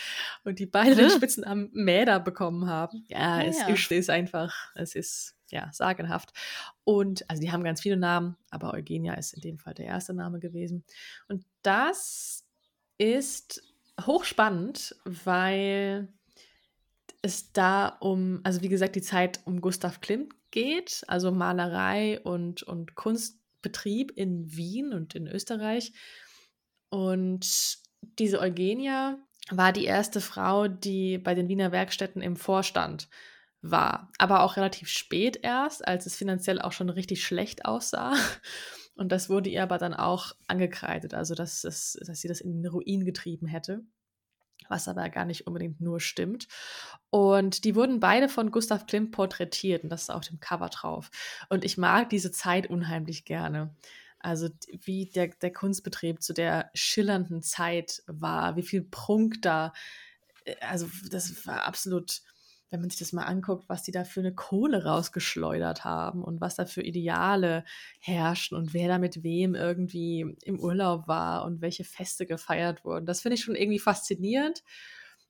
und 0.44 0.60
die 0.60 0.66
beide 0.66 0.96
den 0.96 1.10
Spitznamen 1.10 1.70
Mäder 1.74 2.20
bekommen 2.20 2.68
haben. 2.68 3.06
Ja, 3.08 3.38
ah, 3.38 3.44
es 3.44 3.60
ja. 3.60 3.68
Ist, 3.68 3.92
ist 3.92 4.10
einfach, 4.10 4.54
es 4.76 4.96
ist 4.96 5.36
ja 5.50 5.70
sagenhaft. 5.72 6.32
Und 6.84 7.30
also 7.30 7.42
die 7.42 7.52
haben 7.52 7.64
ganz 7.64 7.82
viele 7.82 7.98
Namen, 7.98 8.36
aber 8.50 8.74
Eugenia 8.74 9.14
ist 9.14 9.34
in 9.34 9.42
dem 9.42 9.58
Fall 9.60 9.74
der 9.74 9.86
erste 9.86 10.14
Name 10.14 10.40
gewesen. 10.40 10.84
Und 11.28 11.46
das 11.62 12.46
ist 12.98 13.64
hochspannend, 14.06 14.96
weil 15.06 16.08
es 17.22 17.52
da 17.54 17.88
um, 17.88 18.40
also 18.44 18.62
wie 18.62 18.70
gesagt, 18.70 18.96
die 18.96 19.02
Zeit 19.02 19.42
um 19.46 19.62
Gustav 19.62 20.02
Klimt 20.02 20.34
geht, 20.50 21.04
also 21.08 21.32
Malerei 21.32 22.20
und, 22.22 22.64
und 22.64 22.96
Kunst 22.96 23.41
Betrieb 23.62 24.12
in 24.16 24.56
Wien 24.56 24.94
und 24.94 25.16
in 25.16 25.28
Österreich. 25.28 25.94
Und 26.90 27.78
diese 28.20 28.40
Eugenia 28.40 29.18
war 29.50 29.74
die 29.74 29.86
erste 29.86 30.22
Frau, 30.22 30.68
die 30.68 31.18
bei 31.18 31.36
den 31.36 31.48
Wiener 31.48 31.72
Werkstätten 31.72 32.22
im 32.22 32.36
Vorstand 32.36 33.10
war. 33.62 34.12
Aber 34.18 34.44
auch 34.44 34.58
relativ 34.58 34.88
spät 34.88 35.40
erst, 35.42 35.88
als 35.88 36.06
es 36.06 36.16
finanziell 36.16 36.62
auch 36.62 36.72
schon 36.72 36.90
richtig 36.90 37.24
schlecht 37.24 37.66
aussah. 37.66 38.14
Und 38.96 39.12
das 39.12 39.30
wurde 39.30 39.50
ihr 39.50 39.64
aber 39.64 39.78
dann 39.78 39.94
auch 39.94 40.34
angekreidet, 40.48 41.14
also 41.14 41.34
dass, 41.34 41.64
es, 41.64 41.98
dass 42.06 42.20
sie 42.20 42.28
das 42.28 42.42
in 42.42 42.62
den 42.62 42.70
Ruin 42.70 43.06
getrieben 43.06 43.48
hätte 43.48 43.84
was 44.72 44.88
aber 44.88 45.08
gar 45.10 45.26
nicht 45.26 45.46
unbedingt 45.46 45.82
nur 45.82 46.00
stimmt. 46.00 46.48
Und 47.12 47.66
die 47.66 47.76
wurden 47.76 48.00
beide 48.00 48.30
von 48.30 48.50
Gustav 48.50 48.88
Klimt 48.88 49.12
porträtiert 49.12 49.84
und 49.84 49.90
das 49.90 50.04
ist 50.04 50.10
auf 50.10 50.26
dem 50.26 50.40
Cover 50.40 50.70
drauf. 50.70 51.12
Und 51.50 51.64
ich 51.64 51.78
mag 51.78 52.10
diese 52.10 52.32
Zeit 52.32 52.68
unheimlich 52.68 53.26
gerne. 53.26 53.76
Also 54.20 54.50
wie 54.70 55.08
der, 55.08 55.28
der 55.28 55.52
Kunstbetrieb 55.52 56.22
zu 56.22 56.34
der 56.34 56.72
schillernden 56.74 57.42
Zeit 57.42 58.02
war, 58.08 58.56
wie 58.56 58.64
viel 58.64 58.84
Prunk 58.84 59.42
da, 59.42 59.74
äh, 60.46 60.56
also 60.62 60.88
das 61.10 61.46
war 61.46 61.66
absolut 61.66 62.22
wenn 62.72 62.80
man 62.80 62.90
sich 62.90 63.00
das 63.00 63.12
mal 63.12 63.26
anguckt, 63.26 63.68
was 63.68 63.84
die 63.84 63.92
da 63.92 64.06
für 64.06 64.22
eine 64.22 64.34
Kohle 64.34 64.86
rausgeschleudert 64.86 65.84
haben 65.84 66.24
und 66.24 66.40
was 66.40 66.56
da 66.56 66.66
für 66.66 66.82
Ideale 66.82 67.66
herrschen 68.00 68.58
und 68.58 68.74
wer 68.74 68.88
da 68.88 68.98
mit 68.98 69.24
wem 69.24 69.56
irgendwie 69.56 70.38
im 70.44 70.58
Urlaub 70.58 71.08
war 71.08 71.44
und 71.44 71.62
welche 71.62 71.84
Feste 71.84 72.26
gefeiert 72.26 72.86
wurden. 72.86 73.06
Das 73.06 73.22
finde 73.22 73.36
ich 73.36 73.44
schon 73.44 73.56
irgendwie 73.56 73.80
faszinierend. 73.80 74.64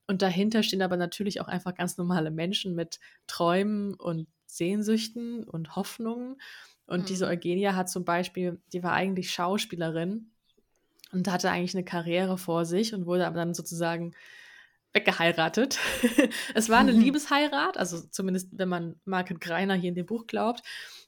Und 0.05 0.21
dahinter 0.21 0.61
stehen 0.61 0.83
aber 0.83 0.97
natürlich 0.97 1.41
auch 1.41 1.47
einfach 1.47 1.73
ganz 1.73 1.97
normale 1.97 2.29
Menschen 2.29 2.75
mit 2.75 2.99
Träumen 3.25 3.95
und 3.95 4.27
Sehnsüchten 4.45 5.43
und 5.43 5.75
Hoffnungen. 5.75 6.39
Und 6.85 7.01
mhm. 7.01 7.05
diese 7.05 7.25
Eugenia 7.25 7.75
hat 7.75 7.89
zum 7.89 8.05
Beispiel, 8.05 8.61
die 8.71 8.83
war 8.83 8.93
eigentlich 8.93 9.31
Schauspielerin 9.31 10.29
und 11.11 11.31
hatte 11.31 11.49
eigentlich 11.49 11.75
eine 11.75 11.85
Karriere 11.85 12.37
vor 12.37 12.65
sich 12.65 12.93
und 12.93 13.07
wurde 13.07 13.25
aber 13.25 13.37
dann 13.37 13.55
sozusagen 13.55 14.13
weggeheiratet. 14.93 15.79
es 16.53 16.69
war 16.69 16.79
eine 16.79 16.93
mhm. 16.93 17.01
Liebesheirat, 17.01 17.77
also 17.77 18.01
zumindest 18.09 18.49
wenn 18.51 18.69
man 18.69 18.99
Margaret 19.05 19.41
Greiner 19.41 19.75
hier 19.75 19.89
in 19.89 19.95
dem 19.95 20.05
Buch 20.05 20.27
glaubt. 20.27 20.61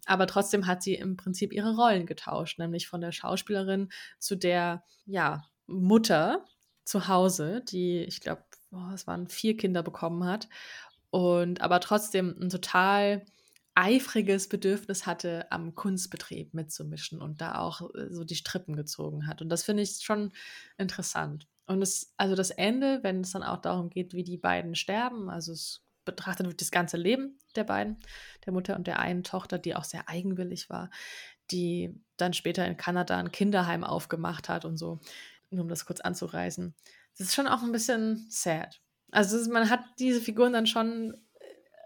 Aber 0.05 0.27
trotzdem 0.27 0.67
hat 0.67 0.83
sie 0.83 0.95
im 0.95 1.17
Prinzip 1.17 1.53
ihre 1.53 1.75
Rollen 1.75 2.05
getauscht, 2.05 2.59
nämlich 2.59 2.87
von 2.87 3.01
der 3.01 3.11
Schauspielerin 3.11 3.89
zu 4.19 4.35
der 4.35 4.83
ja, 5.05 5.43
Mutter 5.67 6.45
zu 6.85 7.07
Hause, 7.07 7.61
die, 7.61 7.99
ich 8.03 8.21
glaube, 8.21 8.43
oh, 8.71 8.91
es 8.93 9.07
waren 9.07 9.27
vier 9.27 9.55
Kinder 9.55 9.83
bekommen 9.83 10.25
hat 10.25 10.49
und 11.09 11.61
aber 11.61 11.79
trotzdem 11.79 12.35
ein 12.41 12.49
total 12.49 13.25
eifriges 13.75 14.49
Bedürfnis 14.49 15.05
hatte, 15.05 15.51
am 15.51 15.75
Kunstbetrieb 15.75 16.53
mitzumischen 16.53 17.21
und 17.21 17.41
da 17.41 17.59
auch 17.59 17.81
äh, 17.95 18.09
so 18.11 18.23
die 18.23 18.35
Strippen 18.35 18.75
gezogen 18.75 19.27
hat. 19.27 19.41
Und 19.41 19.49
das 19.49 19.63
finde 19.63 19.83
ich 19.83 20.01
schon 20.01 20.31
interessant. 20.77 21.47
Und 21.65 21.81
es, 21.81 22.13
also 22.17 22.35
das 22.35 22.51
Ende, 22.51 22.99
wenn 23.03 23.21
es 23.21 23.31
dann 23.31 23.43
auch 23.43 23.61
darum 23.61 23.89
geht, 23.89 24.13
wie 24.13 24.23
die 24.23 24.37
beiden 24.37 24.75
sterben, 24.75 25.29
also 25.29 25.53
es 25.53 25.81
betrachtet 26.05 26.47
wird 26.47 26.59
das 26.59 26.71
ganze 26.71 26.97
Leben 26.97 27.39
der 27.55 27.63
beiden, 27.63 27.97
der 28.45 28.53
Mutter 28.53 28.75
und 28.75 28.87
der 28.87 28.99
einen 28.99 29.23
Tochter, 29.23 29.57
die 29.57 29.75
auch 29.75 29.85
sehr 29.85 30.09
eigenwillig 30.09 30.69
war, 30.69 30.89
die 31.51 31.95
dann 32.17 32.33
später 32.33 32.65
in 32.65 32.77
Kanada 32.77 33.17
ein 33.17 33.31
Kinderheim 33.31 33.83
aufgemacht 33.83 34.49
hat 34.49 34.65
und 34.65 34.77
so, 34.77 34.99
nur 35.49 35.63
um 35.63 35.69
das 35.69 35.85
kurz 35.85 36.01
anzureißen. 36.01 36.73
Das 37.17 37.27
ist 37.27 37.35
schon 37.35 37.47
auch 37.47 37.63
ein 37.63 37.71
bisschen 37.71 38.25
sad. 38.29 38.81
Also 39.11 39.37
ist, 39.37 39.49
man 39.49 39.69
hat 39.69 39.81
diese 39.99 40.19
Figuren 40.19 40.53
dann 40.53 40.67
schon 40.67 41.15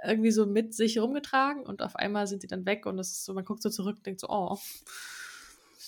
irgendwie 0.06 0.32
so 0.32 0.46
mit 0.46 0.74
sich 0.74 1.00
rumgetragen 1.00 1.64
und 1.64 1.82
auf 1.82 1.96
einmal 1.96 2.28
sind 2.28 2.42
sie 2.42 2.48
dann 2.48 2.66
weg 2.66 2.86
und 2.86 3.04
so, 3.04 3.34
man 3.34 3.46
guckt 3.46 3.62
so 3.62 3.70
zurück 3.70 3.98
und 3.98 4.06
denkt 4.06 4.22
so, 4.22 4.30
oh. 4.30 4.58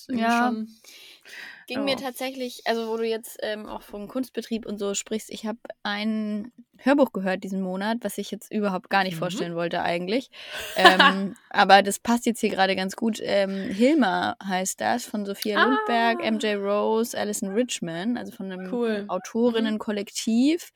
ja. 0.10 0.48
Schon, 0.48 0.68
Ging 1.68 1.80
oh. 1.80 1.84
mir 1.84 1.98
tatsächlich, 1.98 2.62
also 2.66 2.88
wo 2.88 2.98
du 2.98 3.06
jetzt 3.06 3.38
ähm, 3.42 3.66
auch 3.66 3.82
vom 3.82 4.08
Kunstbetrieb 4.08 4.66
und 4.66 4.78
so 4.78 4.94
sprichst, 4.94 5.30
ich 5.30 5.46
habe 5.46 5.60
ein 5.84 6.52
Hörbuch 6.82 7.12
gehört 7.12 7.44
diesen 7.44 7.62
Monat, 7.62 7.98
was 8.02 8.18
ich 8.18 8.32
jetzt 8.32 8.52
überhaupt 8.52 8.90
gar 8.90 9.04
nicht 9.04 9.16
mhm. 9.16 9.20
vorstellen 9.20 9.56
wollte 9.56 9.82
eigentlich. 9.82 10.30
ähm, 10.76 11.36
aber 11.50 11.82
das 11.84 12.00
passt 12.00 12.26
jetzt 12.26 12.40
hier 12.40 12.50
gerade 12.50 12.76
ganz 12.76 12.96
gut. 12.96 13.20
Ähm, 13.22 13.70
Hilma 13.70 14.36
heißt 14.44 14.80
das, 14.80 15.06
von 15.06 15.26
Sophia 15.26 15.60
ah. 15.60 15.66
Lundberg, 15.66 16.32
MJ 16.32 16.56
Rose, 16.56 17.18
Alison 17.18 17.50
Richman, 17.50 18.18
also 18.18 18.32
von 18.32 18.52
einem 18.52 18.72
cool. 18.74 19.04
Mhm. 19.04 19.10
Autorinnenkollektiv. 19.10 20.72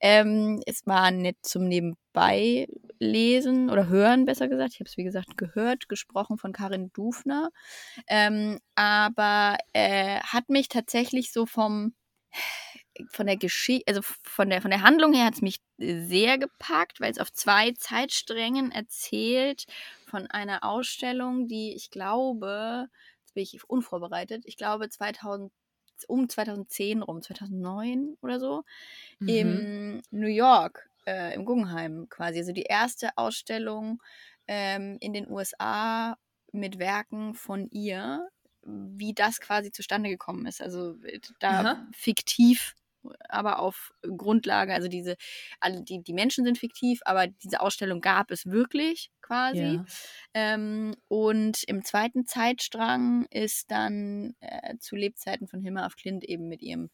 Ähm, 0.00 0.62
es 0.66 0.86
war 0.86 1.10
nett 1.10 1.36
zum 1.42 1.68
Nebenbei 1.68 2.66
lesen 2.98 3.70
oder 3.70 3.88
hören, 3.88 4.24
besser 4.24 4.48
gesagt. 4.48 4.74
Ich 4.74 4.80
habe 4.80 4.88
es, 4.88 4.96
wie 4.96 5.04
gesagt, 5.04 5.36
gehört, 5.36 5.88
gesprochen 5.88 6.38
von 6.38 6.52
Karin 6.52 6.92
Dufner. 6.92 7.50
Ähm, 8.08 8.58
aber 8.74 9.56
äh, 9.72 10.20
hat 10.20 10.48
mich 10.48 10.68
tatsächlich 10.68 11.32
so 11.32 11.46
vom 11.46 11.94
von 13.08 13.26
der 13.26 13.36
Geschichte, 13.36 13.84
also 13.88 14.00
von 14.02 14.50
der, 14.50 14.62
von 14.62 14.70
der 14.70 14.82
Handlung 14.82 15.12
her 15.12 15.26
hat 15.26 15.34
es 15.34 15.42
mich 15.42 15.60
sehr 15.78 16.38
gepackt, 16.38 17.00
weil 17.00 17.10
es 17.10 17.18
auf 17.18 17.32
zwei 17.32 17.72
Zeitsträngen 17.72 18.72
erzählt 18.72 19.66
von 20.06 20.26
einer 20.26 20.64
Ausstellung, 20.64 21.48
die 21.48 21.74
ich 21.74 21.90
glaube, 21.90 22.88
jetzt 23.20 23.34
bin 23.34 23.42
ich 23.42 23.68
unvorbereitet, 23.68 24.44
ich 24.46 24.56
glaube 24.56 24.88
2000, 24.88 25.52
um 26.08 26.28
2010 26.28 27.02
rum, 27.02 27.22
2009 27.22 28.16
oder 28.20 28.40
so, 28.40 28.64
mhm. 29.18 29.28
in 29.28 30.02
New 30.10 30.28
York, 30.28 30.88
äh, 31.06 31.34
im 31.34 31.44
Guggenheim 31.44 32.08
quasi. 32.08 32.38
Also 32.38 32.52
die 32.52 32.62
erste 32.62 33.16
Ausstellung 33.16 34.02
ähm, 34.46 34.98
in 35.00 35.12
den 35.12 35.30
USA 35.30 36.16
mit 36.52 36.78
Werken 36.78 37.34
von 37.34 37.68
ihr, 37.70 38.28
wie 38.62 39.14
das 39.14 39.40
quasi 39.40 39.70
zustande 39.70 40.10
gekommen 40.10 40.46
ist. 40.46 40.60
Also 40.60 40.96
äh, 41.04 41.20
da 41.40 41.60
Aha. 41.60 41.86
fiktiv 41.92 42.74
aber 43.28 43.58
auf 43.58 43.92
Grundlage, 44.16 44.74
also 44.74 44.88
diese, 44.88 45.16
alle 45.60 45.82
die, 45.82 46.02
die 46.02 46.12
Menschen 46.12 46.44
sind 46.44 46.58
fiktiv, 46.58 47.00
aber 47.04 47.26
diese 47.26 47.60
Ausstellung 47.60 48.00
gab 48.00 48.30
es 48.30 48.46
wirklich 48.46 49.10
quasi. 49.22 49.58
Ja. 49.58 49.84
Ähm, 50.34 50.94
und 51.08 51.64
im 51.66 51.84
zweiten 51.84 52.26
Zeitstrang 52.26 53.26
ist 53.30 53.70
dann 53.70 54.34
äh, 54.40 54.76
zu 54.78 54.96
Lebzeiten 54.96 55.48
von 55.48 55.60
Hilma 55.60 55.84
af 55.84 55.96
Klint 55.96 56.24
eben 56.24 56.48
mit 56.48 56.62
ihrem 56.62 56.90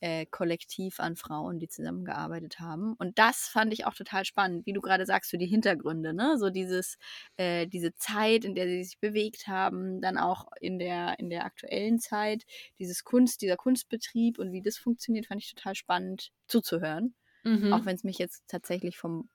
äh, 0.00 0.26
Kollektiv 0.26 1.00
an 1.00 1.16
Frauen, 1.16 1.58
die 1.58 1.68
zusammengearbeitet 1.68 2.60
haben. 2.60 2.94
Und 2.94 3.18
das 3.18 3.48
fand 3.48 3.72
ich 3.72 3.86
auch 3.86 3.94
total 3.94 4.24
spannend, 4.24 4.66
wie 4.66 4.72
du 4.72 4.80
gerade 4.80 5.06
sagst, 5.06 5.30
für 5.30 5.38
die 5.38 5.46
Hintergründe, 5.46 6.14
ne? 6.14 6.36
So 6.38 6.50
dieses, 6.50 6.98
äh, 7.36 7.66
diese 7.66 7.94
Zeit, 7.94 8.44
in 8.44 8.54
der 8.54 8.66
sie 8.66 8.84
sich 8.84 8.98
bewegt 9.00 9.46
haben, 9.48 10.00
dann 10.00 10.18
auch 10.18 10.46
in 10.60 10.78
der, 10.78 11.18
in 11.18 11.30
der 11.30 11.44
aktuellen 11.44 11.98
Zeit, 11.98 12.44
dieses 12.78 13.04
Kunst, 13.04 13.42
dieser 13.42 13.56
Kunstbetrieb 13.56 14.38
und 14.38 14.52
wie 14.52 14.62
das 14.62 14.76
funktioniert, 14.78 15.26
fand 15.26 15.42
ich 15.42 15.54
total 15.54 15.74
spannend 15.74 16.30
zuzuhören. 16.46 17.14
Mhm. 17.44 17.72
Auch 17.72 17.84
wenn 17.84 17.96
es 17.96 18.04
mich 18.04 18.18
jetzt 18.18 18.44
tatsächlich 18.48 18.96
vom 18.98 19.28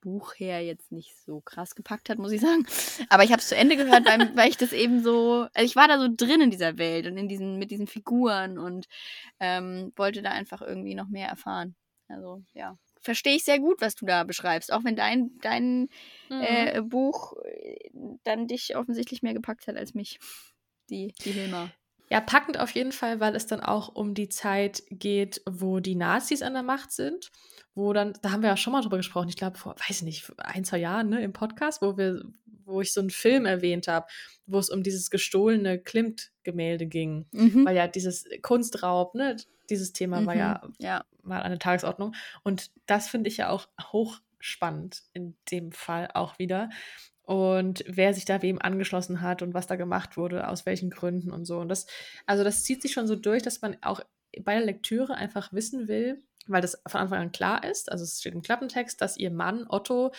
Buch 0.00 0.34
her 0.34 0.64
jetzt 0.64 0.92
nicht 0.92 1.14
so 1.24 1.40
krass 1.40 1.74
gepackt 1.74 2.08
hat, 2.08 2.18
muss 2.18 2.32
ich 2.32 2.40
sagen. 2.40 2.66
Aber 3.08 3.24
ich 3.24 3.32
habe 3.32 3.40
es 3.40 3.48
zu 3.48 3.56
Ende 3.56 3.76
gehört, 3.76 4.06
weil, 4.06 4.18
weil 4.36 4.48
ich 4.48 4.56
das 4.56 4.72
eben 4.72 5.02
so, 5.02 5.46
also 5.54 5.64
ich 5.64 5.76
war 5.76 5.88
da 5.88 5.98
so 5.98 6.08
drin 6.14 6.40
in 6.40 6.50
dieser 6.50 6.78
Welt 6.78 7.06
und 7.06 7.16
in 7.16 7.28
diesen, 7.28 7.58
mit 7.58 7.70
diesen 7.70 7.86
Figuren 7.86 8.58
und 8.58 8.86
ähm, 9.40 9.92
wollte 9.96 10.22
da 10.22 10.30
einfach 10.30 10.62
irgendwie 10.62 10.94
noch 10.94 11.08
mehr 11.08 11.28
erfahren. 11.28 11.74
Also 12.08 12.42
ja, 12.54 12.78
verstehe 13.00 13.36
ich 13.36 13.44
sehr 13.44 13.58
gut, 13.58 13.80
was 13.80 13.94
du 13.94 14.06
da 14.06 14.24
beschreibst, 14.24 14.72
auch 14.72 14.84
wenn 14.84 14.96
dein, 14.96 15.30
dein 15.40 15.88
mhm. 16.28 16.40
äh, 16.40 16.82
Buch 16.82 17.34
äh, 17.44 17.90
dann 18.24 18.46
dich 18.46 18.76
offensichtlich 18.76 19.22
mehr 19.22 19.34
gepackt 19.34 19.66
hat 19.66 19.76
als 19.76 19.94
mich, 19.94 20.18
die, 20.90 21.12
die 21.24 21.32
Hilma. 21.32 21.70
Ja, 22.10 22.22
packend 22.22 22.58
auf 22.58 22.70
jeden 22.70 22.92
Fall, 22.92 23.20
weil 23.20 23.36
es 23.36 23.46
dann 23.46 23.60
auch 23.60 23.94
um 23.94 24.14
die 24.14 24.30
Zeit 24.30 24.82
geht, 24.90 25.42
wo 25.48 25.80
die 25.80 25.94
Nazis 25.94 26.40
an 26.40 26.54
der 26.54 26.62
Macht 26.62 26.90
sind 26.90 27.30
wo 27.78 27.92
dann, 27.92 28.12
da 28.22 28.32
haben 28.32 28.42
wir 28.42 28.50
ja 28.50 28.56
schon 28.56 28.72
mal 28.72 28.82
drüber 28.82 28.96
gesprochen, 28.96 29.28
ich 29.28 29.36
glaube 29.36 29.56
vor, 29.56 29.76
weiß 29.76 29.98
ich 29.98 30.02
nicht, 30.02 30.32
ein, 30.38 30.64
zwei 30.64 30.78
Jahren, 30.78 31.08
ne, 31.08 31.22
im 31.22 31.32
Podcast, 31.32 31.80
wo 31.80 31.96
wir, 31.96 32.22
wo 32.64 32.80
ich 32.80 32.92
so 32.92 33.00
einen 33.00 33.10
Film 33.10 33.46
erwähnt 33.46 33.86
habe, 33.86 34.06
wo 34.46 34.58
es 34.58 34.68
um 34.68 34.82
dieses 34.82 35.10
gestohlene 35.10 35.78
Klimt-Gemälde 35.78 36.86
ging. 36.86 37.26
Mhm. 37.30 37.64
Weil 37.64 37.76
ja 37.76 37.86
dieses 37.86 38.26
Kunstraub, 38.42 39.14
ne, 39.14 39.36
dieses 39.70 39.92
Thema 39.92 40.20
mhm. 40.20 40.26
war 40.26 40.36
ja, 40.36 40.62
ja 40.78 41.04
mal 41.22 41.42
eine 41.42 41.58
Tagesordnung. 41.58 42.14
Und 42.42 42.70
das 42.86 43.08
finde 43.08 43.28
ich 43.28 43.36
ja 43.36 43.48
auch 43.48 43.68
hochspannend 43.80 45.04
in 45.12 45.36
dem 45.50 45.70
Fall 45.70 46.10
auch 46.14 46.38
wieder. 46.38 46.70
Und 47.22 47.84
wer 47.86 48.12
sich 48.12 48.24
da 48.24 48.42
wem 48.42 48.60
angeschlossen 48.60 49.20
hat 49.20 49.42
und 49.42 49.54
was 49.54 49.66
da 49.66 49.76
gemacht 49.76 50.16
wurde, 50.16 50.48
aus 50.48 50.66
welchen 50.66 50.90
Gründen 50.90 51.30
und 51.30 51.44
so. 51.44 51.58
Und 51.58 51.68
das, 51.68 51.86
also 52.26 52.42
das 52.42 52.64
zieht 52.64 52.82
sich 52.82 52.92
schon 52.92 53.06
so 53.06 53.14
durch, 53.14 53.42
dass 53.42 53.62
man 53.62 53.76
auch 53.82 54.00
bei 54.42 54.54
der 54.54 54.64
Lektüre 54.64 55.14
einfach 55.14 55.52
wissen 55.52 55.88
will, 55.88 56.22
weil 56.48 56.62
das 56.62 56.80
von 56.86 57.00
Anfang 57.00 57.20
an 57.20 57.32
klar 57.32 57.64
ist, 57.64 57.90
also 57.90 58.04
es 58.04 58.20
steht 58.20 58.34
im 58.34 58.42
Klappentext, 58.42 59.00
dass 59.00 59.16
ihr 59.16 59.30
Mann 59.30 59.66
Otto 59.68 60.12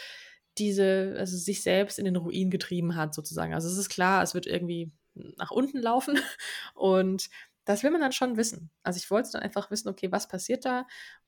diese, 0.58 1.16
also 1.18 1.38
sich 1.38 1.62
selbst 1.64 2.00
in 2.00 2.06
den 2.06 2.16
Ruin 2.16 2.50
getrieben 2.50 2.96
hat, 2.96 3.14
sozusagen. 3.14 3.54
Also 3.54 3.68
es 3.68 3.78
ist 3.78 3.90
klar, 3.90 4.24
es 4.24 4.34
wird 4.34 4.46
irgendwie 4.46 4.92
nach 5.14 5.52
unten 5.52 5.80
laufen 5.80 6.20
und 6.76 7.30
das 7.66 7.84
will 7.84 7.92
man 7.92 8.02
dann 8.02 8.12
schon 8.12 8.38
wissen. 8.38 8.72
Also 8.84 8.98
ich 8.98 9.10
wollte 9.12 9.32
dann 9.34 9.42
einfach 9.42 9.72
wissen, 9.72 9.90
okay, 9.90 10.12
was 10.12 10.28
passiert 10.28 10.66
da? 10.66 10.88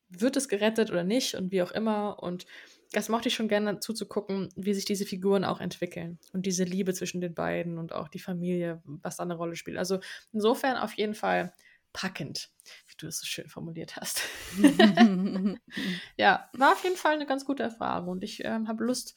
Wird 0.10 0.36
es 0.36 0.49
gerettet 0.49 0.91
oder 0.91 1.04
nicht 1.04 1.36
und 1.36 1.52
wie 1.52 1.62
auch 1.62 1.72
immer 1.72 2.22
und 2.22 2.45
das 2.91 3.08
mochte 3.08 3.30
ich 3.30 3.36
schon 3.36 3.47
gerne 3.47 3.80
zuzugucken, 3.80 4.49
wie 4.58 4.74
sich 4.74 4.84
diese 4.84 5.06
Figuren 5.06 5.45
auch 5.45 5.62
entwickeln 5.62 6.20
und 6.34 6.45
diese 6.45 6.66
Liebe 6.66 6.93
zwischen 6.93 7.22
den 7.22 7.34
beiden 7.34 7.78
und 7.78 7.93
auch 7.93 8.10
die 8.10 8.20
Familie, 8.20 8.82
was 8.84 9.16
da 9.16 9.24
eine 9.24 9.36
Rolle 9.36 9.56
spielt. 9.56 9.78
Also 9.78 9.99
insofern 10.34 10.76
auf 10.76 10.93
jeden 10.93 11.14
Fall 11.14 11.54
packend, 11.94 12.50
wie 12.88 12.96
du 12.98 13.08
es 13.08 13.20
so 13.20 13.26
schön 13.26 13.48
formuliert 13.48 13.96
hast. 13.96 14.22
ja, 16.18 16.50
war 16.54 16.74
auf 16.74 16.84
jeden 16.84 16.96
Fall 16.96 17.14
eine 17.14 17.26
ganz 17.26 17.46
gute 17.46 17.64
Erfahrung 17.64 18.10
und 18.10 18.24
ich 18.24 18.44
ähm, 18.44 18.68
habe 18.68 18.84
Lust, 18.84 19.16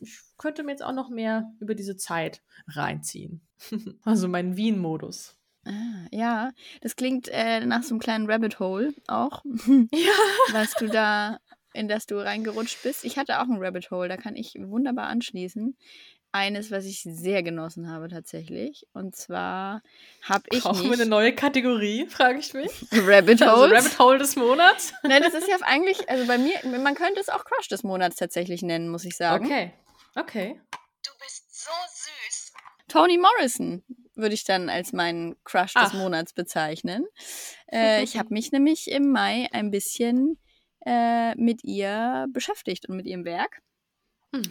ich 0.00 0.18
könnte 0.36 0.62
mir 0.62 0.72
jetzt 0.72 0.84
auch 0.84 0.92
noch 0.92 1.08
mehr 1.08 1.52
über 1.60 1.74
diese 1.74 1.96
Zeit 1.96 2.42
reinziehen. 2.68 3.40
also 4.04 4.28
mein 4.28 4.56
Wien-Modus. 4.56 5.36
Ah, 5.66 6.06
ja, 6.10 6.52
das 6.82 6.96
klingt 6.96 7.28
äh, 7.28 7.64
nach 7.64 7.82
so 7.82 7.94
einem 7.94 8.00
kleinen 8.00 8.30
Rabbit 8.30 8.58
Hole 8.60 8.92
auch, 9.06 9.42
ja. 9.66 10.52
was 10.52 10.74
du 10.74 10.88
da, 10.88 11.38
in 11.72 11.88
das 11.88 12.06
du 12.06 12.22
reingerutscht 12.22 12.82
bist. 12.82 13.04
Ich 13.04 13.16
hatte 13.16 13.40
auch 13.40 13.48
ein 13.48 13.56
Rabbit 13.56 13.90
Hole, 13.90 14.08
da 14.08 14.18
kann 14.18 14.36
ich 14.36 14.54
wunderbar 14.58 15.06
anschließen 15.06 15.76
eines, 16.34 16.72
was 16.72 16.84
ich 16.84 17.02
sehr 17.02 17.44
genossen 17.44 17.88
habe 17.88 18.08
tatsächlich. 18.08 18.86
Und 18.92 19.14
zwar 19.14 19.82
habe 20.22 20.44
ich. 20.50 20.62
Brauchen 20.62 20.86
wir 20.86 20.94
eine 20.94 21.06
neue 21.06 21.32
Kategorie, 21.32 22.06
frage 22.10 22.40
ich 22.40 22.52
mich. 22.52 22.70
Rabbit 22.92 23.40
Hole. 23.40 23.50
Also 23.50 23.74
Rabbit 23.74 23.98
Hole 24.00 24.18
des 24.18 24.36
Monats. 24.36 24.92
Nein, 25.04 25.22
das 25.22 25.34
ist 25.34 25.48
ja 25.48 25.56
eigentlich, 25.62 26.10
also 26.10 26.26
bei 26.26 26.36
mir, 26.36 26.54
man 26.64 26.96
könnte 26.96 27.20
es 27.20 27.28
auch 27.28 27.44
Crush 27.44 27.68
des 27.68 27.84
Monats 27.84 28.16
tatsächlich 28.16 28.62
nennen, 28.62 28.88
muss 28.88 29.04
ich 29.04 29.16
sagen. 29.16 29.46
Okay. 29.46 29.72
Okay. 30.16 30.60
Du 31.04 31.10
bist 31.20 31.64
so 31.64 31.70
süß. 32.28 32.52
Toni 32.88 33.16
Morrison 33.16 33.84
würde 34.16 34.34
ich 34.34 34.44
dann 34.44 34.68
als 34.68 34.92
meinen 34.92 35.36
Crush 35.44 35.72
Ach. 35.74 35.84
des 35.84 35.94
Monats 35.94 36.32
bezeichnen. 36.32 37.06
Äh, 37.72 38.02
ich 38.02 38.18
habe 38.18 38.34
mich 38.34 38.50
nämlich 38.52 38.90
im 38.90 39.10
Mai 39.10 39.48
ein 39.52 39.70
bisschen 39.70 40.38
äh, 40.84 41.34
mit 41.36 41.64
ihr 41.64 42.26
beschäftigt 42.32 42.88
und 42.88 42.96
mit 42.96 43.06
ihrem 43.06 43.24
Werk 43.24 43.62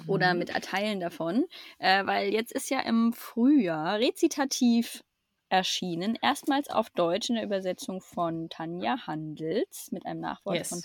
oder 0.07 0.34
mhm. 0.34 0.39
mit 0.39 0.49
Teilen 0.49 0.99
davon, 0.99 1.45
äh, 1.79 2.05
weil 2.05 2.34
jetzt 2.34 2.51
ist 2.51 2.69
ja 2.69 2.79
im 2.81 3.13
Frühjahr 3.13 3.99
rezitativ 3.99 5.03
erschienen, 5.49 6.17
erstmals 6.21 6.69
auf 6.69 6.89
Deutsch 6.89 7.29
in 7.29 7.36
der 7.36 7.43
Übersetzung 7.43 8.01
von 8.01 8.49
Tanja 8.49 9.05
Handels 9.05 9.91
mit 9.91 10.05
einem 10.05 10.19
Nachwort 10.19 10.55
yes. 10.55 10.69
von 10.69 10.81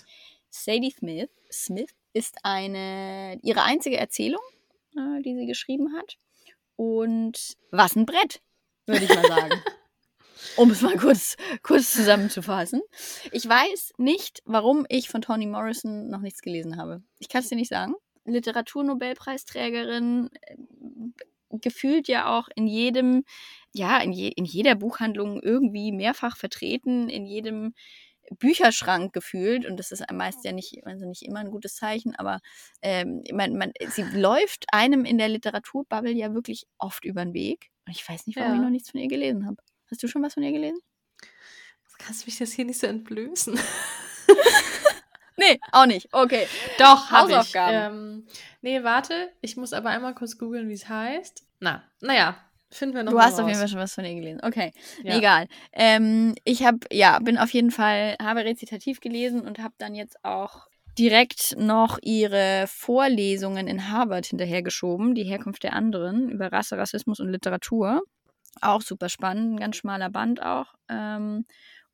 Sadie 0.49 0.91
Smith. 0.91 1.29
Smith 1.51 1.95
ist 2.13 2.37
eine 2.43 3.39
ihre 3.41 3.63
einzige 3.63 3.97
Erzählung, 3.97 4.41
äh, 4.95 5.21
die 5.23 5.35
sie 5.35 5.47
geschrieben 5.47 5.95
hat. 5.97 6.17
Und 6.75 7.57
was 7.71 7.95
ein 7.95 8.05
Brett, 8.05 8.41
würde 8.85 9.05
ich 9.05 9.09
mal 9.09 9.27
sagen. 9.27 9.61
um 10.55 10.71
es 10.71 10.81
mal 10.81 10.97
kurz, 10.97 11.35
kurz 11.63 11.91
zusammenzufassen. 11.91 12.81
Ich 13.31 13.47
weiß 13.47 13.93
nicht, 13.97 14.41
warum 14.45 14.85
ich 14.89 15.09
von 15.09 15.21
Toni 15.21 15.45
Morrison 15.45 16.09
noch 16.09 16.21
nichts 16.21 16.41
gelesen 16.41 16.77
habe. 16.77 17.01
Ich 17.19 17.29
kann 17.29 17.41
es 17.41 17.49
dir 17.49 17.55
nicht 17.55 17.69
sagen. 17.69 17.95
Literaturnobelpreisträgerin, 18.29 20.29
äh, 20.41 20.55
gefühlt 21.51 22.07
ja 22.07 22.37
auch 22.37 22.47
in 22.55 22.67
jedem, 22.67 23.23
ja, 23.73 23.99
in, 23.99 24.11
je, 24.11 24.29
in 24.29 24.45
jeder 24.45 24.75
Buchhandlung 24.75 25.41
irgendwie 25.41 25.91
mehrfach 25.91 26.37
vertreten, 26.37 27.09
in 27.09 27.25
jedem 27.25 27.73
Bücherschrank 28.37 29.13
gefühlt 29.13 29.65
und 29.65 29.77
das 29.77 29.91
ist 29.91 30.03
meist 30.11 30.45
ja 30.45 30.51
nicht, 30.51 30.85
also 30.85 31.07
nicht 31.07 31.23
immer 31.23 31.39
ein 31.39 31.49
gutes 31.49 31.75
Zeichen, 31.75 32.15
aber 32.15 32.39
ähm, 32.81 33.23
man, 33.33 33.57
man, 33.57 33.71
sie 33.89 34.03
läuft 34.03 34.65
einem 34.71 35.05
in 35.05 35.17
der 35.17 35.29
Literaturbubble 35.29 36.11
ja 36.11 36.33
wirklich 36.33 36.65
oft 36.77 37.05
über 37.05 37.25
den 37.25 37.33
Weg 37.33 37.69
und 37.87 37.95
ich 37.95 38.07
weiß 38.07 38.27
nicht, 38.27 38.37
warum 38.37 38.51
ja. 38.51 38.55
ich 38.57 38.61
noch 38.61 38.69
nichts 38.69 38.91
von 38.91 38.99
ihr 38.99 39.07
gelesen 39.07 39.47
habe. 39.47 39.57
Hast 39.89 40.03
du 40.03 40.07
schon 40.07 40.21
was 40.21 40.35
von 40.35 40.43
ihr 40.43 40.51
gelesen? 40.51 40.79
Du 41.21 42.05
kannst 42.05 42.27
mich 42.27 42.37
das 42.37 42.51
hier 42.51 42.65
nicht 42.65 42.79
so 42.79 42.87
entblößen. 42.87 43.59
Nee, 45.39 45.59
auch 45.71 45.85
nicht. 45.85 46.07
Okay. 46.11 46.45
Doch, 46.77 47.09
hab 47.11 47.23
Hausaufgaben. 47.23 48.25
Ich. 48.27 48.33
Ähm, 48.35 48.41
nee, 48.61 48.83
warte. 48.83 49.29
Ich 49.41 49.57
muss 49.57 49.73
aber 49.73 49.89
einmal 49.89 50.13
kurz 50.15 50.37
googeln, 50.37 50.69
wie 50.69 50.73
es 50.73 50.87
heißt. 50.89 51.43
Na, 51.59 51.83
naja, 52.01 52.37
finden 52.71 52.95
wir 52.95 53.03
noch 53.03 53.11
Du 53.11 53.19
hast 53.19 53.33
raus. 53.33 53.39
auf 53.41 53.47
jeden 53.47 53.59
Fall 53.59 53.67
schon 53.67 53.79
was 53.79 53.93
von 53.93 54.05
ihr 54.05 54.15
gelesen. 54.15 54.41
Okay, 54.43 54.71
Ja. 55.03 55.17
egal. 55.17 55.47
Ähm, 55.73 56.35
ich 56.43 56.63
habe, 56.65 56.79
ja, 56.91 57.19
bin 57.19 57.37
auf 57.37 57.49
jeden 57.51 57.71
Fall, 57.71 58.15
habe 58.21 58.43
rezitativ 58.45 58.99
gelesen 59.01 59.41
und 59.41 59.59
habe 59.59 59.73
dann 59.77 59.95
jetzt 59.95 60.23
auch 60.23 60.67
direkt 60.97 61.55
noch 61.57 61.97
ihre 62.01 62.65
Vorlesungen 62.67 63.67
in 63.67 63.89
Harvard 63.89 64.25
hinterhergeschoben, 64.25 65.15
die 65.15 65.23
Herkunft 65.23 65.63
der 65.63 65.73
anderen, 65.73 66.29
über 66.29 66.51
Rasse, 66.51 66.77
Rassismus 66.77 67.19
und 67.19 67.29
Literatur. 67.31 68.01
Auch 68.61 68.81
super 68.81 69.07
spannend, 69.09 69.53
ein 69.53 69.59
ganz 69.59 69.77
schmaler 69.77 70.09
Band 70.09 70.41
auch. 70.41 70.73
Ähm, 70.89 71.45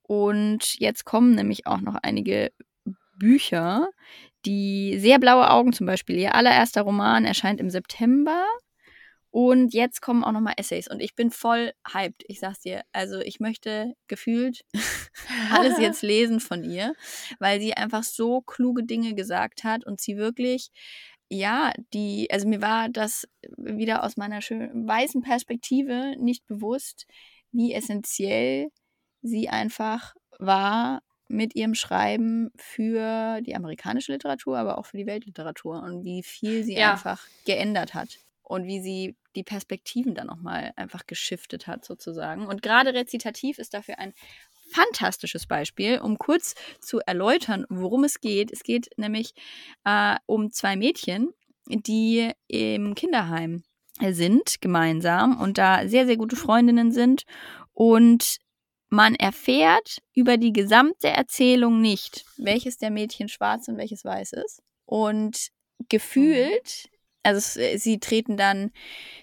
und 0.01 0.79
jetzt 0.79 1.03
kommen 1.05 1.35
nämlich 1.35 1.67
auch 1.67 1.81
noch 1.81 1.95
einige 2.01 2.51
Bücher, 3.17 3.89
die 4.45 4.97
sehr 4.99 5.19
blaue 5.19 5.49
Augen 5.49 5.73
zum 5.73 5.87
Beispiel. 5.87 6.17
Ihr 6.17 6.35
allererster 6.35 6.83
Roman 6.83 7.25
erscheint 7.25 7.59
im 7.59 7.69
September. 7.69 8.45
Und 9.31 9.73
jetzt 9.73 10.01
kommen 10.01 10.23
auch 10.23 10.31
nochmal 10.31 10.53
Essays. 10.55 10.87
Und 10.89 11.01
ich 11.01 11.13
bin 11.13 11.29
voll 11.29 11.73
hyped, 11.91 12.23
ich 12.27 12.39
sag's 12.39 12.61
dir. 12.61 12.83
Also 12.93 13.19
ich 13.19 13.41
möchte 13.41 13.93
gefühlt 14.07 14.61
alles 15.51 15.77
jetzt 15.77 16.01
lesen 16.03 16.39
von 16.39 16.63
ihr, 16.63 16.93
weil 17.39 17.59
sie 17.59 17.73
einfach 17.73 18.03
so 18.03 18.39
kluge 18.41 18.85
Dinge 18.85 19.13
gesagt 19.13 19.65
hat 19.65 19.85
und 19.85 19.99
sie 19.99 20.15
wirklich, 20.15 20.69
ja, 21.27 21.73
die, 21.93 22.29
also 22.31 22.47
mir 22.47 22.61
war 22.61 22.87
das 22.87 23.27
wieder 23.57 24.05
aus 24.05 24.15
meiner 24.15 24.41
schönen 24.41 24.87
weißen 24.87 25.21
Perspektive 25.21 26.15
nicht 26.17 26.45
bewusst, 26.47 27.05
wie 27.51 27.73
essentiell 27.73 28.69
sie 29.21 29.49
einfach 29.49 30.13
war 30.39 31.01
mit 31.27 31.55
ihrem 31.55 31.73
Schreiben 31.75 32.51
für 32.55 33.41
die 33.41 33.55
amerikanische 33.55 34.11
Literatur, 34.11 34.57
aber 34.57 34.77
auch 34.77 34.85
für 34.85 34.97
die 34.97 35.05
Weltliteratur 35.07 35.81
und 35.81 36.03
wie 36.03 36.23
viel 36.23 36.63
sie 36.63 36.73
Ja. 36.75 36.93
einfach 36.93 37.21
geändert 37.45 37.93
hat 37.93 38.19
und 38.43 38.65
wie 38.67 38.81
sie 38.81 39.15
die 39.35 39.43
Perspektiven 39.43 40.15
dann 40.15 40.27
nochmal 40.27 40.71
einfach 40.75 41.07
geschiftet 41.07 41.67
hat 41.67 41.83
sozusagen. 41.83 42.45
Und 42.47 42.61
gerade 42.61 42.93
rezitativ 42.93 43.57
ist 43.59 43.73
dafür 43.73 43.99
ein 43.99 44.13
fantastisches 44.71 45.45
Beispiel, 45.47 45.99
um 45.99 46.17
kurz 46.17 46.55
zu 46.79 46.99
erläutern, 47.05 47.65
worum 47.69 48.03
es 48.03 48.19
geht. 48.19 48.51
Es 48.51 48.63
geht 48.63 48.89
nämlich 48.97 49.33
äh, 49.83 50.15
um 50.25 50.51
zwei 50.51 50.75
Mädchen, 50.75 51.29
die 51.67 52.31
im 52.47 52.95
Kinderheim 52.95 53.63
sind 54.01 54.61
gemeinsam 54.61 55.39
und 55.39 55.57
da 55.57 55.87
sehr, 55.87 56.05
sehr 56.05 56.17
gute 56.17 56.35
Freundinnen 56.35 56.91
sind 56.91 57.23
und 57.73 58.37
man 58.95 59.13
erfährt 59.15 59.99
über 60.13 60.37
die 60.37 60.53
gesamte 60.53 61.09
Erzählung 61.09 61.81
nicht, 61.81 62.25
welches 62.37 62.77
der 62.77 62.91
Mädchen 62.91 63.27
schwarz 63.27 63.67
und 63.67 63.77
welches 63.77 64.05
weiß 64.05 64.33
ist. 64.33 64.61
Und 64.85 65.49
gefühlt, 65.89 66.89
also 67.21 67.59
es, 67.59 67.83
sie 67.83 67.99
treten 67.99 68.37
dann, 68.37 68.71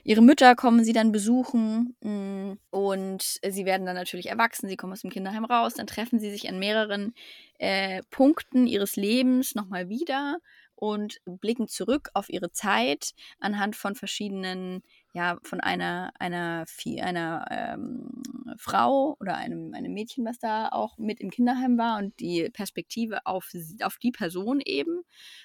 ihre 0.04 0.20
Mütter 0.20 0.54
kommen 0.56 0.84
sie 0.84 0.92
dann 0.92 1.10
besuchen 1.10 1.96
mh, 2.02 2.56
und 2.70 3.40
sie 3.48 3.64
werden 3.64 3.86
dann 3.86 3.96
natürlich 3.96 4.26
erwachsen, 4.26 4.68
sie 4.68 4.76
kommen 4.76 4.92
aus 4.92 5.00
dem 5.00 5.10
Kinderheim 5.10 5.44
raus, 5.44 5.74
dann 5.74 5.86
treffen 5.86 6.20
sie 6.20 6.30
sich 6.30 6.48
an 6.48 6.58
mehreren 6.58 7.14
äh, 7.58 8.02
Punkten 8.10 8.66
ihres 8.66 8.96
Lebens 8.96 9.54
nochmal 9.54 9.88
wieder 9.88 10.36
und 10.74 11.18
blicken 11.24 11.68
zurück 11.68 12.10
auf 12.12 12.28
ihre 12.28 12.50
Zeit 12.50 13.12
anhand 13.38 13.76
von 13.76 13.94
verschiedenen, 13.94 14.82
ja, 15.14 15.38
von 15.42 15.60
einer, 15.60 16.12
einer, 16.18 16.64
einer 17.00 17.46
ähm, 17.50 18.22
Frau 18.56 19.16
oder 19.20 19.36
einem, 19.36 19.74
einem 19.74 19.92
Mädchen, 19.92 20.24
was 20.24 20.38
da 20.38 20.68
auch 20.68 20.96
mit 20.98 21.20
im 21.20 21.30
Kinderheim 21.30 21.76
war 21.78 21.98
und 21.98 22.18
die 22.20 22.48
Perspektive 22.50 23.26
auf, 23.26 23.50
auf 23.82 23.98
die 23.98 24.10
Person 24.12 24.60
eben. 24.64 25.02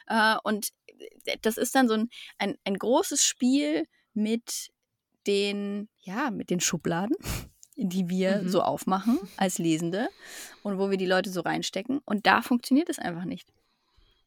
Äh, 0.07 0.36
und 0.43 0.70
das 1.41 1.57
ist 1.57 1.76
dann 1.76 1.88
so 1.88 1.95
ein, 1.95 2.09
ein, 2.38 2.55
ein 2.63 2.78
großes 2.78 3.24
Spiel 3.24 3.86
mit 4.13 4.70
den, 5.28 5.89
ja, 5.99 6.32
mit 6.32 6.49
den 6.49 6.59
Schubladen, 6.61 7.15
die 7.76 8.07
wir 8.09 8.43
Mhm. 8.43 8.49
so 8.49 8.61
aufmachen 8.61 9.20
als 9.36 9.57
Lesende 9.57 10.07
und 10.63 10.80
wo 10.80 10.89
wir 10.89 10.97
die 10.97 11.05
Leute 11.05 11.30
so 11.30 11.41
reinstecken. 11.41 11.99
Und 12.05 12.26
da 12.26 12.41
funktioniert 12.41 12.89
es 12.89 12.99
einfach 12.99 13.26
nicht. 13.26 13.47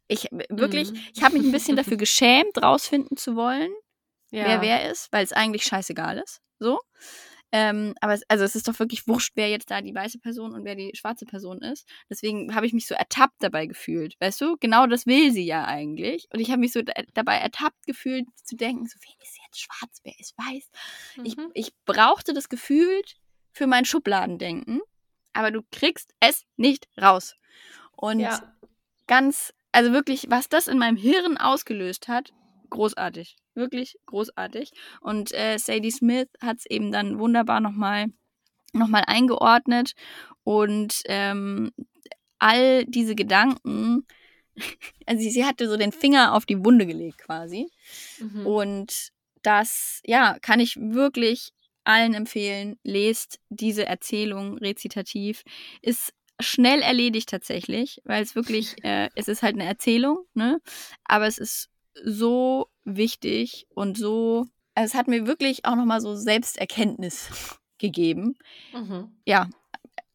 Ich 0.07 0.29
wirklich, 0.49 0.93
Mhm. 0.93 0.99
ich 1.15 1.23
habe 1.23 1.39
mich 1.39 1.47
ein 1.47 1.53
bisschen 1.53 1.77
dafür 1.83 1.97
geschämt, 1.97 2.63
rausfinden 2.63 3.17
zu 3.17 3.37
wollen, 3.37 3.71
Ja. 4.31 4.45
wer 4.47 4.61
wer 4.63 4.91
ist, 4.91 5.13
weil 5.13 5.25
es 5.25 5.33
eigentlich 5.33 5.65
scheißegal 5.65 6.19
ist. 6.19 6.41
So. 6.59 6.81
Ähm, 7.53 7.95
aber 8.01 8.15
es, 8.15 8.23
also 8.29 8.45
es 8.45 8.55
ist 8.55 8.69
doch 8.69 8.79
wirklich 8.79 9.09
wurscht, 9.09 9.33
wer 9.35 9.49
jetzt 9.49 9.73
da 9.73 9.81
die 9.81 9.93
weiße 9.95 10.21
Person 10.21 10.55
und 10.55 10.65
wer 10.65 10.77
die 10.77 10.93
schwarze 10.95 11.27
Person 11.27 11.59
ist. 11.63 11.85
Deswegen 12.09 12.55
habe 12.55 12.65
ich 12.65 12.73
mich 12.73 12.87
so 12.87 12.95
ertappt 12.95 13.43
dabei 13.43 13.67
gefühlt. 13.67 14.15
Weißt 14.21 14.41
du, 14.41 14.57
genau 14.61 14.87
das 14.87 15.05
will 15.07 15.33
sie 15.33 15.45
ja 15.47 15.65
eigentlich. 15.65 16.29
Und 16.33 16.39
ich 16.39 16.51
habe 16.53 16.61
mich 16.61 16.73
so 16.73 16.81
da, 16.83 16.93
dabei 17.13 17.39
ertappt 17.39 17.87
gefühlt, 17.87 18.27
zu 18.45 18.55
denken, 18.57 18.87
so, 18.87 18.97
wer 19.03 19.27
ist 19.27 19.37
jetzt 19.45 19.61
schwarz, 19.61 19.99
wer 20.05 20.13
ist 20.21 20.39
weiß? 20.39 20.71
Ich, 21.25 21.37
Mhm. 21.37 21.51
ich 21.55 21.73
brauchte 21.87 22.35
das 22.35 22.49
gefühlt 22.49 23.17
für 23.53 23.67
mein 23.67 23.85
Schubladendenken, 23.85 24.81
aber 25.33 25.51
du 25.51 25.63
kriegst 25.73 26.15
es 26.21 26.45
nicht 26.57 26.87
raus. 27.03 27.35
Und 27.97 28.21
ja. 28.21 28.55
ganz, 29.09 29.53
also 29.73 29.93
wirklich, 29.93 30.27
was 30.31 30.49
das 30.49 30.69
in 30.69 30.79
meinem 30.79 30.97
Hirn 30.97 31.37
ausgelöst 31.37 32.07
hat, 32.07 32.33
großartig. 32.71 33.37
Wirklich 33.61 33.97
großartig. 34.07 34.71
Und 35.03 35.33
äh, 35.35 35.59
Sadie 35.59 35.91
Smith 35.91 36.29
hat 36.41 36.59
es 36.61 36.67
eben 36.67 36.91
dann 36.91 37.19
wunderbar 37.19 37.61
nochmal 37.61 38.07
noch 38.73 38.89
mal 38.89 39.05
eingeordnet. 39.07 39.93
Und 40.45 41.03
ähm, 41.07 41.73
all 42.39 42.85
diese 42.87 43.15
Gedanken, 43.15 44.07
also 45.07 45.23
sie, 45.23 45.31
sie 45.31 45.45
hatte 45.45 45.69
so 45.69 45.77
den 45.77 45.93
Finger 45.93 46.35
auf 46.35 46.47
die 46.47 46.65
Wunde 46.65 46.87
gelegt 46.87 47.19
quasi. 47.19 47.69
Mhm. 48.19 48.47
Und 48.47 49.11
das, 49.43 50.01
ja, 50.05 50.39
kann 50.41 50.61
ich 50.61 50.77
wirklich 50.77 51.51
allen 51.85 52.15
empfehlen. 52.15 52.79
Lest 52.83 53.41
diese 53.49 53.87
Erzählung 53.87 54.59
rezitativ. 54.59 55.43
Ist 55.83 56.13
schnell 56.41 56.81
erledigt 56.81 57.29
tatsächlich, 57.29 58.01
weil 58.05 58.23
es 58.23 58.35
wirklich, 58.35 58.83
äh, 58.83 59.09
es 59.15 59.29
ist 59.29 59.43
halt 59.43 59.55
eine 59.55 59.67
Erzählung, 59.67 60.25
ne? 60.35 60.61
Aber 61.05 61.27
es 61.27 61.39
ist 61.39 61.69
so 62.05 62.69
wichtig 62.85 63.67
und 63.75 63.97
so, 63.97 64.47
also 64.75 64.87
es 64.87 64.95
hat 64.95 65.09
mir 65.09 65.27
wirklich 65.27 65.65
auch 65.65 65.77
nochmal 65.77 66.01
so 66.01 66.15
Selbsterkenntnis 66.15 67.59
gegeben. 67.79 68.37
Mhm. 68.73 69.17
Ja, 69.27 69.49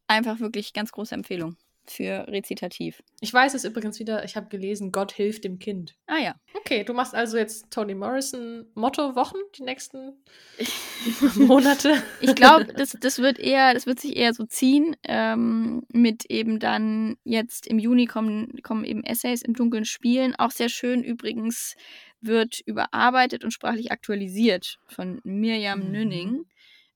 einfach 0.06 0.40
wirklich 0.40 0.72
ganz 0.72 0.92
große 0.92 1.14
Empfehlung 1.14 1.56
für 1.90 2.26
rezitativ. 2.28 3.02
Ich 3.20 3.32
weiß 3.32 3.54
es 3.54 3.64
übrigens 3.64 3.98
wieder, 3.98 4.24
ich 4.24 4.36
habe 4.36 4.48
gelesen, 4.48 4.92
Gott 4.92 5.12
hilft 5.12 5.44
dem 5.44 5.58
Kind. 5.58 5.94
Ah 6.06 6.18
ja. 6.18 6.34
Okay, 6.54 6.84
du 6.84 6.92
machst 6.92 7.14
also 7.14 7.36
jetzt 7.36 7.70
Toni 7.70 7.94
Morrison 7.94 8.66
Motto-Wochen 8.74 9.38
die 9.56 9.62
nächsten 9.62 10.14
Monate. 11.36 12.02
Ich 12.20 12.34
glaube, 12.34 12.64
das, 12.66 12.96
das 13.00 13.18
wird 13.18 13.38
eher, 13.38 13.74
das 13.74 13.86
wird 13.86 14.00
sich 14.00 14.16
eher 14.16 14.34
so 14.34 14.44
ziehen. 14.44 14.96
Ähm, 15.04 15.82
mit 15.92 16.24
eben 16.26 16.58
dann 16.58 17.16
jetzt 17.24 17.66
im 17.66 17.78
Juni 17.78 18.06
kommen, 18.06 18.52
kommen 18.62 18.84
eben 18.84 19.04
Essays 19.04 19.42
im 19.42 19.54
dunklen 19.54 19.84
Spielen. 19.84 20.34
Auch 20.36 20.50
sehr 20.50 20.68
schön 20.68 21.02
übrigens 21.02 21.76
wird 22.20 22.60
überarbeitet 22.66 23.44
und 23.44 23.52
sprachlich 23.52 23.92
aktualisiert 23.92 24.78
von 24.88 25.20
Mirjam 25.24 25.86
Mhm. 25.86 25.90
Nünning. 25.92 26.46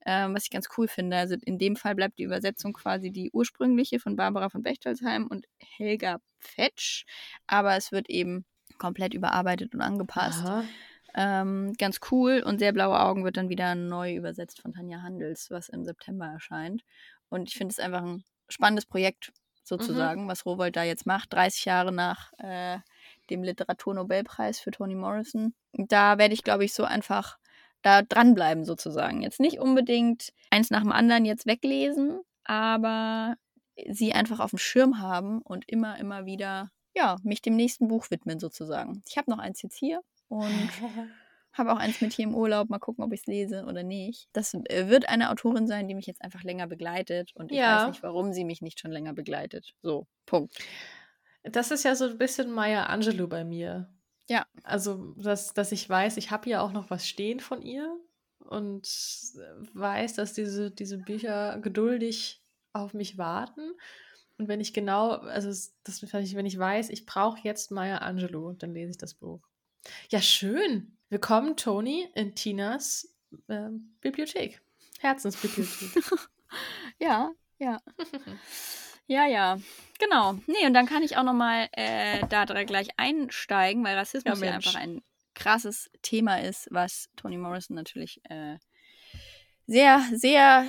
Ähm, 0.06 0.34
was 0.34 0.44
ich 0.44 0.50
ganz 0.50 0.68
cool 0.78 0.88
finde. 0.88 1.16
Also 1.18 1.36
in 1.44 1.58
dem 1.58 1.76
Fall 1.76 1.94
bleibt 1.94 2.18
die 2.18 2.22
Übersetzung 2.22 2.72
quasi 2.72 3.10
die 3.10 3.30
ursprüngliche 3.32 4.00
von 4.00 4.16
Barbara 4.16 4.48
von 4.48 4.62
Bechtolsheim 4.62 5.26
und 5.26 5.46
Helga 5.58 6.20
Pfetsch. 6.40 7.04
Aber 7.46 7.76
es 7.76 7.92
wird 7.92 8.08
eben 8.08 8.44
komplett 8.78 9.12
überarbeitet 9.14 9.74
und 9.74 9.82
angepasst. 9.82 10.42
Ähm, 11.14 11.74
ganz 11.78 11.98
cool 12.10 12.42
und 12.44 12.60
sehr 12.60 12.72
blaue 12.72 12.98
Augen 13.00 13.24
wird 13.24 13.36
dann 13.36 13.48
wieder 13.48 13.74
neu 13.74 14.14
übersetzt 14.14 14.62
von 14.62 14.72
Tanja 14.72 15.02
Handels, 15.02 15.50
was 15.50 15.68
im 15.68 15.84
September 15.84 16.26
erscheint. 16.26 16.82
Und 17.28 17.48
ich 17.48 17.56
finde 17.56 17.72
es 17.72 17.78
einfach 17.80 18.02
ein 18.02 18.24
spannendes 18.48 18.86
Projekt 18.86 19.32
sozusagen, 19.64 20.28
was 20.28 20.46
Rowold 20.46 20.76
da 20.76 20.84
jetzt 20.84 21.06
macht, 21.06 21.32
30 21.32 21.64
Jahre 21.64 21.92
nach 21.92 22.32
äh, 22.38 22.78
dem 23.28 23.42
Literaturnobelpreis 23.42 24.60
für 24.60 24.70
Toni 24.70 24.94
Morrison. 24.94 25.54
Da 25.72 26.18
werde 26.18 26.34
ich, 26.34 26.42
glaube 26.42 26.64
ich, 26.64 26.72
so 26.72 26.84
einfach 26.84 27.38
da 27.82 28.02
dranbleiben 28.02 28.64
sozusagen. 28.64 29.22
Jetzt 29.22 29.40
nicht 29.40 29.58
unbedingt 29.58 30.32
eins 30.50 30.70
nach 30.70 30.82
dem 30.82 30.92
anderen 30.92 31.24
jetzt 31.24 31.46
weglesen, 31.46 32.20
aber 32.44 33.36
sie 33.88 34.12
einfach 34.12 34.40
auf 34.40 34.50
dem 34.50 34.58
Schirm 34.58 34.98
haben 35.00 35.40
und 35.42 35.64
immer, 35.68 35.98
immer 35.98 36.26
wieder, 36.26 36.70
ja, 36.94 37.16
mich 37.22 37.40
dem 37.40 37.56
nächsten 37.56 37.88
Buch 37.88 38.10
widmen 38.10 38.38
sozusagen. 38.40 39.02
Ich 39.08 39.16
habe 39.16 39.30
noch 39.30 39.38
eins 39.38 39.62
jetzt 39.62 39.76
hier 39.76 40.00
und 40.28 40.70
habe 41.52 41.72
auch 41.72 41.78
eins 41.78 42.00
mit 42.00 42.12
hier 42.12 42.24
im 42.26 42.34
Urlaub. 42.34 42.68
Mal 42.68 42.78
gucken, 42.78 43.02
ob 43.02 43.12
ich 43.12 43.20
es 43.20 43.26
lese 43.26 43.64
oder 43.64 43.82
nicht. 43.82 44.28
Das 44.32 44.52
äh, 44.54 44.88
wird 44.88 45.08
eine 45.08 45.30
Autorin 45.30 45.66
sein, 45.66 45.88
die 45.88 45.94
mich 45.94 46.06
jetzt 46.06 46.22
einfach 46.22 46.42
länger 46.42 46.66
begleitet. 46.66 47.30
Und 47.34 47.50
ich 47.50 47.58
Ja. 47.58 47.78
weiß 47.82 47.88
nicht, 47.88 48.02
warum 48.02 48.32
sie 48.32 48.44
mich 48.44 48.60
nicht 48.60 48.78
schon 48.80 48.90
länger 48.92 49.14
begleitet. 49.14 49.74
So, 49.82 50.06
Punkt. 50.26 50.54
Das 51.42 51.70
ist 51.70 51.84
ja 51.84 51.94
so 51.94 52.04
ein 52.06 52.18
bisschen 52.18 52.50
Maya 52.50 52.84
Angelou 52.86 53.26
bei 53.26 53.44
mir. 53.44 53.88
Ja. 54.30 54.46
Also, 54.62 55.12
dass, 55.16 55.54
dass 55.54 55.72
ich 55.72 55.90
weiß, 55.90 56.16
ich 56.16 56.30
habe 56.30 56.48
ja 56.48 56.60
auch 56.60 56.70
noch 56.70 56.88
was 56.88 57.08
stehen 57.08 57.40
von 57.40 57.62
ihr 57.62 57.98
und 58.38 58.86
weiß, 59.74 60.14
dass 60.14 60.34
diese, 60.34 60.70
diese 60.70 60.98
Bücher 60.98 61.58
geduldig 61.58 62.40
auf 62.72 62.94
mich 62.94 63.18
warten. 63.18 63.72
Und 64.38 64.46
wenn 64.46 64.60
ich 64.60 64.72
genau, 64.72 65.14
also 65.14 65.48
das, 65.82 66.12
wenn 66.12 66.46
ich 66.46 66.56
weiß, 66.56 66.90
ich 66.90 67.06
brauche 67.06 67.40
jetzt 67.42 67.72
Maya 67.72 67.98
Angelou, 67.98 68.52
dann 68.52 68.72
lese 68.72 68.92
ich 68.92 68.98
das 68.98 69.14
Buch. 69.14 69.40
Ja, 70.10 70.22
schön. 70.22 70.96
Willkommen, 71.08 71.56
Toni, 71.56 72.08
in 72.14 72.36
Tinas 72.36 73.12
äh, 73.48 73.70
Bibliothek. 74.00 74.62
Herzensbibliothek. 75.00 76.04
ja, 77.00 77.32
ja. 77.58 77.80
ja, 79.10 79.26
ja. 79.26 79.58
Genau. 79.98 80.38
Nee, 80.46 80.66
und 80.66 80.74
dann 80.74 80.86
kann 80.86 81.02
ich 81.02 81.16
auch 81.16 81.24
nochmal 81.24 81.68
äh, 81.72 82.26
da 82.28 82.44
gleich 82.44 82.88
einsteigen, 82.96 83.84
weil 83.84 83.96
Rassismus 83.96 84.40
ja, 84.40 84.46
ja, 84.46 84.52
einfach 84.54 84.76
ein 84.76 85.02
krasses 85.34 85.90
Thema 86.02 86.40
ist, 86.40 86.68
was 86.70 87.10
Toni 87.16 87.36
Morrison 87.36 87.76
natürlich 87.76 88.20
äh, 88.30 88.56
sehr, 89.66 90.02
sehr 90.14 90.66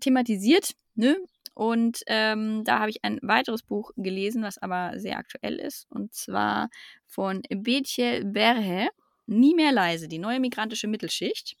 thematisiert. 0.00 0.72
Ne? 0.94 1.16
Und 1.54 2.02
ähm, 2.06 2.64
da 2.64 2.78
habe 2.78 2.90
ich 2.90 3.04
ein 3.04 3.18
weiteres 3.22 3.62
Buch 3.62 3.92
gelesen, 3.96 4.42
was 4.42 4.58
aber 4.58 4.98
sehr 4.98 5.18
aktuell 5.18 5.56
ist. 5.56 5.86
Und 5.90 6.14
zwar 6.14 6.70
von 7.06 7.42
Betje 7.50 8.24
Berhe, 8.24 8.88
Nie 9.26 9.54
mehr 9.54 9.72
leise, 9.72 10.08
die 10.08 10.18
neue 10.18 10.40
migrantische 10.40 10.88
Mittelschicht. 10.88 11.56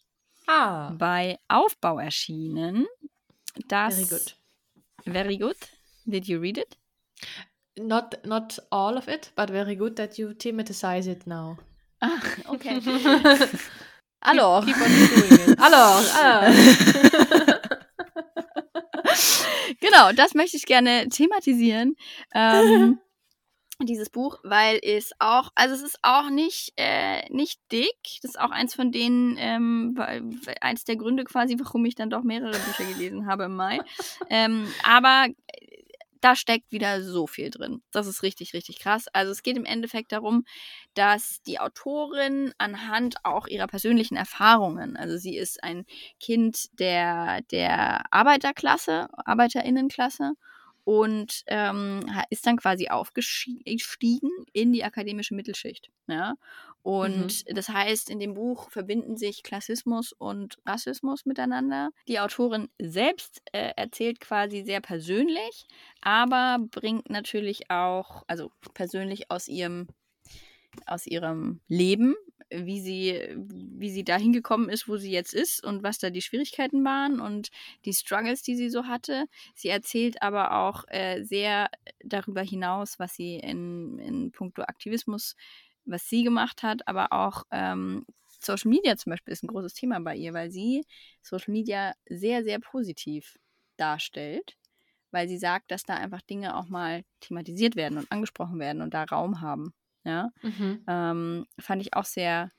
Ah. 0.46 0.90
Bei 0.98 1.38
Aufbau 1.48 1.98
erschienen. 1.98 2.86
Das, 3.68 3.94
very 3.94 4.08
good. 4.08 4.36
Very 5.04 5.38
good. 5.38 5.56
Did 6.08 6.28
you 6.28 6.40
read 6.40 6.58
it? 6.58 6.76
Not, 7.78 8.14
not 8.24 8.58
all 8.70 8.96
of 8.96 9.08
it, 9.08 9.30
but 9.34 9.50
very 9.50 9.74
good 9.74 9.96
that 9.96 10.18
you 10.18 10.34
thematize 10.34 11.06
it 11.06 11.26
now. 11.26 11.58
Ah, 12.02 12.20
okay. 12.50 12.80
Alors. 14.22 14.64
Keep, 14.64 14.76
keep 14.76 15.48
it. 15.48 15.60
Alors, 15.60 16.02
alors. 16.22 16.54
genau, 19.80 20.12
das 20.12 20.34
möchte 20.34 20.56
ich 20.56 20.66
gerne 20.66 21.08
thematisieren. 21.08 21.96
Ähm, 22.34 23.00
dieses 23.80 24.10
Buch, 24.10 24.38
weil 24.44 24.78
es 24.82 25.10
auch, 25.18 25.50
also 25.56 25.74
es 25.74 25.82
ist 25.82 25.98
auch 26.02 26.30
nicht, 26.30 26.72
äh, 26.76 27.28
nicht 27.30 27.60
dick. 27.72 27.96
Das 28.22 28.32
ist 28.32 28.40
auch 28.40 28.50
eins 28.50 28.74
von 28.74 28.92
denen, 28.92 29.36
ähm, 29.38 29.98
eins 30.60 30.84
der 30.84 30.96
Gründe 30.96 31.24
quasi, 31.24 31.56
warum 31.58 31.84
ich 31.84 31.96
dann 31.96 32.10
doch 32.10 32.22
mehrere 32.22 32.52
Bücher 32.52 32.84
gelesen 32.84 33.26
habe 33.26 33.44
im 33.44 33.56
Mai. 33.56 33.80
ähm, 34.30 34.66
aber 34.84 35.26
da 36.24 36.36
steckt 36.36 36.72
wieder 36.72 37.02
so 37.02 37.26
viel 37.26 37.50
drin. 37.50 37.82
Das 37.92 38.06
ist 38.06 38.22
richtig, 38.22 38.54
richtig 38.54 38.78
krass. 38.78 39.06
Also 39.12 39.32
es 39.32 39.42
geht 39.42 39.56
im 39.56 39.64
Endeffekt 39.64 40.12
darum, 40.12 40.44
dass 40.94 41.42
die 41.46 41.58
Autorin 41.60 42.52
anhand 42.58 43.16
auch 43.24 43.46
ihrer 43.46 43.66
persönlichen 43.66 44.16
Erfahrungen, 44.16 44.96
also 44.96 45.16
sie 45.18 45.36
ist 45.36 45.62
ein 45.64 45.84
Kind 46.20 46.68
der, 46.78 47.42
der 47.50 48.04
Arbeiterklasse, 48.12 49.08
Arbeiterinnenklasse 49.24 50.32
und 50.84 51.42
ähm, 51.46 52.00
ist 52.30 52.46
dann 52.46 52.56
quasi 52.56 52.88
aufgestiegen 52.88 54.30
in 54.52 54.72
die 54.72 54.84
akademische 54.84 55.34
Mittelschicht. 55.34 55.90
Ja? 56.08 56.34
Und 56.82 57.48
mhm. 57.48 57.54
das 57.54 57.68
heißt, 57.68 58.10
in 58.10 58.18
dem 58.18 58.34
Buch 58.34 58.70
verbinden 58.70 59.16
sich 59.16 59.42
Klassismus 59.42 60.12
und 60.12 60.58
Rassismus 60.66 61.24
miteinander. 61.24 61.90
Die 62.08 62.18
Autorin 62.18 62.68
selbst 62.80 63.40
äh, 63.52 63.70
erzählt 63.76 64.20
quasi 64.20 64.64
sehr 64.64 64.80
persönlich, 64.80 65.66
aber 66.00 66.58
bringt 66.70 67.08
natürlich 67.08 67.70
auch, 67.70 68.24
also 68.26 68.50
persönlich 68.74 69.30
aus 69.30 69.46
ihrem 69.48 69.88
aus 70.86 71.06
ihrem 71.06 71.60
Leben 71.68 72.14
wie 72.54 72.80
sie, 72.80 73.20
wie 73.36 73.90
sie 73.90 74.04
da 74.04 74.16
hingekommen 74.16 74.68
ist, 74.68 74.88
wo 74.88 74.96
sie 74.96 75.10
jetzt 75.10 75.34
ist 75.34 75.64
und 75.64 75.82
was 75.82 75.98
da 75.98 76.10
die 76.10 76.22
Schwierigkeiten 76.22 76.84
waren 76.84 77.20
und 77.20 77.50
die 77.84 77.92
Struggles, 77.92 78.42
die 78.42 78.56
sie 78.56 78.70
so 78.70 78.86
hatte. 78.86 79.26
Sie 79.54 79.68
erzählt 79.68 80.22
aber 80.22 80.52
auch 80.56 80.84
äh, 80.88 81.22
sehr 81.22 81.70
darüber 82.04 82.42
hinaus, 82.42 82.98
was 82.98 83.14
sie 83.14 83.36
in, 83.36 83.98
in 83.98 84.32
puncto 84.32 84.62
Aktivismus, 84.62 85.36
was 85.84 86.08
sie 86.08 86.22
gemacht 86.22 86.62
hat, 86.62 86.86
aber 86.86 87.12
auch 87.12 87.44
ähm, 87.50 88.06
Social 88.40 88.70
Media 88.70 88.96
zum 88.96 89.10
Beispiel 89.10 89.32
ist 89.32 89.42
ein 89.44 89.48
großes 89.48 89.74
Thema 89.74 90.00
bei 90.00 90.16
ihr, 90.16 90.34
weil 90.34 90.50
sie 90.50 90.84
Social 91.22 91.52
Media 91.52 91.94
sehr, 92.08 92.42
sehr 92.44 92.58
positiv 92.58 93.38
darstellt, 93.76 94.56
weil 95.10 95.28
sie 95.28 95.38
sagt, 95.38 95.70
dass 95.70 95.84
da 95.84 95.94
einfach 95.94 96.22
Dinge 96.22 96.56
auch 96.56 96.68
mal 96.68 97.04
thematisiert 97.20 97.76
werden 97.76 97.98
und 97.98 98.10
angesprochen 98.10 98.58
werden 98.58 98.82
und 98.82 98.94
da 98.94 99.04
Raum 99.04 99.40
haben. 99.40 99.74
Ja, 100.04 100.30
mhm. 100.42 100.84
ähm, 100.88 101.46
fand 101.58 101.82
ich 101.82 101.94
auch 101.94 102.04
sehr, 102.04 102.50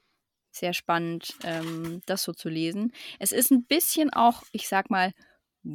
sehr 0.52 0.74
spannend, 0.74 1.36
ähm, 1.44 2.02
das 2.06 2.24
so 2.24 2.34
zu 2.34 2.50
lesen. 2.50 2.94
Es 3.20 3.32
ist 3.32 3.52
ein 3.52 3.66
bisschen 3.66 4.12
auch, 4.14 4.44
ich 4.52 4.68
sag 4.68 4.90
mal, 4.90 5.12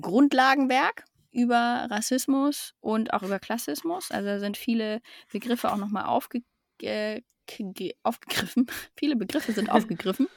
Grundlagenwerk 0.01 1.05
über 1.31 1.87
Rassismus 1.91 2.75
und 2.81 3.13
auch 3.13 3.23
über 3.23 3.39
Klassismus. 3.39 4.11
Also 4.11 4.29
da 4.29 4.39
sind 4.39 4.57
viele 4.57 5.01
Begriffe 5.33 5.71
auch 5.73 5.77
nochmal 5.77 6.07
aufge 6.07 6.43
äh, 6.83 7.23
aufgegriffen. 8.03 8.67
viele 8.99 9.17
Begriffe 9.17 9.53
sind 9.53 9.71
aufgegriffen, 9.71 10.29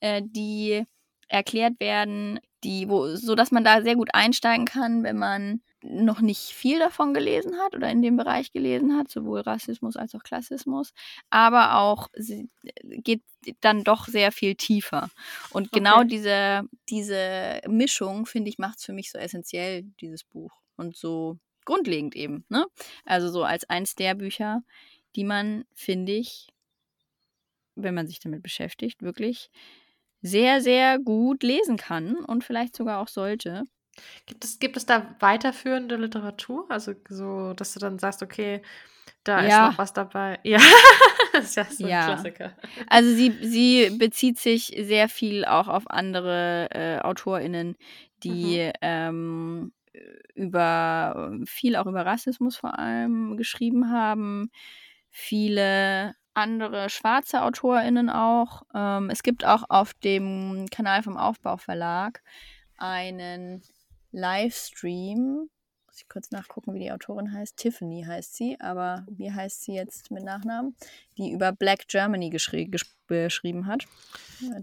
äh, 0.00 0.22
die 0.24 0.84
erklärt 1.28 1.80
werden, 1.80 2.40
die, 2.64 2.88
wo, 2.88 3.14
so 3.14 3.34
dass 3.34 3.50
man 3.50 3.64
da 3.64 3.82
sehr 3.82 3.96
gut 3.96 4.10
einsteigen 4.12 4.64
kann, 4.64 5.02
wenn 5.02 5.18
man 5.18 5.60
noch 5.82 6.20
nicht 6.20 6.52
viel 6.52 6.78
davon 6.78 7.14
gelesen 7.14 7.58
hat 7.58 7.74
oder 7.74 7.90
in 7.90 8.02
dem 8.02 8.16
Bereich 8.16 8.52
gelesen 8.52 8.96
hat, 8.96 9.10
sowohl 9.10 9.40
Rassismus 9.40 9.96
als 9.96 10.14
auch 10.14 10.22
Klassismus, 10.22 10.92
aber 11.30 11.78
auch 11.78 12.08
geht 12.82 13.22
dann 13.60 13.84
doch 13.84 14.06
sehr 14.08 14.32
viel 14.32 14.54
tiefer. 14.56 15.10
Und 15.50 15.70
genau 15.70 15.98
okay. 15.98 16.08
diese, 16.08 16.62
diese 16.88 17.60
Mischung, 17.68 18.26
finde 18.26 18.48
ich, 18.48 18.58
macht 18.58 18.78
es 18.78 18.84
für 18.84 18.92
mich 18.92 19.10
so 19.10 19.18
essentiell, 19.18 19.84
dieses 20.00 20.24
Buch. 20.24 20.52
Und 20.76 20.96
so 20.96 21.38
grundlegend 21.64 22.16
eben. 22.16 22.44
Ne? 22.48 22.66
Also 23.04 23.30
so 23.30 23.44
als 23.44 23.68
eins 23.68 23.94
der 23.94 24.14
Bücher, 24.14 24.62
die 25.14 25.24
man, 25.24 25.64
finde 25.74 26.12
ich, 26.12 26.48
wenn 27.74 27.94
man 27.94 28.06
sich 28.06 28.20
damit 28.20 28.42
beschäftigt, 28.42 29.02
wirklich 29.02 29.50
sehr, 30.26 30.60
sehr 30.60 30.98
gut 30.98 31.42
lesen 31.42 31.76
kann 31.76 32.16
und 32.16 32.44
vielleicht 32.44 32.76
sogar 32.76 33.00
auch 33.00 33.08
sollte. 33.08 33.64
Gibt 34.26 34.44
es, 34.44 34.58
gibt 34.58 34.76
es 34.76 34.86
da 34.86 35.16
weiterführende 35.20 35.96
Literatur? 35.96 36.66
Also 36.68 36.92
so, 37.08 37.54
dass 37.54 37.72
du 37.72 37.80
dann 37.80 37.98
sagst, 37.98 38.22
okay, 38.22 38.60
da 39.24 39.42
ja. 39.42 39.46
ist 39.46 39.72
noch 39.72 39.78
was 39.78 39.92
dabei. 39.92 40.38
Ja, 40.44 40.60
das 41.32 41.46
ist 41.46 41.56
ja 41.56 41.64
so 41.64 41.86
ja. 41.86 42.00
ein 42.00 42.06
Klassiker. 42.06 42.52
Also 42.88 43.10
sie, 43.10 43.36
sie 43.42 43.96
bezieht 43.98 44.38
sich 44.38 44.74
sehr 44.78 45.08
viel 45.08 45.44
auch 45.44 45.68
auf 45.68 45.90
andere 45.90 46.68
äh, 46.70 46.98
AutorInnen, 47.00 47.76
die 48.22 48.66
mhm. 48.66 48.72
ähm, 48.80 49.72
über 50.34 51.40
viel 51.46 51.76
auch 51.76 51.86
über 51.86 52.04
Rassismus 52.04 52.56
vor 52.56 52.78
allem 52.78 53.36
geschrieben 53.36 53.90
haben. 53.90 54.50
Viele 55.10 56.14
andere 56.36 56.90
schwarze 56.90 57.42
AutorInnen 57.42 58.10
auch. 58.10 58.62
Ähm, 58.74 59.10
es 59.10 59.22
gibt 59.22 59.44
auch 59.44 59.64
auf 59.68 59.94
dem 59.94 60.66
Kanal 60.70 61.02
vom 61.02 61.16
Aufbau 61.16 61.56
Verlag 61.56 62.22
einen 62.76 63.62
Livestream. 64.12 65.48
Muss 65.86 65.96
ich 65.96 66.08
kurz 66.08 66.30
nachgucken, 66.30 66.74
wie 66.74 66.80
die 66.80 66.92
Autorin 66.92 67.32
heißt. 67.32 67.56
Tiffany 67.56 68.04
heißt 68.06 68.36
sie, 68.36 68.60
aber 68.60 69.06
wie 69.08 69.32
heißt 69.32 69.62
sie 69.62 69.72
jetzt 69.72 70.10
mit 70.10 70.24
Nachnamen? 70.24 70.76
Die 71.16 71.32
über 71.32 71.52
Black 71.52 71.88
Germany 71.88 72.28
geschrieben 72.28 73.66
hat. 73.66 73.86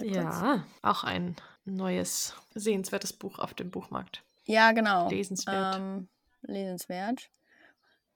Ja, 0.03 0.63
auch 0.83 1.03
ein 1.03 1.35
neues, 1.65 2.35
sehenswertes 2.53 3.13
Buch 3.13 3.39
auf 3.39 3.55
dem 3.55 3.71
Buchmarkt. 3.71 4.23
Ja, 4.45 4.73
genau. 4.73 5.09
Lesenswert. 5.09 5.77
Ähm, 5.77 6.07
lesenswert. 6.41 7.29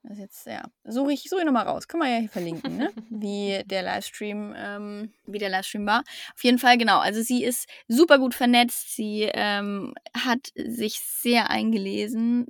Das 0.02 0.18
jetzt, 0.18 0.46
ja, 0.46 0.62
suche 0.84 1.12
ich, 1.12 1.24
suche 1.28 1.40
ich 1.40 1.46
nochmal 1.46 1.66
raus. 1.66 1.88
Können 1.88 2.04
wir 2.04 2.10
ja 2.10 2.20
hier 2.20 2.28
verlinken, 2.28 2.76
ne? 2.76 2.92
wie 3.10 3.62
der 3.66 3.82
Livestream, 3.82 4.54
ähm, 4.56 5.12
wie 5.26 5.38
der 5.38 5.50
Livestream 5.50 5.86
war. 5.86 6.02
Auf 6.34 6.44
jeden 6.44 6.58
Fall, 6.58 6.78
genau. 6.78 6.98
Also 6.98 7.22
sie 7.22 7.44
ist 7.44 7.68
super 7.88 8.18
gut 8.18 8.34
vernetzt. 8.34 8.94
Sie 8.94 9.22
ähm, 9.22 9.94
hat 10.16 10.52
sich 10.54 11.00
sehr 11.00 11.50
eingelesen. 11.50 12.46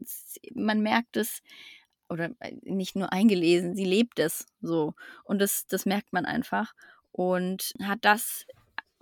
Man 0.55 0.83
merkt 0.83 1.17
es, 1.17 1.41
oder 2.09 2.31
äh, 2.41 2.55
nicht 2.63 2.97
nur 2.97 3.13
eingelesen, 3.13 3.75
sie 3.75 3.85
lebt 3.85 4.19
es 4.19 4.47
so. 4.61 4.95
Und 5.25 5.41
das, 5.41 5.67
das 5.67 5.87
merkt 5.87 6.13
man 6.13 6.27
einfach. 6.27 6.75
Und 7.13 7.73
hat 7.83 8.01
das 8.03 8.47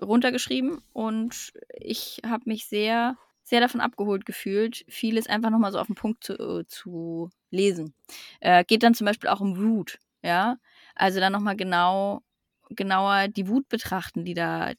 runtergeschrieben 0.00 0.82
und 0.92 1.52
ich 1.74 2.20
habe 2.24 2.44
mich 2.46 2.66
sehr 2.66 3.16
sehr 3.46 3.60
davon 3.60 3.80
abgeholt 3.80 4.26
gefühlt, 4.26 4.84
vieles 4.88 5.28
einfach 5.28 5.50
nochmal 5.50 5.70
so 5.70 5.78
auf 5.78 5.86
den 5.86 5.94
Punkt 5.94 6.24
zu, 6.24 6.32
äh, 6.34 6.66
zu 6.66 7.30
lesen. 7.50 7.94
Äh, 8.40 8.64
geht 8.64 8.82
dann 8.82 8.94
zum 8.94 9.04
Beispiel 9.04 9.30
auch 9.30 9.40
um 9.40 9.56
Wut, 9.56 10.00
ja. 10.20 10.56
Also 10.96 11.20
dann 11.20 11.32
nochmal 11.32 11.56
genau, 11.56 12.22
genauer 12.70 13.28
die 13.28 13.46
Wut 13.46 13.68
betrachten, 13.68 14.24
die 14.24 14.34
da 14.34 14.70
äh, 14.70 14.76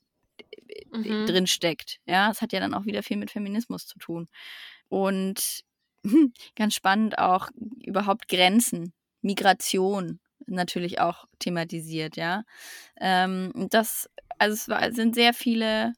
mhm. 0.91 1.26
drin 1.28 1.47
steckt. 1.47 1.99
Ja, 2.05 2.30
es 2.30 2.41
hat 2.41 2.51
ja 2.51 2.59
dann 2.59 2.74
auch 2.74 2.84
wieder 2.84 3.03
viel 3.03 3.15
mit 3.15 3.32
Feminismus 3.32 3.88
zu 3.88 3.99
tun. 3.99 4.28
Und 4.89 5.63
ganz 6.57 6.76
spannend 6.76 7.18
auch 7.20 7.49
überhaupt 7.86 8.28
Grenzen, 8.28 8.91
Migration 9.22 10.20
natürlich 10.45 10.99
auch 10.99 11.26
thematisiert, 11.39 12.18
ja. 12.18 12.43
Ähm, 12.99 13.53
das, 13.70 14.09
also 14.39 14.53
es 14.55 14.68
war, 14.68 14.91
sind 14.91 15.15
sehr 15.15 15.34
viele 15.34 15.93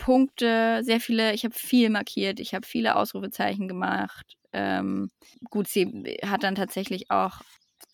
Punkte, 0.00 0.80
sehr 0.82 1.00
viele, 1.00 1.34
ich 1.34 1.44
habe 1.44 1.54
viel 1.54 1.90
markiert, 1.90 2.40
ich 2.40 2.54
habe 2.54 2.66
viele 2.66 2.96
Ausrufezeichen 2.96 3.68
gemacht, 3.68 4.36
ähm, 4.52 5.10
gut, 5.50 5.68
sie 5.68 6.18
hat 6.24 6.42
dann 6.42 6.54
tatsächlich 6.56 7.10
auch 7.10 7.42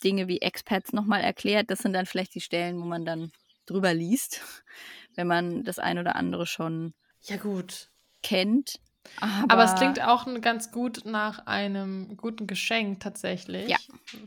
Dinge 0.03 0.27
wie 0.27 0.41
Expats 0.41 0.93
nochmal 0.93 1.21
erklärt. 1.21 1.69
Das 1.69 1.79
sind 1.79 1.93
dann 1.93 2.05
vielleicht 2.07 2.33
die 2.35 2.41
Stellen, 2.41 2.79
wo 2.81 2.85
man 2.85 3.05
dann 3.05 3.31
drüber 3.67 3.93
liest, 3.93 4.41
wenn 5.15 5.27
man 5.27 5.63
das 5.63 5.79
ein 5.79 5.99
oder 5.99 6.15
andere 6.15 6.47
schon 6.47 6.93
Ja, 7.21 7.37
gut. 7.37 7.91
kennt. 8.23 8.79
Aber, 9.21 9.47
Aber 9.49 9.63
es 9.63 9.75
klingt 9.75 10.01
auch 10.01 10.27
ganz 10.41 10.71
gut 10.71 11.03
nach 11.05 11.45
einem 11.47 12.17
guten 12.17 12.47
Geschenk 12.47 12.99
tatsächlich. 12.99 13.69
Ja, 13.69 13.77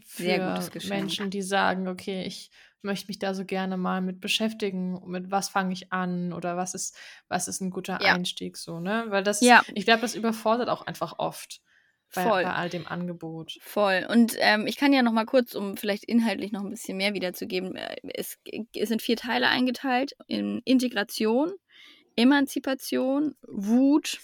Für 0.06 0.22
sehr 0.22 0.40
gutes 0.40 0.70
Geschenk. 0.70 0.88
Menschen, 0.88 1.30
die 1.30 1.42
sagen, 1.42 1.88
okay, 1.88 2.24
ich 2.24 2.50
möchte 2.82 3.08
mich 3.08 3.18
da 3.18 3.34
so 3.34 3.44
gerne 3.44 3.76
mal 3.76 4.00
mit 4.00 4.20
beschäftigen, 4.20 5.00
mit 5.10 5.30
was 5.30 5.48
fange 5.48 5.72
ich 5.72 5.92
an 5.92 6.32
oder 6.32 6.56
was 6.56 6.74
ist, 6.74 6.96
was 7.28 7.48
ist 7.48 7.60
ein 7.60 7.70
guter 7.70 8.00
Ja. 8.02 8.14
Einstieg 8.14 8.56
so, 8.56 8.80
ne? 8.80 9.06
Weil 9.08 9.22
das, 9.22 9.40
Ja. 9.40 9.62
ich 9.74 9.84
glaube, 9.84 10.00
das 10.02 10.14
überfordert 10.14 10.68
auch 10.68 10.86
einfach 10.86 11.18
oft 11.18 11.60
bei, 12.14 12.24
Voll. 12.24 12.42
bei 12.42 12.52
all 12.54 12.68
dem 12.68 12.86
Angebot. 12.88 13.58
Voll. 13.60 14.06
Und 14.10 14.34
ähm, 14.38 14.66
ich 14.66 14.76
kann 14.76 14.92
ja 14.92 15.02
noch 15.02 15.12
mal 15.12 15.26
kurz, 15.26 15.54
um 15.54 15.76
vielleicht 15.76 16.04
inhaltlich 16.04 16.50
noch 16.50 16.62
ein 16.64 16.70
bisschen 16.70 16.96
mehr 16.96 17.14
wiederzugeben, 17.14 17.76
äh, 17.76 17.96
es, 18.14 18.38
es 18.74 18.88
sind 18.88 19.00
vier 19.02 19.16
Teile 19.16 19.46
eingeteilt 19.48 20.16
in 20.26 20.60
Integration, 20.64 21.52
Emanzipation, 22.16 23.34
Wut 23.46 24.20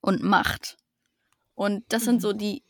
und 0.00 0.22
Macht. 0.22 0.76
Und 1.54 1.84
das 1.92 2.04
sind 2.04 2.16
Mhm. 2.16 2.20
so 2.20 2.32
die, 2.32 2.62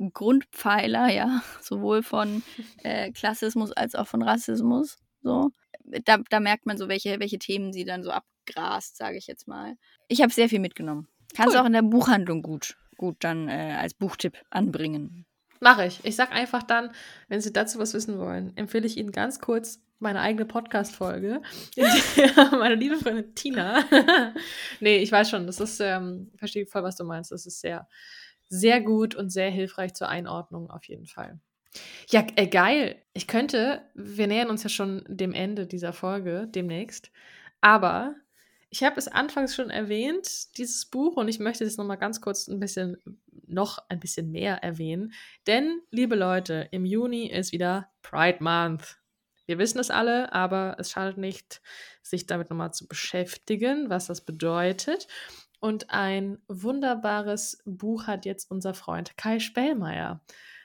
Grundpfeiler, 0.00 1.10
ja, 1.10 1.42
sowohl 1.60 2.02
von 2.02 2.42
äh, 2.82 3.12
Klassismus 3.12 3.72
als 3.72 3.94
auch 3.94 4.06
von 4.06 4.22
Rassismus. 4.22 4.98
So. 5.22 5.50
Da, 6.04 6.18
da 6.28 6.40
merkt 6.40 6.66
man 6.66 6.78
so, 6.78 6.88
welche, 6.88 7.20
welche 7.20 7.38
Themen 7.38 7.72
sie 7.72 7.84
dann 7.84 8.02
so 8.02 8.10
abgrast, 8.10 8.96
sage 8.96 9.18
ich 9.18 9.26
jetzt 9.26 9.48
mal. 9.48 9.76
Ich 10.08 10.22
habe 10.22 10.32
sehr 10.32 10.48
viel 10.48 10.60
mitgenommen. 10.60 11.08
Kannst 11.34 11.54
Cool. 11.54 11.62
auch 11.62 11.66
in 11.66 11.72
der 11.72 11.82
Buchhandlung 11.82 12.42
gut, 12.42 12.76
gut 12.96 13.16
dann 13.20 13.48
äh, 13.48 13.76
als 13.78 13.94
Buchtipp 13.94 14.38
anbringen. 14.50 15.26
Mache 15.60 15.86
ich. 15.86 16.00
Ich 16.04 16.16
sag 16.16 16.32
einfach 16.32 16.62
dann, 16.62 16.90
wenn 17.28 17.40
Sie 17.40 17.52
dazu 17.52 17.78
was 17.78 17.92
wissen 17.92 18.18
wollen, 18.18 18.56
empfehle 18.56 18.86
ich 18.86 18.96
Ihnen 18.96 19.12
ganz 19.12 19.40
kurz 19.40 19.80
meine 19.98 20.20
eigene 20.20 20.46
Podcast-Folge. 20.46 21.42
in 21.76 21.86
der 22.16 22.58
meine 22.58 22.74
liebe 22.74 22.96
Freundin 22.96 23.34
Tina. 23.34 23.84
nee, 24.80 24.98
ich 24.98 25.12
weiß 25.12 25.28
schon, 25.30 25.46
das 25.46 25.60
ist, 25.60 25.80
ähm, 25.80 26.30
verstehe 26.36 26.66
voll, 26.66 26.82
was 26.82 26.96
du 26.96 27.04
meinst. 27.04 27.30
Das 27.30 27.44
ist 27.44 27.60
sehr, 27.60 27.86
sehr 28.50 28.82
gut 28.82 29.14
und 29.14 29.30
sehr 29.30 29.50
hilfreich 29.50 29.94
zur 29.94 30.10
Einordnung 30.10 30.70
auf 30.70 30.84
jeden 30.84 31.06
Fall. 31.06 31.40
Ja, 32.10 32.26
äh, 32.36 32.48
geil. 32.48 33.02
Ich 33.14 33.26
könnte, 33.26 33.82
wir 33.94 34.26
nähern 34.26 34.50
uns 34.50 34.64
ja 34.64 34.68
schon 34.68 35.04
dem 35.08 35.32
Ende 35.32 35.66
dieser 35.66 35.92
Folge 35.92 36.48
demnächst, 36.52 37.10
aber 37.60 38.16
ich 38.70 38.84
habe 38.84 38.98
es 38.98 39.08
anfangs 39.08 39.54
schon 39.54 39.70
erwähnt, 39.70 40.56
dieses 40.56 40.86
Buch, 40.86 41.16
und 41.16 41.28
ich 41.28 41.40
möchte 41.40 41.64
es 41.64 41.76
nochmal 41.76 41.98
ganz 41.98 42.20
kurz 42.20 42.46
ein 42.46 42.60
bisschen, 42.60 42.96
noch 43.46 43.78
ein 43.88 43.98
bisschen 43.98 44.30
mehr 44.30 44.62
erwähnen. 44.62 45.12
Denn, 45.48 45.80
liebe 45.90 46.14
Leute, 46.14 46.68
im 46.70 46.84
Juni 46.84 47.26
ist 47.26 47.52
wieder 47.52 47.90
Pride 48.02 48.38
Month. 48.42 48.98
Wir 49.46 49.58
wissen 49.58 49.80
es 49.80 49.90
alle, 49.90 50.32
aber 50.32 50.76
es 50.78 50.92
schadet 50.92 51.18
nicht, 51.18 51.60
sich 52.02 52.26
damit 52.26 52.50
nochmal 52.50 52.72
zu 52.72 52.86
beschäftigen, 52.86 53.90
was 53.90 54.06
das 54.06 54.24
bedeutet. 54.24 55.08
Und 55.60 55.90
ein 55.90 56.38
wunderbares 56.48 57.62
Buch 57.66 58.06
hat 58.06 58.24
jetzt 58.24 58.50
unser 58.50 58.74
Freund 58.74 59.16
Kai 59.16 59.38
Spellmeier 59.38 60.20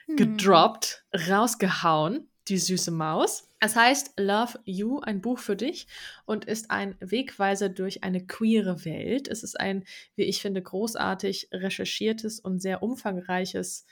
Hm. 0.08 0.16
gedroppt, 0.18 1.04
rausgehauen, 1.14 2.30
die 2.48 2.58
süße 2.58 2.92
Maus. 2.92 3.50
Es 3.60 3.76
heißt 3.76 4.14
Love 4.20 4.60
You, 4.66 5.00
ein 5.00 5.22
Buch 5.22 5.40
für 5.40 5.56
dich 5.56 5.88
und 6.26 6.46
ist 6.46 6.70
ein 6.70 6.96
Wegweiser 7.00 7.70
durch 7.70 8.04
eine 8.04 8.26
queere 8.26 8.86
Welt. 8.86 9.28
Es 9.28 9.42
ist 9.42 9.60
ein, 9.60 9.84
wie 10.16 10.24
ich 10.24 10.42
finde, 10.42 10.62
großartig 10.62 11.50
recherchiertes 11.52 12.40
und 12.40 12.60
sehr 12.60 12.84
umfangreiches 12.84 13.86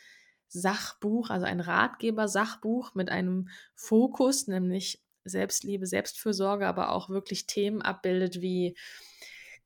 Sachbuch, 0.50 1.32
also 1.32 1.48
ein 1.48 1.60
Ratgeber-Sachbuch 1.60 2.94
mit 2.94 3.10
einem 3.10 3.50
Fokus, 3.74 4.48
nämlich 4.48 5.02
Selbstliebe, 5.26 5.88
Selbstfürsorge, 5.88 6.68
aber 6.68 6.92
auch 6.92 7.10
wirklich 7.10 7.48
Themen 7.48 7.82
abbildet 7.82 8.42
wie 8.42 8.76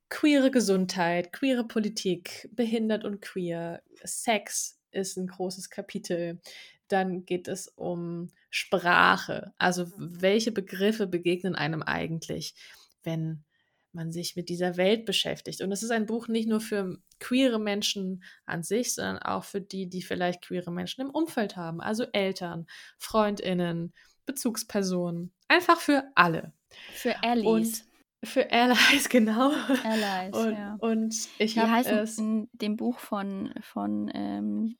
queere 0.08 0.50
Gesundheit, 0.50 1.32
queere 1.32 1.66
Politik, 1.66 2.48
behindert 2.52 3.04
und 3.04 3.20
queer, 3.20 3.82
Sex 4.04 4.78
ist 4.90 5.16
ein 5.16 5.26
großes 5.26 5.70
Kapitel. 5.70 6.40
Dann 6.88 7.26
geht 7.26 7.48
es 7.48 7.68
um 7.68 8.30
Sprache, 8.50 9.52
also 9.58 9.92
welche 9.96 10.52
Begriffe 10.52 11.06
begegnen 11.06 11.54
einem 11.54 11.82
eigentlich, 11.82 12.54
wenn 13.02 13.44
man 13.92 14.12
sich 14.12 14.36
mit 14.36 14.48
dieser 14.48 14.76
Welt 14.76 15.04
beschäftigt. 15.04 15.60
Und 15.60 15.72
es 15.72 15.82
ist 15.82 15.90
ein 15.90 16.06
Buch 16.06 16.28
nicht 16.28 16.48
nur 16.48 16.60
für 16.60 16.98
queere 17.20 17.58
Menschen 17.58 18.22
an 18.46 18.62
sich, 18.62 18.94
sondern 18.94 19.18
auch 19.18 19.44
für 19.44 19.60
die, 19.60 19.88
die 19.88 20.02
vielleicht 20.02 20.42
queere 20.42 20.70
Menschen 20.70 21.02
im 21.02 21.10
Umfeld 21.10 21.56
haben, 21.56 21.80
also 21.80 22.04
Eltern, 22.12 22.66
Freundinnen, 22.98 23.92
Bezugspersonen, 24.24 25.32
einfach 25.48 25.80
für 25.80 26.04
alle. 26.14 26.52
Für 26.92 27.22
Allies. 27.22 27.87
Für 28.24 28.50
Allies, 28.50 29.08
genau. 29.08 29.52
Allies, 29.84 30.36
und, 30.36 30.52
ja. 30.52 30.76
und 30.80 31.14
ich 31.38 31.58
habe 31.58 31.88
es. 31.88 32.18
in 32.18 32.48
dem 32.52 32.76
Buch 32.76 32.98
von, 32.98 33.54
von, 33.60 34.10
ähm, 34.12 34.76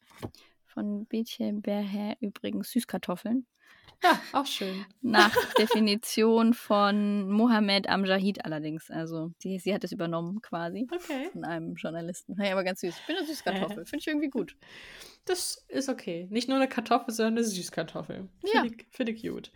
von 0.66 1.06
Betje 1.06 1.52
Berher 1.52 2.16
übrigens 2.20 2.70
Süßkartoffeln. 2.70 3.46
Ja, 4.02 4.20
auch 4.32 4.46
schön. 4.46 4.84
Nach 5.02 5.34
Definition 5.58 6.54
von 6.54 7.28
Mohammed 7.30 7.88
Amjahid 7.88 8.44
allerdings. 8.44 8.90
Also 8.90 9.32
die, 9.42 9.58
sie 9.58 9.74
hat 9.74 9.82
es 9.82 9.92
übernommen 9.92 10.40
quasi 10.40 10.86
Okay. 10.92 11.30
von 11.32 11.44
einem 11.44 11.74
Journalisten. 11.74 12.36
Hey, 12.38 12.52
aber 12.52 12.62
ganz 12.62 12.80
süß. 12.80 12.94
Ich 12.96 13.06
bin 13.06 13.16
eine 13.16 13.26
Süßkartoffel. 13.26 13.86
Finde 13.86 13.98
ich 13.98 14.06
irgendwie 14.06 14.30
gut. 14.30 14.56
Das 15.24 15.64
ist 15.68 15.88
okay. 15.88 16.28
Nicht 16.30 16.48
nur 16.48 16.58
eine 16.58 16.68
Kartoffel, 16.68 17.12
sondern 17.12 17.38
eine 17.38 17.44
Süßkartoffel. 17.44 18.28
Ja. 18.44 18.60
Finde 18.62 18.76
ich, 18.76 18.86
finde 18.90 19.12
ich 19.12 19.22
cute. 19.22 19.52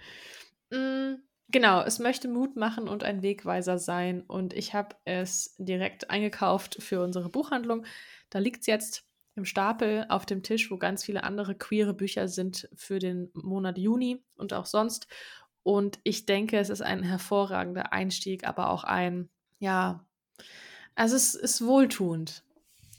Mm, 0.71 1.15
genau, 1.53 1.83
es 1.83 1.99
möchte 1.99 2.29
Mut 2.29 2.57
machen 2.57 2.89
und 2.89 3.05
ein 3.05 3.23
Wegweiser 3.23 3.79
sein. 3.79 4.23
Und 4.23 4.53
ich 4.55 4.75
habe 4.75 4.97
es 5.05 5.55
direkt 5.59 6.11
eingekauft 6.11 6.83
für 6.83 7.03
unsere 7.03 7.29
Buchhandlung. 7.29 7.85
Da 8.31 8.39
liegt 8.39 8.63
es 8.63 8.67
jetzt 8.67 9.05
im 9.35 9.45
Stapel 9.45 10.07
auf 10.09 10.27
dem 10.27 10.43
Tisch, 10.43 10.71
wo 10.71 10.79
ganz 10.79 11.05
viele 11.05 11.25
andere 11.25 11.55
queere 11.55 11.95
Bücher 11.95 12.29
sind 12.29 12.69
für 12.75 12.99
den 12.99 13.31
Monat 13.35 13.79
Juni 13.79 14.23
und 14.37 14.53
auch 14.53 14.67
sonst. 14.67 15.07
Und 15.63 16.01
ich 16.03 16.27
denke, 16.27 16.59
es 16.59 16.71
ist 16.71 16.83
ein 16.83 17.03
hervorragender 17.03 17.93
Einstieg, 17.93 18.47
aber 18.47 18.71
auch 18.71 18.85
ein, 18.85 19.31
ja, 19.59 20.05
also 20.95 21.17
es 21.17 21.35
ist 21.35 21.65
wohltuend, 21.65 22.45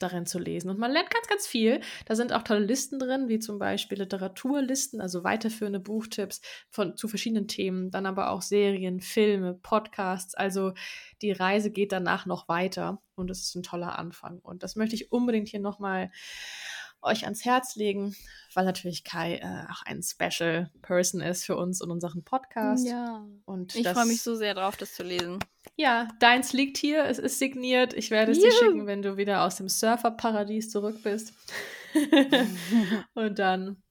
darin 0.04 0.26
zu 0.26 0.39
lesen. 0.39 0.70
Und 0.70 0.80
man 0.80 0.91
lernt 0.91 1.10
ganz, 1.10 1.28
ganz 1.28 1.47
viel. 1.47 1.82
Da 2.06 2.16
sind 2.16 2.34
auch 2.34 2.43
tolle 2.43 2.60
Listen 2.60 2.99
drin, 2.99 3.30
wie 3.30 3.39
zum 3.39 3.58
Beispiel 3.58 3.97
Literaturlisten, 3.97 5.01
also 5.01 5.24
weiterführende 5.24 5.80
Buchtipps 5.80 6.41
von, 6.70 6.95
zu 6.97 7.08
verschiedenen 7.08 7.47
Themen, 7.47 7.89
dann 7.89 8.06
aber 8.06 8.30
auch 8.30 8.41
Serien, 8.41 8.99
Filme, 8.99 9.56
Podcasts. 9.56 10.36
Also 10.36 10.74
die 11.22 11.32
Reise 11.32 11.72
geht 11.72 11.91
danach 11.91 12.26
noch 12.26 12.47
weiter 12.47 13.01
und 13.16 13.32
es 13.32 13.41
ist 13.41 13.56
ein 13.56 13.64
toller 13.64 13.97
Anfang. 13.97 14.39
Und 14.39 14.64
das 14.64 14.76
möchte 14.76 14.95
ich 14.95 15.12
unbedingt 15.12 15.47
hier 15.47 15.60
nochmal 15.60 16.12
euch 17.04 17.24
ans 17.26 17.43
Herz 17.45 17.76
legen, 17.76 18.16
weil 18.54 18.66
natürlich 18.66 19.04
Kai 19.04 19.36
äh, 19.38 19.72
auch 19.72 19.84
ein 19.86 20.01
Special 20.04 20.72
Person 20.82 21.22
ist 21.22 21.45
für 21.45 21.56
uns 21.58 21.82
und 21.82 21.91
unseren 21.91 22.24
Podcast. 22.24 22.88
Ja. 22.88 23.26
Und 23.45 23.76
Ich 23.76 23.88
freue 23.88 24.06
mich 24.06 24.22
so 24.22 24.36
sehr 24.36 24.54
drauf, 24.54 24.78
das 24.78 24.93
zu 24.95 25.04
lesen. 25.04 25.39
ja, 25.76 26.08
deins 26.20 26.54
liegt 26.54 26.78
hier, 26.78 27.06
es 27.06 27.20
ist 27.20 27.39
signiert. 27.39 27.93
Ich 27.93 28.12
werde 28.12 28.32
es 28.32 28.39
dir 28.39 28.49
Juhu. 28.49 28.58
schicken, 28.60 28.88
wenn 28.88 29.01
du 29.01 29.18
wieder 29.18 29.43
aus 29.43 29.56
dem 29.58 29.70
Surferparadies 29.70 30.70
zurück 30.70 31.01
bist. 31.04 31.34
Und 33.14 33.39
dann 33.39 33.82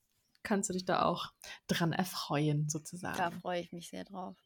kannst 0.42 0.68
du 0.68 0.72
dich 0.74 0.84
da 0.84 1.02
auch 1.04 1.26
dran 1.68 1.92
erfreuen, 1.92 2.68
sozusagen. 2.68 3.16
Da 3.16 3.30
freue 3.30 3.60
ich 3.60 3.72
mich 3.72 3.88
sehr 3.90 4.04
drauf. 4.04 4.36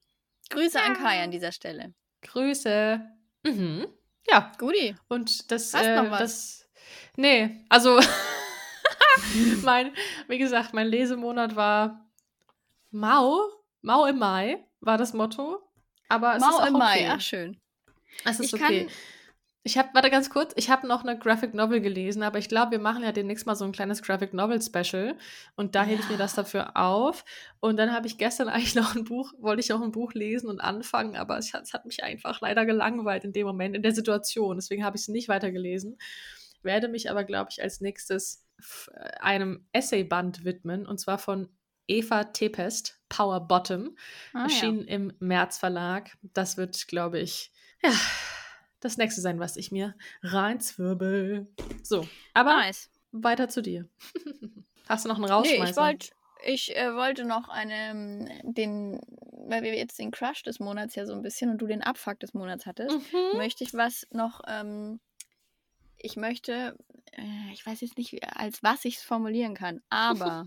Grüße 0.51 0.81
an 0.81 0.95
Kai 0.95 1.23
an 1.23 1.31
dieser 1.31 1.53
Stelle. 1.53 1.95
Grüße. 2.23 3.01
Mhm. 3.45 3.87
Ja, 4.29 4.53
Guti. 4.59 4.95
und 5.09 5.51
das, 5.51 5.73
Hast 5.73 5.85
äh, 5.85 5.97
noch 5.97 6.11
was? 6.11 6.19
das. 6.21 6.69
Nee, 7.17 7.65
also 7.69 7.99
mein, 9.63 9.93
wie 10.29 10.39
gesagt, 10.39 10.73
mein 10.75 10.87
Lesemonat 10.89 11.57
war 11.57 12.07
Mau. 12.91 13.41
Mau 13.83 14.07
im 14.07 14.19
Mai 14.19 14.65
war 14.81 14.99
das 14.99 15.13
Motto. 15.13 15.61
Aber 16.09 16.37
es 16.37 16.43
ist 16.43 16.49
Mau 16.51 16.57
auch 16.59 16.67
im 16.67 16.73
Mai. 16.75 16.95
okay. 17.01 17.09
Ach, 17.11 17.21
schön. 17.21 17.61
Es 18.25 18.41
ist 18.41 18.53
Ich 18.55 18.63
okay. 18.63 18.89
Ich 19.63 19.77
habe, 19.77 19.89
warte 19.95 20.11
ganz 20.11 20.31
kurz, 20.31 20.53
ich 20.55 20.71
habe 20.71 20.87
noch 20.87 21.03
eine 21.03 21.19
Graphic 21.19 21.53
Novel 21.53 21.81
gelesen, 21.81 22.23
aber 22.23 22.39
ich 22.39 22.49
glaube, 22.49 22.71
wir 22.71 22.79
machen 22.79 23.03
ja 23.03 23.11
demnächst 23.11 23.47
mal 23.47 23.57
so 23.57 23.65
ein 23.65 23.73
kleines 23.73 24.01
Graphic 24.01 24.33
Novel 24.33 24.63
Special 24.63 25.19
und 25.57 25.75
da 25.75 25.83
hebe 25.83 26.01
ich 26.01 26.07
mir 26.07 26.13
Ja. 26.13 26.19
das 26.19 26.35
dafür 26.37 26.77
auf. 26.77 27.25
Und 27.59 27.77
dann 27.77 27.93
habe 27.93 28.07
ich 28.07 28.17
gestern 28.17 28.49
eigentlich 28.49 28.77
noch 28.77 28.95
ein 28.95 29.03
Buch, 29.03 29.33
wollte 29.41 29.59
ich 29.61 29.73
auch 29.73 29.81
ein 29.83 29.91
Buch 29.91 30.13
lesen 30.15 30.49
und 30.49 30.61
anfangen, 30.61 31.17
aber 31.17 31.37
es 31.37 31.53
hat, 31.53 31.65
es 31.65 31.75
hat 31.75 31.85
mich 31.85 32.05
einfach 32.05 32.41
leider 32.41 32.65
gelangweilt 32.65 33.25
in 33.25 33.33
dem 33.33 33.45
Moment, 33.45 33.75
in 33.75 33.83
der 33.83 33.91
Situation. 33.93 34.57
Deswegen 34.57 34.85
habe 34.85 34.97
ich 34.97 35.03
es 35.03 35.09
nicht 35.09 35.29
weitergelesen. 35.29 35.99
Werde 36.63 36.87
mich 36.87 37.11
aber, 37.11 37.25
glaube 37.25 37.49
ich, 37.51 37.61
als 37.61 37.81
nächstes 37.81 38.46
einem 39.21 39.67
Essayband 39.73 40.45
widmen 40.45 40.87
und 40.87 40.99
zwar 40.99 41.19
von 41.19 41.49
Eva 41.89 42.25
Tepest, 42.25 43.01
Power 43.09 43.41
Bottom 43.47 43.97
Ah, 44.35 44.45
erschienen 44.45 44.85
im 44.89 45.13
März 45.21 45.59
Verlag. 45.59 46.17
Das 46.23 46.57
wird, 46.57 46.89
glaube 46.89 47.21
ich, 47.21 47.53
ja, 47.83 47.91
das 48.81 48.97
nächste 48.97 49.21
sein, 49.21 49.39
was 49.39 49.57
ich 49.57 49.71
mir 49.71 49.95
reinzwirbel. 50.23 51.47
So, 51.83 52.03
ja. 52.03 52.09
aber 52.35 52.57
Nice. 52.57 52.91
weiter 53.13 53.49
zu 53.49 53.63
dir. 53.63 53.89
Hast 54.89 55.05
du 55.05 55.09
noch 55.09 55.17
einen 55.17 55.25
Nee, 55.27 55.31
Rausschmeißer? 55.33 55.71
ich 55.71 55.77
wollte 55.77 56.09
ich 56.45 56.77
äh, 56.77 56.95
wollte 56.95 57.25
noch 57.25 57.49
einen, 57.49 58.31
den, 58.45 59.01
weil 59.49 59.63
wir 59.63 59.75
jetzt 59.75 59.99
den 59.99 60.11
Crush 60.11 60.43
des 60.43 60.61
Monats 60.61 60.95
ja 60.95 61.07
so 61.07 61.13
ein 61.15 61.23
bisschen 61.23 61.51
und 61.51 61.59
du 61.59 61.67
den 61.67 61.83
Abfuck 61.83 62.21
des 62.21 62.35
Monats 62.35 62.67
hattest, 62.67 62.95
Mhm. 63.13 63.39
möchte 63.39 63.65
ich 63.65 63.75
was 63.75 64.07
noch, 64.11 64.41
ähm, 64.47 65.01
ich 66.07 66.17
möchte, 66.17 66.77
äh, 67.13 67.53
ich 67.53 67.67
weiß 67.67 67.81
jetzt 67.81 67.99
nicht, 67.99 68.23
als 68.37 68.63
was 68.63 68.85
ich 68.85 68.97
es 68.97 69.03
formulieren 69.03 69.55
kann, 69.55 69.83
aber 69.91 70.47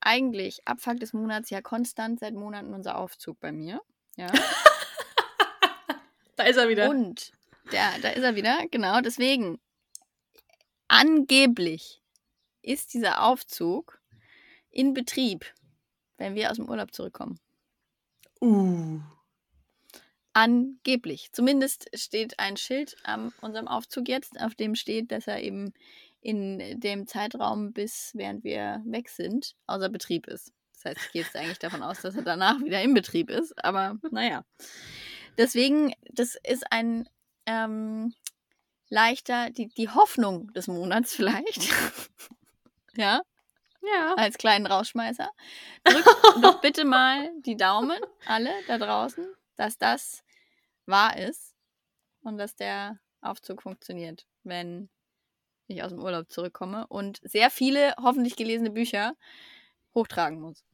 eigentlich 0.00 0.66
Abfuck 0.66 0.98
des 0.98 1.12
Monats 1.12 1.48
ja 1.50 1.62
konstant 1.62 2.20
seit 2.20 2.34
Monaten 2.34 2.74
unser 2.74 2.98
Aufzug 2.98 3.40
bei 3.40 3.52
mir. 3.52 3.80
Ja. 4.16 4.26
Da 6.36 6.42
ist 6.42 6.56
er 6.56 6.68
wieder. 6.68 6.90
Und 6.90 7.30
der, 7.70 7.96
da 8.02 8.08
ist 8.08 8.24
er 8.24 8.34
wieder, 8.34 8.66
genau. 8.68 9.00
Deswegen, 9.00 9.60
angeblich 10.88 12.02
ist 12.60 12.92
dieser 12.92 13.22
Aufzug 13.22 14.00
in 14.70 14.94
Betrieb, 14.94 15.46
wenn 16.18 16.34
wir 16.34 16.50
aus 16.50 16.56
dem 16.56 16.68
Urlaub 16.68 16.92
zurückkommen. 16.92 17.38
uh. 18.40 19.00
Angeblich. 20.34 21.30
Zumindest 21.32 21.88
steht 21.94 22.38
ein 22.38 22.56
Schild 22.56 22.96
an 23.04 23.32
unserem 23.40 23.68
Aufzug 23.68 24.08
jetzt, 24.08 24.38
auf 24.40 24.54
dem 24.54 24.74
steht, 24.74 25.10
dass 25.12 25.26
er 25.26 25.40
eben 25.42 25.72
in 26.20 26.80
dem 26.80 27.06
Zeitraum, 27.06 27.72
bis 27.72 28.10
während 28.14 28.44
wir 28.44 28.82
weg 28.84 29.08
sind, 29.08 29.54
außer 29.66 29.88
Betrieb 29.88 30.26
ist. 30.26 30.52
Das 30.72 30.84
heißt, 30.86 31.06
ich 31.06 31.12
gehe 31.12 31.22
jetzt 31.22 31.36
eigentlich 31.36 31.58
davon 31.60 31.82
aus, 31.82 32.00
dass 32.00 32.16
er 32.16 32.22
danach 32.22 32.58
wieder 32.60 32.82
in 32.82 32.94
Betrieb 32.94 33.30
ist. 33.30 33.64
Aber 33.64 33.96
naja. 34.10 34.44
Deswegen, 35.38 35.94
das 36.10 36.36
ist 36.44 36.64
ein 36.72 37.08
ähm, 37.46 38.12
leichter, 38.88 39.50
die, 39.50 39.68
die 39.68 39.88
Hoffnung 39.88 40.52
des 40.52 40.66
Monats 40.66 41.14
vielleicht. 41.14 41.62
ja, 42.96 43.20
Ja. 43.82 44.14
als 44.16 44.36
kleinen 44.38 44.66
Rausschmeißer. 44.66 45.28
Drückt 45.84 46.08
doch 46.42 46.60
bitte 46.60 46.84
mal 46.84 47.30
die 47.40 47.56
Daumen, 47.56 47.98
alle 48.26 48.50
da 48.66 48.78
draußen, 48.78 49.26
dass 49.56 49.78
das 49.78 50.23
wahr 50.86 51.16
ist 51.16 51.54
und 52.22 52.38
dass 52.38 52.54
der 52.56 52.98
Aufzug 53.20 53.62
funktioniert, 53.62 54.26
wenn 54.42 54.88
ich 55.66 55.82
aus 55.82 55.90
dem 55.90 56.00
Urlaub 56.02 56.30
zurückkomme 56.30 56.86
und 56.88 57.20
sehr 57.22 57.50
viele 57.50 57.94
hoffentlich 57.96 58.36
gelesene 58.36 58.70
Bücher 58.70 59.16
hochtragen 59.94 60.40
muss. 60.40 60.64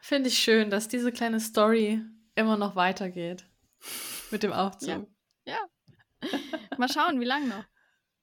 Finde 0.00 0.28
ich 0.28 0.38
schön, 0.38 0.70
dass 0.70 0.88
diese 0.88 1.12
kleine 1.12 1.40
Story 1.40 2.00
immer 2.34 2.56
noch 2.56 2.76
weitergeht. 2.76 3.44
Mit 4.30 4.42
dem 4.44 4.52
Aufzug. 4.52 5.08
Mal 6.78 6.88
schauen, 6.88 7.20
wie 7.20 7.24
lange 7.24 7.48
noch. 7.48 7.64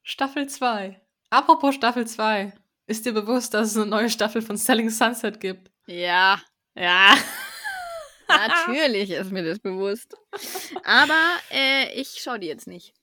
Staffel 0.03 0.47
2. 0.47 1.01
Apropos 1.29 1.75
Staffel 1.75 2.07
2. 2.07 2.53
Ist 2.87 3.05
dir 3.05 3.13
bewusst, 3.13 3.53
dass 3.53 3.71
es 3.71 3.77
eine 3.77 3.85
neue 3.85 4.09
Staffel 4.09 4.41
von 4.41 4.57
Selling 4.57 4.89
Sunset 4.89 5.39
gibt? 5.39 5.71
Ja, 5.85 6.41
Ja. 6.75 7.15
Natürlich 8.29 9.11
ist 9.11 9.31
mir 9.31 9.43
das 9.43 9.59
bewusst. 9.59 10.15
Aber 10.83 11.19
äh, 11.51 11.91
ich 11.99 12.19
schaue 12.21 12.39
die 12.39 12.47
jetzt 12.47 12.67
nicht. 12.67 12.93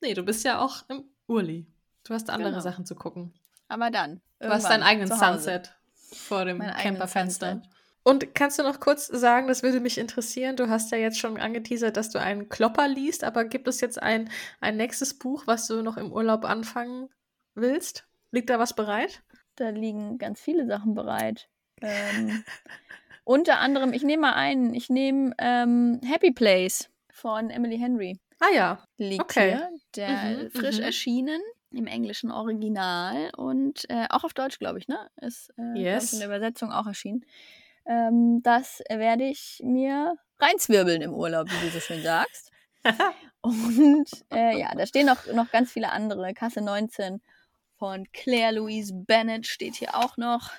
Nee, 0.00 0.14
du 0.14 0.22
bist 0.22 0.44
ja 0.44 0.60
auch 0.60 0.84
im 0.88 1.04
Urli. 1.26 1.66
Du 2.04 2.14
hast 2.14 2.30
andere 2.30 2.50
Genau. 2.50 2.60
Sachen 2.62 2.86
zu 2.86 2.94
gucken. 2.94 3.34
Aber 3.68 3.90
dann. 3.90 4.20
Du 4.38 4.48
hast 4.48 4.64
deinen 4.68 4.82
eigenen. 4.82 5.08
Sunset 5.08 5.74
vor 6.12 6.44
dem 6.44 6.60
Camperfenster. 6.60 7.62
Und 8.04 8.36
kannst 8.36 8.58
du 8.60 8.62
noch 8.62 8.78
kurz 8.78 9.08
sagen, 9.08 9.48
das 9.48 9.64
würde 9.64 9.80
mich 9.80 9.98
interessieren, 9.98 10.54
du 10.54 10.68
hast 10.68 10.92
ja 10.92 10.98
jetzt 10.98 11.18
schon 11.18 11.38
angeteasert, 11.38 11.96
dass 11.96 12.10
du 12.10 12.20
einen 12.20 12.48
Klopper 12.48 12.86
liest, 12.86 13.24
aber 13.24 13.44
gibt 13.44 13.66
es 13.66 13.80
jetzt 13.80 14.00
ein, 14.00 14.30
ein 14.60 14.76
nächstes 14.76 15.18
Buch, 15.18 15.42
was 15.48 15.66
du 15.66 15.82
noch 15.82 15.96
im 15.96 16.12
Urlaub 16.12 16.44
anfangen 16.44 17.08
willst? 17.56 18.06
Liegt 18.30 18.48
da 18.50 18.60
was 18.60 18.74
bereit? 18.76 19.22
Da 19.56 19.70
liegen 19.70 20.18
ganz 20.18 20.40
viele 20.40 20.66
Sachen 20.68 20.94
bereit. 20.94 21.48
Ähm, 21.80 22.44
unter 23.26 23.58
anderem, 23.58 23.92
ich 23.92 24.02
nehme 24.02 24.22
mal 24.22 24.34
einen, 24.34 24.72
ich 24.72 24.88
nehme 24.88 25.34
ähm, 25.38 26.00
Happy 26.04 26.30
Place 26.32 26.88
von 27.10 27.50
Emily 27.50 27.76
Henry. 27.78 28.18
Ah 28.40 28.54
ja. 28.54 28.84
Liegt 28.98 29.22
Okay. 29.22 29.50
hier. 29.50 29.70
Der 29.96 30.16
Mhm, 30.44 30.50
frisch 30.52 30.76
mhm. 30.78 30.84
erschienen 30.84 31.40
im 31.72 31.86
englischen 31.86 32.30
Original 32.30 33.30
und 33.36 33.88
äh, 33.90 34.06
auch 34.10 34.24
auf 34.24 34.32
Deutsch, 34.32 34.58
glaube 34.58 34.78
ich, 34.78 34.88
ne? 34.88 35.10
Ist 35.20 35.50
äh, 35.58 35.78
Yes. 35.82 36.12
in 36.12 36.20
der 36.20 36.28
Übersetzung 36.28 36.70
auch 36.72 36.86
erschienen. 36.86 37.24
Ähm, 37.86 38.40
das 38.42 38.82
werde 38.88 39.24
ich 39.24 39.60
mir 39.64 40.16
reinzwirbeln 40.38 41.02
im 41.02 41.12
Urlaub, 41.14 41.48
wie 41.50 41.66
du 41.66 41.70
so 41.72 41.80
schön 41.80 42.02
sagst. 42.02 42.50
Und 43.40 44.06
äh, 44.32 44.58
ja, 44.58 44.74
da 44.74 44.86
stehen 44.86 45.06
noch, 45.06 45.26
noch 45.32 45.50
ganz 45.50 45.72
viele 45.72 45.90
andere. 45.92 46.32
Kasse 46.34 46.60
19 46.60 47.20
von 47.78 48.06
Claire 48.12 48.52
Louise 48.56 48.92
Bennett 48.94 49.46
steht 49.46 49.74
hier 49.76 49.94
auch 49.96 50.16
noch 50.16 50.50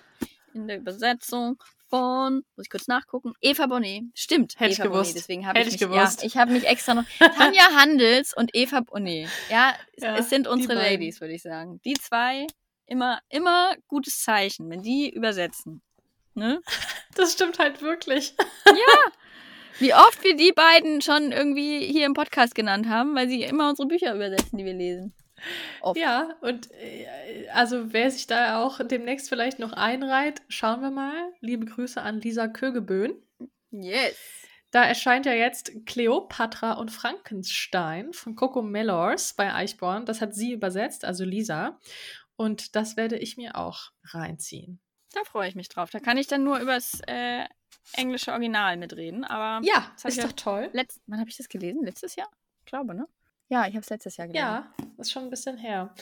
in 0.53 0.67
der 0.67 0.77
Übersetzung 0.77 1.61
von, 1.89 2.43
muss 2.55 2.65
ich 2.65 2.69
kurz 2.69 2.87
nachgucken, 2.87 3.33
Eva 3.41 3.65
Bonnet. 3.67 4.03
Stimmt, 4.13 4.59
Hätte 4.59 4.71
ich 4.73 4.77
gewusst. 4.77 5.11
Bonnet, 5.11 5.15
deswegen 5.15 5.47
habe 5.47 5.59
Hätte 5.59 5.69
ich 5.69 5.75
ich 5.75 5.81
mich, 5.81 5.89
gewusst. 5.89 6.21
Ja, 6.21 6.27
ich 6.27 6.37
habe 6.37 6.51
mich 6.51 6.65
extra 6.67 6.93
noch, 6.93 7.05
Tanja 7.19 7.63
Handels 7.75 8.33
und 8.35 8.51
Eva 8.53 8.81
Bonnet. 8.81 9.29
Ja, 9.49 9.73
es- 9.95 10.03
Ja, 10.03 10.17
es 10.17 10.29
sind 10.29 10.47
unsere. 10.47 10.73
Ladies, 10.75 11.21
würde 11.21 11.33
ich 11.33 11.41
sagen. 11.41 11.79
Die 11.85 11.93
zwei, 11.93 12.47
immer, 12.85 13.19
immer 13.29 13.75
gutes 13.87 14.21
Zeichen, 14.23 14.69
wenn 14.69 14.81
die 14.81 15.09
übersetzen. 15.09 15.81
Ne? 16.33 16.61
Das 17.15 17.33
stimmt 17.33 17.57
halt 17.57 17.81
wirklich. 17.81 18.35
Wie 19.79 19.93
oft 19.93 20.23
wir 20.23 20.35
die 20.35 20.51
beiden 20.51 21.01
schon 21.01 21.31
irgendwie 21.31 21.79
hier 21.85 22.05
im 22.05 22.13
Podcast 22.13 22.53
genannt 22.53 22.87
haben, 22.87 23.15
weil 23.15 23.27
sie 23.27 23.41
immer 23.43 23.69
unsere 23.69 23.87
Bücher 23.87 24.13
übersetzen, 24.13 24.57
die 24.57 24.65
wir 24.65 24.73
lesen. 24.73 25.13
Oft. 25.81 25.99
Ja, 25.99 26.35
und 26.41 26.71
äh, 26.71 27.47
also 27.53 27.93
wer 27.93 28.09
sich 28.11 28.27
da 28.27 28.63
auch 28.63 28.79
demnächst 28.85 29.29
vielleicht 29.29 29.59
noch 29.59 29.73
einreiht, 29.73 30.41
schauen 30.49 30.81
wir 30.81 30.91
mal. 30.91 31.31
Liebe 31.39 31.65
Grüße 31.65 32.01
an 32.01 32.19
Lisa 32.21 32.47
Kögeböhn. 32.47 33.15
Yes. 33.71 34.17
Da 34.71 34.83
erscheint 34.83 35.25
ja 35.25 35.33
jetzt 35.33 35.71
Cleopatra 35.85 36.73
und 36.73 36.91
Frankenstein 36.91 38.11
von 38.13 38.35
Coco 38.35 38.61
Mellors 38.61 39.33
bei 39.33 39.53
Eichborn. 39.53 40.05
Das 40.05 40.19
hat 40.21 40.35
sie 40.35 40.51
übersetzt, 40.51 41.05
also 41.05 41.23
Lisa. 41.23 41.79
Und 42.35 42.75
das 42.75 42.97
werde 42.97 43.17
ich 43.17 43.37
mir 43.37 43.55
auch 43.55 43.91
reinziehen. 44.03 44.79
Da 45.13 45.23
freue 45.23 45.47
ich 45.49 45.55
mich 45.55 45.69
drauf. 45.69 45.89
Da 45.89 45.99
kann 45.99 46.17
ich 46.17 46.27
dann 46.27 46.43
nur 46.43 46.59
übers 46.59 46.99
äh, 47.07 47.45
englische 47.93 48.31
Original 48.31 48.77
mitreden. 48.77 49.23
Aber 49.23 49.65
Ja, 49.65 49.91
ist 50.03 50.17
ich 50.17 50.23
doch 50.23 50.33
toll. 50.33 50.69
letzt, 50.73 51.01
wann 51.07 51.19
habe 51.19 51.29
ich 51.29 51.37
das 51.37 51.47
gelesen? 51.47 51.83
Letztes 51.83 52.15
Jahr? 52.15 52.29
Ich 52.59 52.65
glaube, 52.65 52.93
ne? 52.93 53.07
Ja, 53.49 53.61
ich 53.65 53.69
habe 53.75 53.79
es 53.79 53.89
letztes 53.89 54.17
Jahr 54.17 54.27
gelesen. 54.27 54.45
Ja, 54.45 54.73
das 54.97 55.07
ist 55.07 55.11
schon 55.13 55.23
ein 55.23 55.29
bisschen 55.29 55.57
her. 55.57 55.93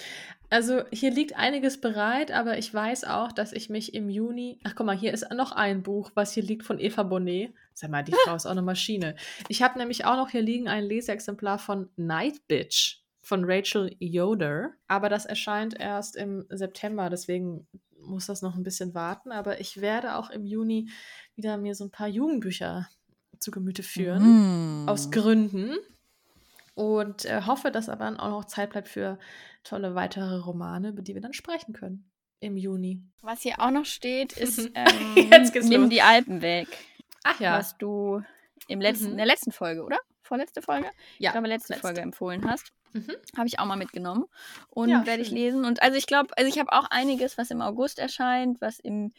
Also 0.50 0.82
hier 0.92 1.12
liegt 1.12 1.36
einiges 1.36 1.80
bereit, 1.80 2.32
aber 2.32 2.58
ich 2.58 2.74
weiß 2.74 3.04
auch, 3.04 3.32
dass 3.32 3.52
ich 3.54 3.70
mich 3.70 3.94
im 3.94 4.10
Juni. 4.10 4.60
Ach 4.64 4.74
guck 4.76 4.86
mal, 4.88 4.98
hier 4.98 5.14
ist 5.14 5.30
noch 5.32 5.52
ein 5.52 5.84
Buch, 5.84 6.12
was 6.16 6.34
hier 6.34 6.44
liegt 6.44 6.64
von 6.64 6.80
Eva 6.80 7.04
Bonnet. 7.04 7.54
Sag 7.74 7.92
mal, 7.92 8.04
die 8.04 8.14
Frau 8.26 8.36
ist 8.36 8.46
auch 8.48 8.52
eine 8.52 8.62
Maschine. 8.64 9.16
Ich 9.48 9.62
habe 9.62 9.78
nämlich 9.78 10.06
auch 10.06 10.16
noch 10.16 10.30
hier 10.30 10.42
liegen 10.42 10.68
ein 10.68 10.86
Leseexemplar 10.86 11.60
von 11.60 11.90
Night 11.98 12.48
Bitch 12.48 13.02
von 13.22 13.44
Rachel 13.46 13.96
Yoder. 14.00 14.72
Aber 14.88 15.10
das 15.10 15.26
erscheint 15.26 15.80
erst 15.80 16.16
im 16.16 16.46
September, 16.50 17.10
deswegen 17.10 17.68
muss 18.00 18.28
das 18.28 18.42
noch 18.42 18.56
ein 18.56 18.64
bisschen 18.64 18.94
warten. 18.96 19.32
Aber 19.32 19.60
ich 19.60 19.82
werde 19.82 20.16
auch 20.16 20.30
im 20.32 20.46
Juni 20.46 20.90
wieder 21.36 21.58
mir 21.58 21.76
so 21.76 21.84
ein 21.86 21.92
paar 21.92 22.08
Jugendbücher 22.08 22.88
zu 23.40 23.52
Gemüte 23.52 23.84
führen 23.84 24.84
Mm. 24.86 24.90
aus 24.90 25.12
Gründen. 25.12 25.76
Und 26.76 27.26
äh, 27.26 27.42
hoffe, 27.46 27.72
dass 27.72 27.90
aber 27.90 28.04
dann 28.06 28.20
auch 28.20 28.30
noch 28.30 28.46
Zeit 28.46 28.70
bleibt 28.72 28.88
für 28.90 29.18
tolle 29.64 29.96
weitere 29.96 30.38
Romane, 30.38 30.90
über 30.90 31.02
die 31.02 31.14
wir 31.16 31.22
dann 31.22 31.34
sprechen 31.34 31.74
können 31.74 32.10
im 32.42 32.58
Juni. 32.58 33.02
Was 33.22 33.42
hier 33.42 33.60
auch 33.60 33.72
noch 33.72 33.86
steht, 33.86 34.34
ist 34.34 34.60
ähm, 34.76 35.16
Jetzt 35.32 35.54
geht's 35.54 35.68
Nimm 35.68 35.82
los. 35.84 35.90
die 35.90 36.02
Alpen 36.02 36.42
weg. 36.42 36.68
Ach 37.24 37.40
ja, 37.40 37.58
Was 37.58 37.78
du 37.78 38.22
im 38.68 38.82
letzten, 38.82 39.06
Mhm. 39.06 39.12
in 39.12 39.18
der 39.18 39.26
letzten 39.26 39.52
Folge, 39.52 39.84
oder? 39.84 39.98
Vorletzte 40.22 40.62
Folge? 40.62 40.88
ja. 41.18 41.30
ich 41.30 41.32
glaube, 41.32 41.48
letzte, 41.48 41.74
letzte. 41.74 41.88
Folge 41.88 42.02
empfohlen 42.02 42.44
hast. 42.50 42.72
Mhm. 42.94 43.12
Habe 43.38 43.48
ich 43.48 43.60
auch 43.60 43.66
mal 43.66 43.76
mitgenommen 43.78 44.26
und 44.70 44.90
Ja, 44.90 45.06
werde 45.06 45.22
ich 45.22 45.32
lesen. 45.32 45.66
Und 45.66 45.82
also 45.82 45.98
ich 45.98 46.08
glaube, 46.08 46.38
also 46.38 46.48
ich 46.50 46.60
habe 46.60 46.72
auch 46.74 46.86
einiges, 46.90 47.38
was 47.38 47.52
im 47.52 47.62
August 47.62 48.00
erscheint, 48.00 48.60
was 48.62 48.80
im 48.80 49.14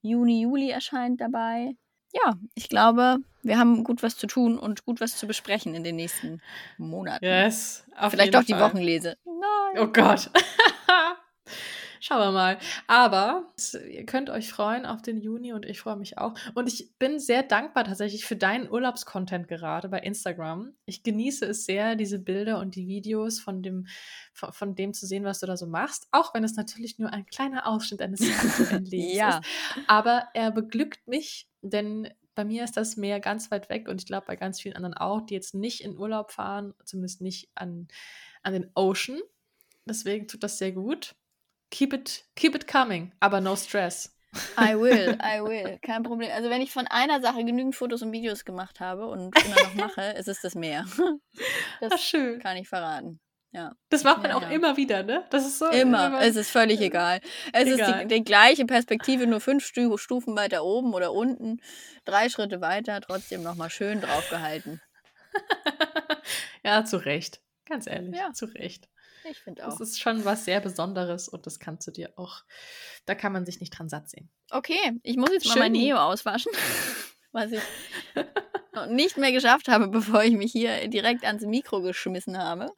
Juni, 0.00 0.42
Juli 0.42 0.70
erscheint 0.70 1.20
dabei. 1.20 1.76
Ja, 2.12 2.34
ich 2.54 2.68
glaube, 2.68 3.18
wir 3.42 3.58
haben 3.58 3.84
gut 3.84 4.02
was 4.02 4.16
zu 4.16 4.26
tun 4.26 4.58
und 4.58 4.84
gut 4.84 5.00
was 5.00 5.16
zu 5.16 5.26
besprechen 5.26 5.74
in 5.74 5.82
den 5.82 5.96
nächsten 5.96 6.40
Monaten. 6.78 7.24
Yes, 7.24 7.84
Vielleicht 8.10 8.34
doch 8.34 8.44
die 8.44 8.52
Fall. 8.52 8.62
Wochenlese. 8.62 9.16
Nein. 9.24 9.82
Oh 9.82 9.86
Gott. 9.88 10.30
Schauen 12.04 12.18
wir 12.18 12.32
mal. 12.32 12.58
Aber 12.88 13.52
ihr 13.88 14.04
könnt 14.04 14.28
euch 14.28 14.50
freuen 14.50 14.86
auf 14.86 15.02
den 15.02 15.20
Juni 15.20 15.52
und 15.52 15.64
ich 15.64 15.78
freue 15.78 15.94
mich 15.94 16.18
auch. 16.18 16.34
Und 16.54 16.66
ich 16.66 16.98
bin 16.98 17.20
sehr 17.20 17.44
dankbar 17.44 17.84
tatsächlich 17.84 18.24
für 18.24 18.34
deinen 18.34 18.68
Urlaubscontent 18.68 19.46
gerade 19.46 19.88
bei 19.88 20.00
Instagram. 20.00 20.74
Ich 20.84 21.04
genieße 21.04 21.46
es 21.46 21.64
sehr, 21.64 21.94
diese 21.94 22.18
Bilder 22.18 22.58
und 22.58 22.74
die 22.74 22.88
Videos 22.88 23.38
von 23.38 23.62
dem, 23.62 23.86
von, 24.32 24.52
von 24.52 24.74
dem 24.74 24.94
zu 24.94 25.06
sehen, 25.06 25.22
was 25.22 25.38
du 25.38 25.46
da 25.46 25.56
so 25.56 25.68
machst. 25.68 26.08
Auch 26.10 26.34
wenn 26.34 26.42
es 26.42 26.56
natürlich 26.56 26.98
nur 26.98 27.12
ein 27.12 27.24
kleiner 27.26 27.68
Ausschnitt 27.68 28.02
eines 28.02 28.18
Lebens 28.72 29.14
Ja. 29.14 29.38
ist. 29.38 29.46
Aber 29.86 30.26
er 30.34 30.50
beglückt 30.50 31.06
mich, 31.06 31.46
denn 31.60 32.12
bei 32.34 32.44
mir 32.44 32.64
ist 32.64 32.76
das 32.76 32.96
Meer 32.96 33.20
ganz 33.20 33.52
weit 33.52 33.68
weg 33.68 33.88
und 33.88 34.00
ich 34.00 34.06
glaube 34.06 34.26
bei 34.26 34.34
ganz 34.34 34.60
vielen 34.60 34.74
anderen 34.74 34.94
auch, 34.94 35.20
die 35.20 35.34
jetzt 35.34 35.54
nicht 35.54 35.82
in 35.82 35.96
Urlaub 35.96 36.32
fahren, 36.32 36.74
zumindest 36.84 37.20
nicht 37.20 37.48
an, 37.54 37.86
an 38.42 38.54
den 38.54 38.72
Ocean. 38.74 39.20
Deswegen 39.84 40.26
tut 40.26 40.42
das 40.42 40.58
sehr 40.58 40.72
gut. 40.72 41.14
Keep 41.72 41.92
it, 41.92 42.24
keep 42.36 42.54
it 42.54 42.68
coming, 42.68 43.12
aber 43.18 43.40
no 43.40 43.56
stress. 43.56 44.16
I 44.56 44.74
will, 44.80 45.18
I 45.20 45.40
will. 45.42 45.78
Kein 45.84 46.04
Problem. 46.04 46.30
Also 46.32 46.48
wenn 46.50 46.62
ich 46.62 46.70
von 46.72 46.86
einer 46.86 47.20
Sache 47.20 47.44
genügend 47.44 47.74
Fotos 47.74 48.02
und 48.02 48.12
Videos 48.12 48.44
gemacht 48.44 48.78
habe 48.78 49.06
und 49.08 49.36
immer 49.44 49.56
noch 49.56 49.74
mache, 49.96 50.02
ist 50.12 50.28
es 50.28 50.40
das 50.40 50.54
Meer. 50.54 50.84
Ach, 50.88 51.10
Das 51.80 52.00
schön. 52.02 52.38
kann 52.38 52.56
ich 52.56 52.68
verraten. 52.68 53.18
Ja. 53.54 53.72
Das 53.90 54.02
macht 54.04 54.22
man 54.22 54.30
Ja, 54.30 54.36
auch 54.38 54.42
ja. 54.42 54.48
immer 54.48 54.78
wieder, 54.78 55.02
ne? 55.02 55.26
Das 55.28 55.44
ist 55.44 55.58
so. 55.58 55.66
Immer. 55.68 56.18
Es 56.22 56.36
ist 56.36 56.50
völlig 56.50 56.80
egal. 56.80 57.20
Es 57.52 57.68
ist 57.68 57.74
Egal. 57.74 58.06
die, 58.06 58.14
die 58.14 58.24
gleiche 58.24 58.64
Perspektive, 58.64 59.26
nur 59.26 59.40
fünf 59.40 59.66
Stu 59.66 59.98
Stufen 59.98 60.34
weiter 60.36 60.64
oben 60.64 60.94
oder 60.94 61.12
unten, 61.12 61.60
drei 62.06 62.30
Schritte 62.30 62.62
weiter, 62.62 63.02
trotzdem 63.02 63.42
nochmal 63.42 63.68
schön 63.68 64.00
draufgehalten. 64.00 64.80
ja, 66.64 66.84
zu 66.86 66.96
Recht. 66.96 67.42
Ganz 67.68 67.86
ehrlich, 67.86 68.16
Ja. 68.16 68.32
zu 68.32 68.46
Recht. 68.46 68.88
Ich 69.30 69.38
finde 69.40 69.62
Das 69.62 69.74
auch. 69.76 69.80
ist 69.80 70.00
schon 70.00 70.24
was 70.24 70.44
sehr 70.44 70.60
Besonderes 70.60 71.28
und 71.28 71.46
das 71.46 71.58
kannst 71.58 71.86
du 71.86 71.90
dir 71.90 72.12
auch, 72.16 72.42
da 73.06 73.14
kann 73.14 73.32
man 73.32 73.44
sich 73.46 73.60
nicht 73.60 73.70
dran 73.78 73.88
satt 73.88 74.08
sehen. 74.10 74.28
Okay, 74.50 75.00
ich 75.02 75.16
muss 75.16 75.30
jetzt 75.32 75.46
mal 75.48 75.58
mein. 75.58 75.72
Neo 75.72 75.96
auswaschen, 75.96 76.52
was 77.32 77.52
ich 77.52 77.60
noch 78.74 78.86
nicht 78.86 79.16
mehr 79.18 79.32
geschafft 79.32 79.68
habe, 79.68 79.88
bevor 79.88 80.22
ich 80.24 80.34
mich 80.34 80.52
hier 80.52 80.88
direkt 80.88 81.24
ans 81.24 81.44
Mikro 81.44 81.82
geschmissen 81.82 82.38
habe. 82.38 82.70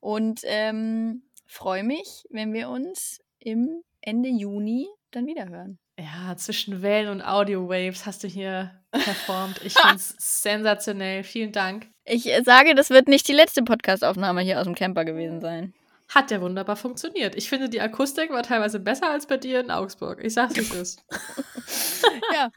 Und 0.00 0.40
ähm, 0.44 1.22
freue 1.46 1.84
mich, 1.84 2.24
wenn 2.30 2.52
wir 2.52 2.68
uns 2.68 3.20
im 3.38 3.82
Ende 4.00 4.28
Juni 4.28 4.88
dann 5.10 5.26
wieder 5.26 5.48
hören. 5.48 5.78
Ja, 5.98 6.36
zwischen 6.36 6.82
Wellen 6.82 7.08
und 7.08 7.22
Audio 7.22 7.68
Waves 7.68 8.04
hast 8.04 8.24
du 8.24 8.28
hier 8.28 8.82
performt. 8.90 9.60
Ich 9.64 9.74
finde 9.74 9.96
es 9.96 10.08
sensationell. 10.18 11.22
Vielen 11.22 11.52
Dank. 11.52 11.86
Ich 12.04 12.26
äh, 12.26 12.42
sage, 12.42 12.74
das 12.74 12.90
wird 12.90 13.06
nicht 13.06 13.28
die 13.28 13.32
letzte 13.32 13.62
Podcast-Aufnahme 13.62 14.40
hier 14.42 14.58
aus 14.58 14.64
dem 14.64 14.74
Camper 14.74 15.04
gewesen 15.04 15.40
sein. 15.40 15.72
Hat 16.08 16.30
ja 16.30 16.40
wunderbar 16.40 16.76
funktioniert. 16.76 17.34
Ich 17.34 17.48
finde, 17.48 17.68
die 17.68 17.80
Akustik 17.80 18.30
war 18.30 18.42
teilweise 18.42 18.78
besser 18.78 19.10
als 19.10 19.26
bei 19.26 19.36
dir 19.36 19.60
in 19.60 19.70
Augsburg. 19.70 20.22
Ich 20.22 20.34
sag's, 20.34 20.56
wie 20.56 20.60
es 20.60 20.72
ist. 20.72 21.04
ja, 22.32 22.50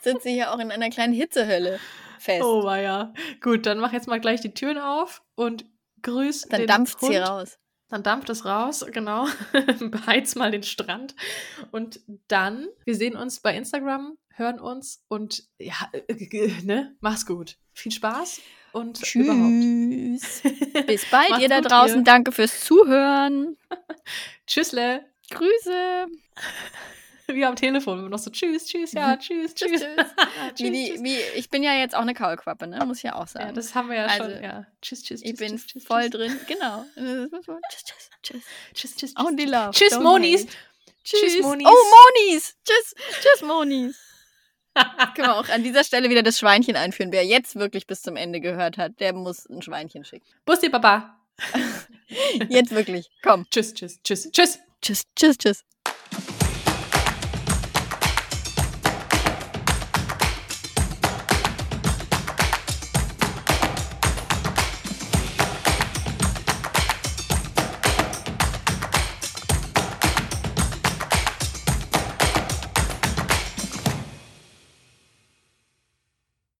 sitze 0.00 0.30
hier 0.30 0.52
auch 0.52 0.58
in 0.58 0.70
einer 0.70 0.90
kleinen 0.90 1.12
Hitzehölle 1.12 1.78
fest. 2.18 2.42
Oh, 2.42 2.68
ja. 2.70 3.12
Gut, 3.40 3.66
dann 3.66 3.78
mach 3.78 3.92
jetzt 3.92 4.08
mal 4.08 4.20
gleich 4.20 4.40
die 4.40 4.54
Türen 4.54 4.78
auf 4.78 5.22
und 5.34 5.66
grüß 6.02 6.42
dann 6.48 6.60
den 6.60 6.66
dampft's 6.66 7.02
Hund. 7.02 7.12
hier 7.12 7.24
raus. 7.24 7.58
Dann 7.88 8.02
dampft 8.02 8.30
es 8.30 8.44
raus, 8.44 8.84
genau. 8.90 9.26
Beheiz 9.80 10.34
mal 10.34 10.50
den 10.50 10.62
Strand. 10.62 11.14
Und 11.70 12.00
dann, 12.28 12.66
wir 12.84 12.96
sehen 12.96 13.14
uns 13.14 13.40
bei 13.40 13.54
Instagram, 13.54 14.16
hören 14.30 14.58
uns 14.58 15.04
und 15.08 15.44
ja, 15.58 15.74
äh, 15.92 16.62
ne, 16.62 16.96
mach's 17.00 17.26
gut. 17.26 17.58
Viel 17.72 17.92
Spaß 17.92 18.40
und 18.74 19.14
überhaupt. 19.14 20.20
Tschüss. 20.20 20.42
Bis 20.86 21.04
bald, 21.10 21.38
ihr 21.40 21.48
da 21.48 21.60
draußen. 21.60 21.98
ihr. 21.98 22.04
Danke 22.04 22.32
fürs 22.32 22.60
Zuhören. 22.60 23.56
Tschüssle. 24.46 25.04
Grüße. 25.30 26.06
Wie 27.26 27.42
am 27.44 27.56
Telefon, 27.56 28.02
wir 28.02 28.08
noch 28.10 28.18
so 28.18 28.28
tschüss, 28.30 28.66
tschüss, 28.66 28.92
ja, 28.92 29.16
tschüss, 29.16 29.54
tschüss. 29.54 29.70
Tschüss, 29.70 29.80
tschüss. 29.80 30.06
Wie 30.56 30.70
tschüss, 30.70 30.88
tschüss. 30.90 31.02
wie, 31.02 31.16
ich 31.36 31.48
bin 31.48 31.62
ja 31.62 31.72
jetzt 31.72 31.94
auch 31.94 32.02
eine 32.02 32.12
Kaulquappe, 32.12 32.66
ne? 32.66 32.84
Muss 32.84 32.98
ich 32.98 33.04
ja 33.04 33.14
auch 33.14 33.26
sagen. 33.26 33.46
Ja, 33.46 33.52
das 33.52 33.74
haben 33.74 33.88
wir 33.88 33.96
ja 33.96 34.06
Also, 34.06 34.24
schon. 34.30 34.42
Ja. 34.44 34.66
Tschüss, 34.82 35.02
tschüss, 35.02 35.22
ich 35.22 35.30
tschüss, 35.30 35.38
bin 35.38 35.48
tschüss, 35.56 35.66
tschüss, 35.68 35.84
voll 35.86 36.02
tschüss. 36.10 36.20
drin. 36.20 36.40
Genau. 36.46 36.84
Tschüss, 36.94 37.84
tschüss, 37.84 38.10
tschüss. 38.22 38.42
Tschüss, 38.74 38.96
tschüss, 38.96 39.14
Only 39.18 39.44
tschüss. 39.44 39.52
love. 39.52 39.70
Tschüss, 39.72 39.98
Monis. 40.00 40.42
hate. 40.42 40.52
Tschüss, 41.04 41.40
Monis. 41.40 41.66
Oh, 41.66 41.84
Monis. 42.28 42.56
Tschüss, 42.62 42.94
tschüss, 43.22 43.42
Monis. 43.42 43.98
Können 45.14 45.28
wir 45.28 45.36
auch 45.36 45.48
an 45.48 45.62
dieser 45.62 45.84
Stelle 45.84 46.10
wieder 46.10 46.22
das 46.22 46.38
Schweinchen 46.38 46.76
einführen. 46.76 47.12
Wer 47.12 47.24
jetzt 47.24 47.56
wirklich 47.56 47.86
bis 47.86 48.02
zum 48.02 48.16
Ende 48.16 48.40
gehört 48.40 48.78
hat, 48.78 49.00
der 49.00 49.12
muss 49.12 49.46
ein 49.46 49.62
Schweinchen 49.62 50.04
schicken. 50.04 50.26
Bussi, 50.44 50.68
Baba. 50.68 51.18
Jetzt 52.48 52.70
wirklich. 52.70 53.10
Komm. 53.22 53.44
Tschüss, 53.50 53.74
tschüss, 53.74 54.00
tschüss, 54.04 54.30
tschüss. 54.30 54.60
Tschüss, 54.80 55.02
tschüss, 55.16 55.38
tschüss. 55.38 55.64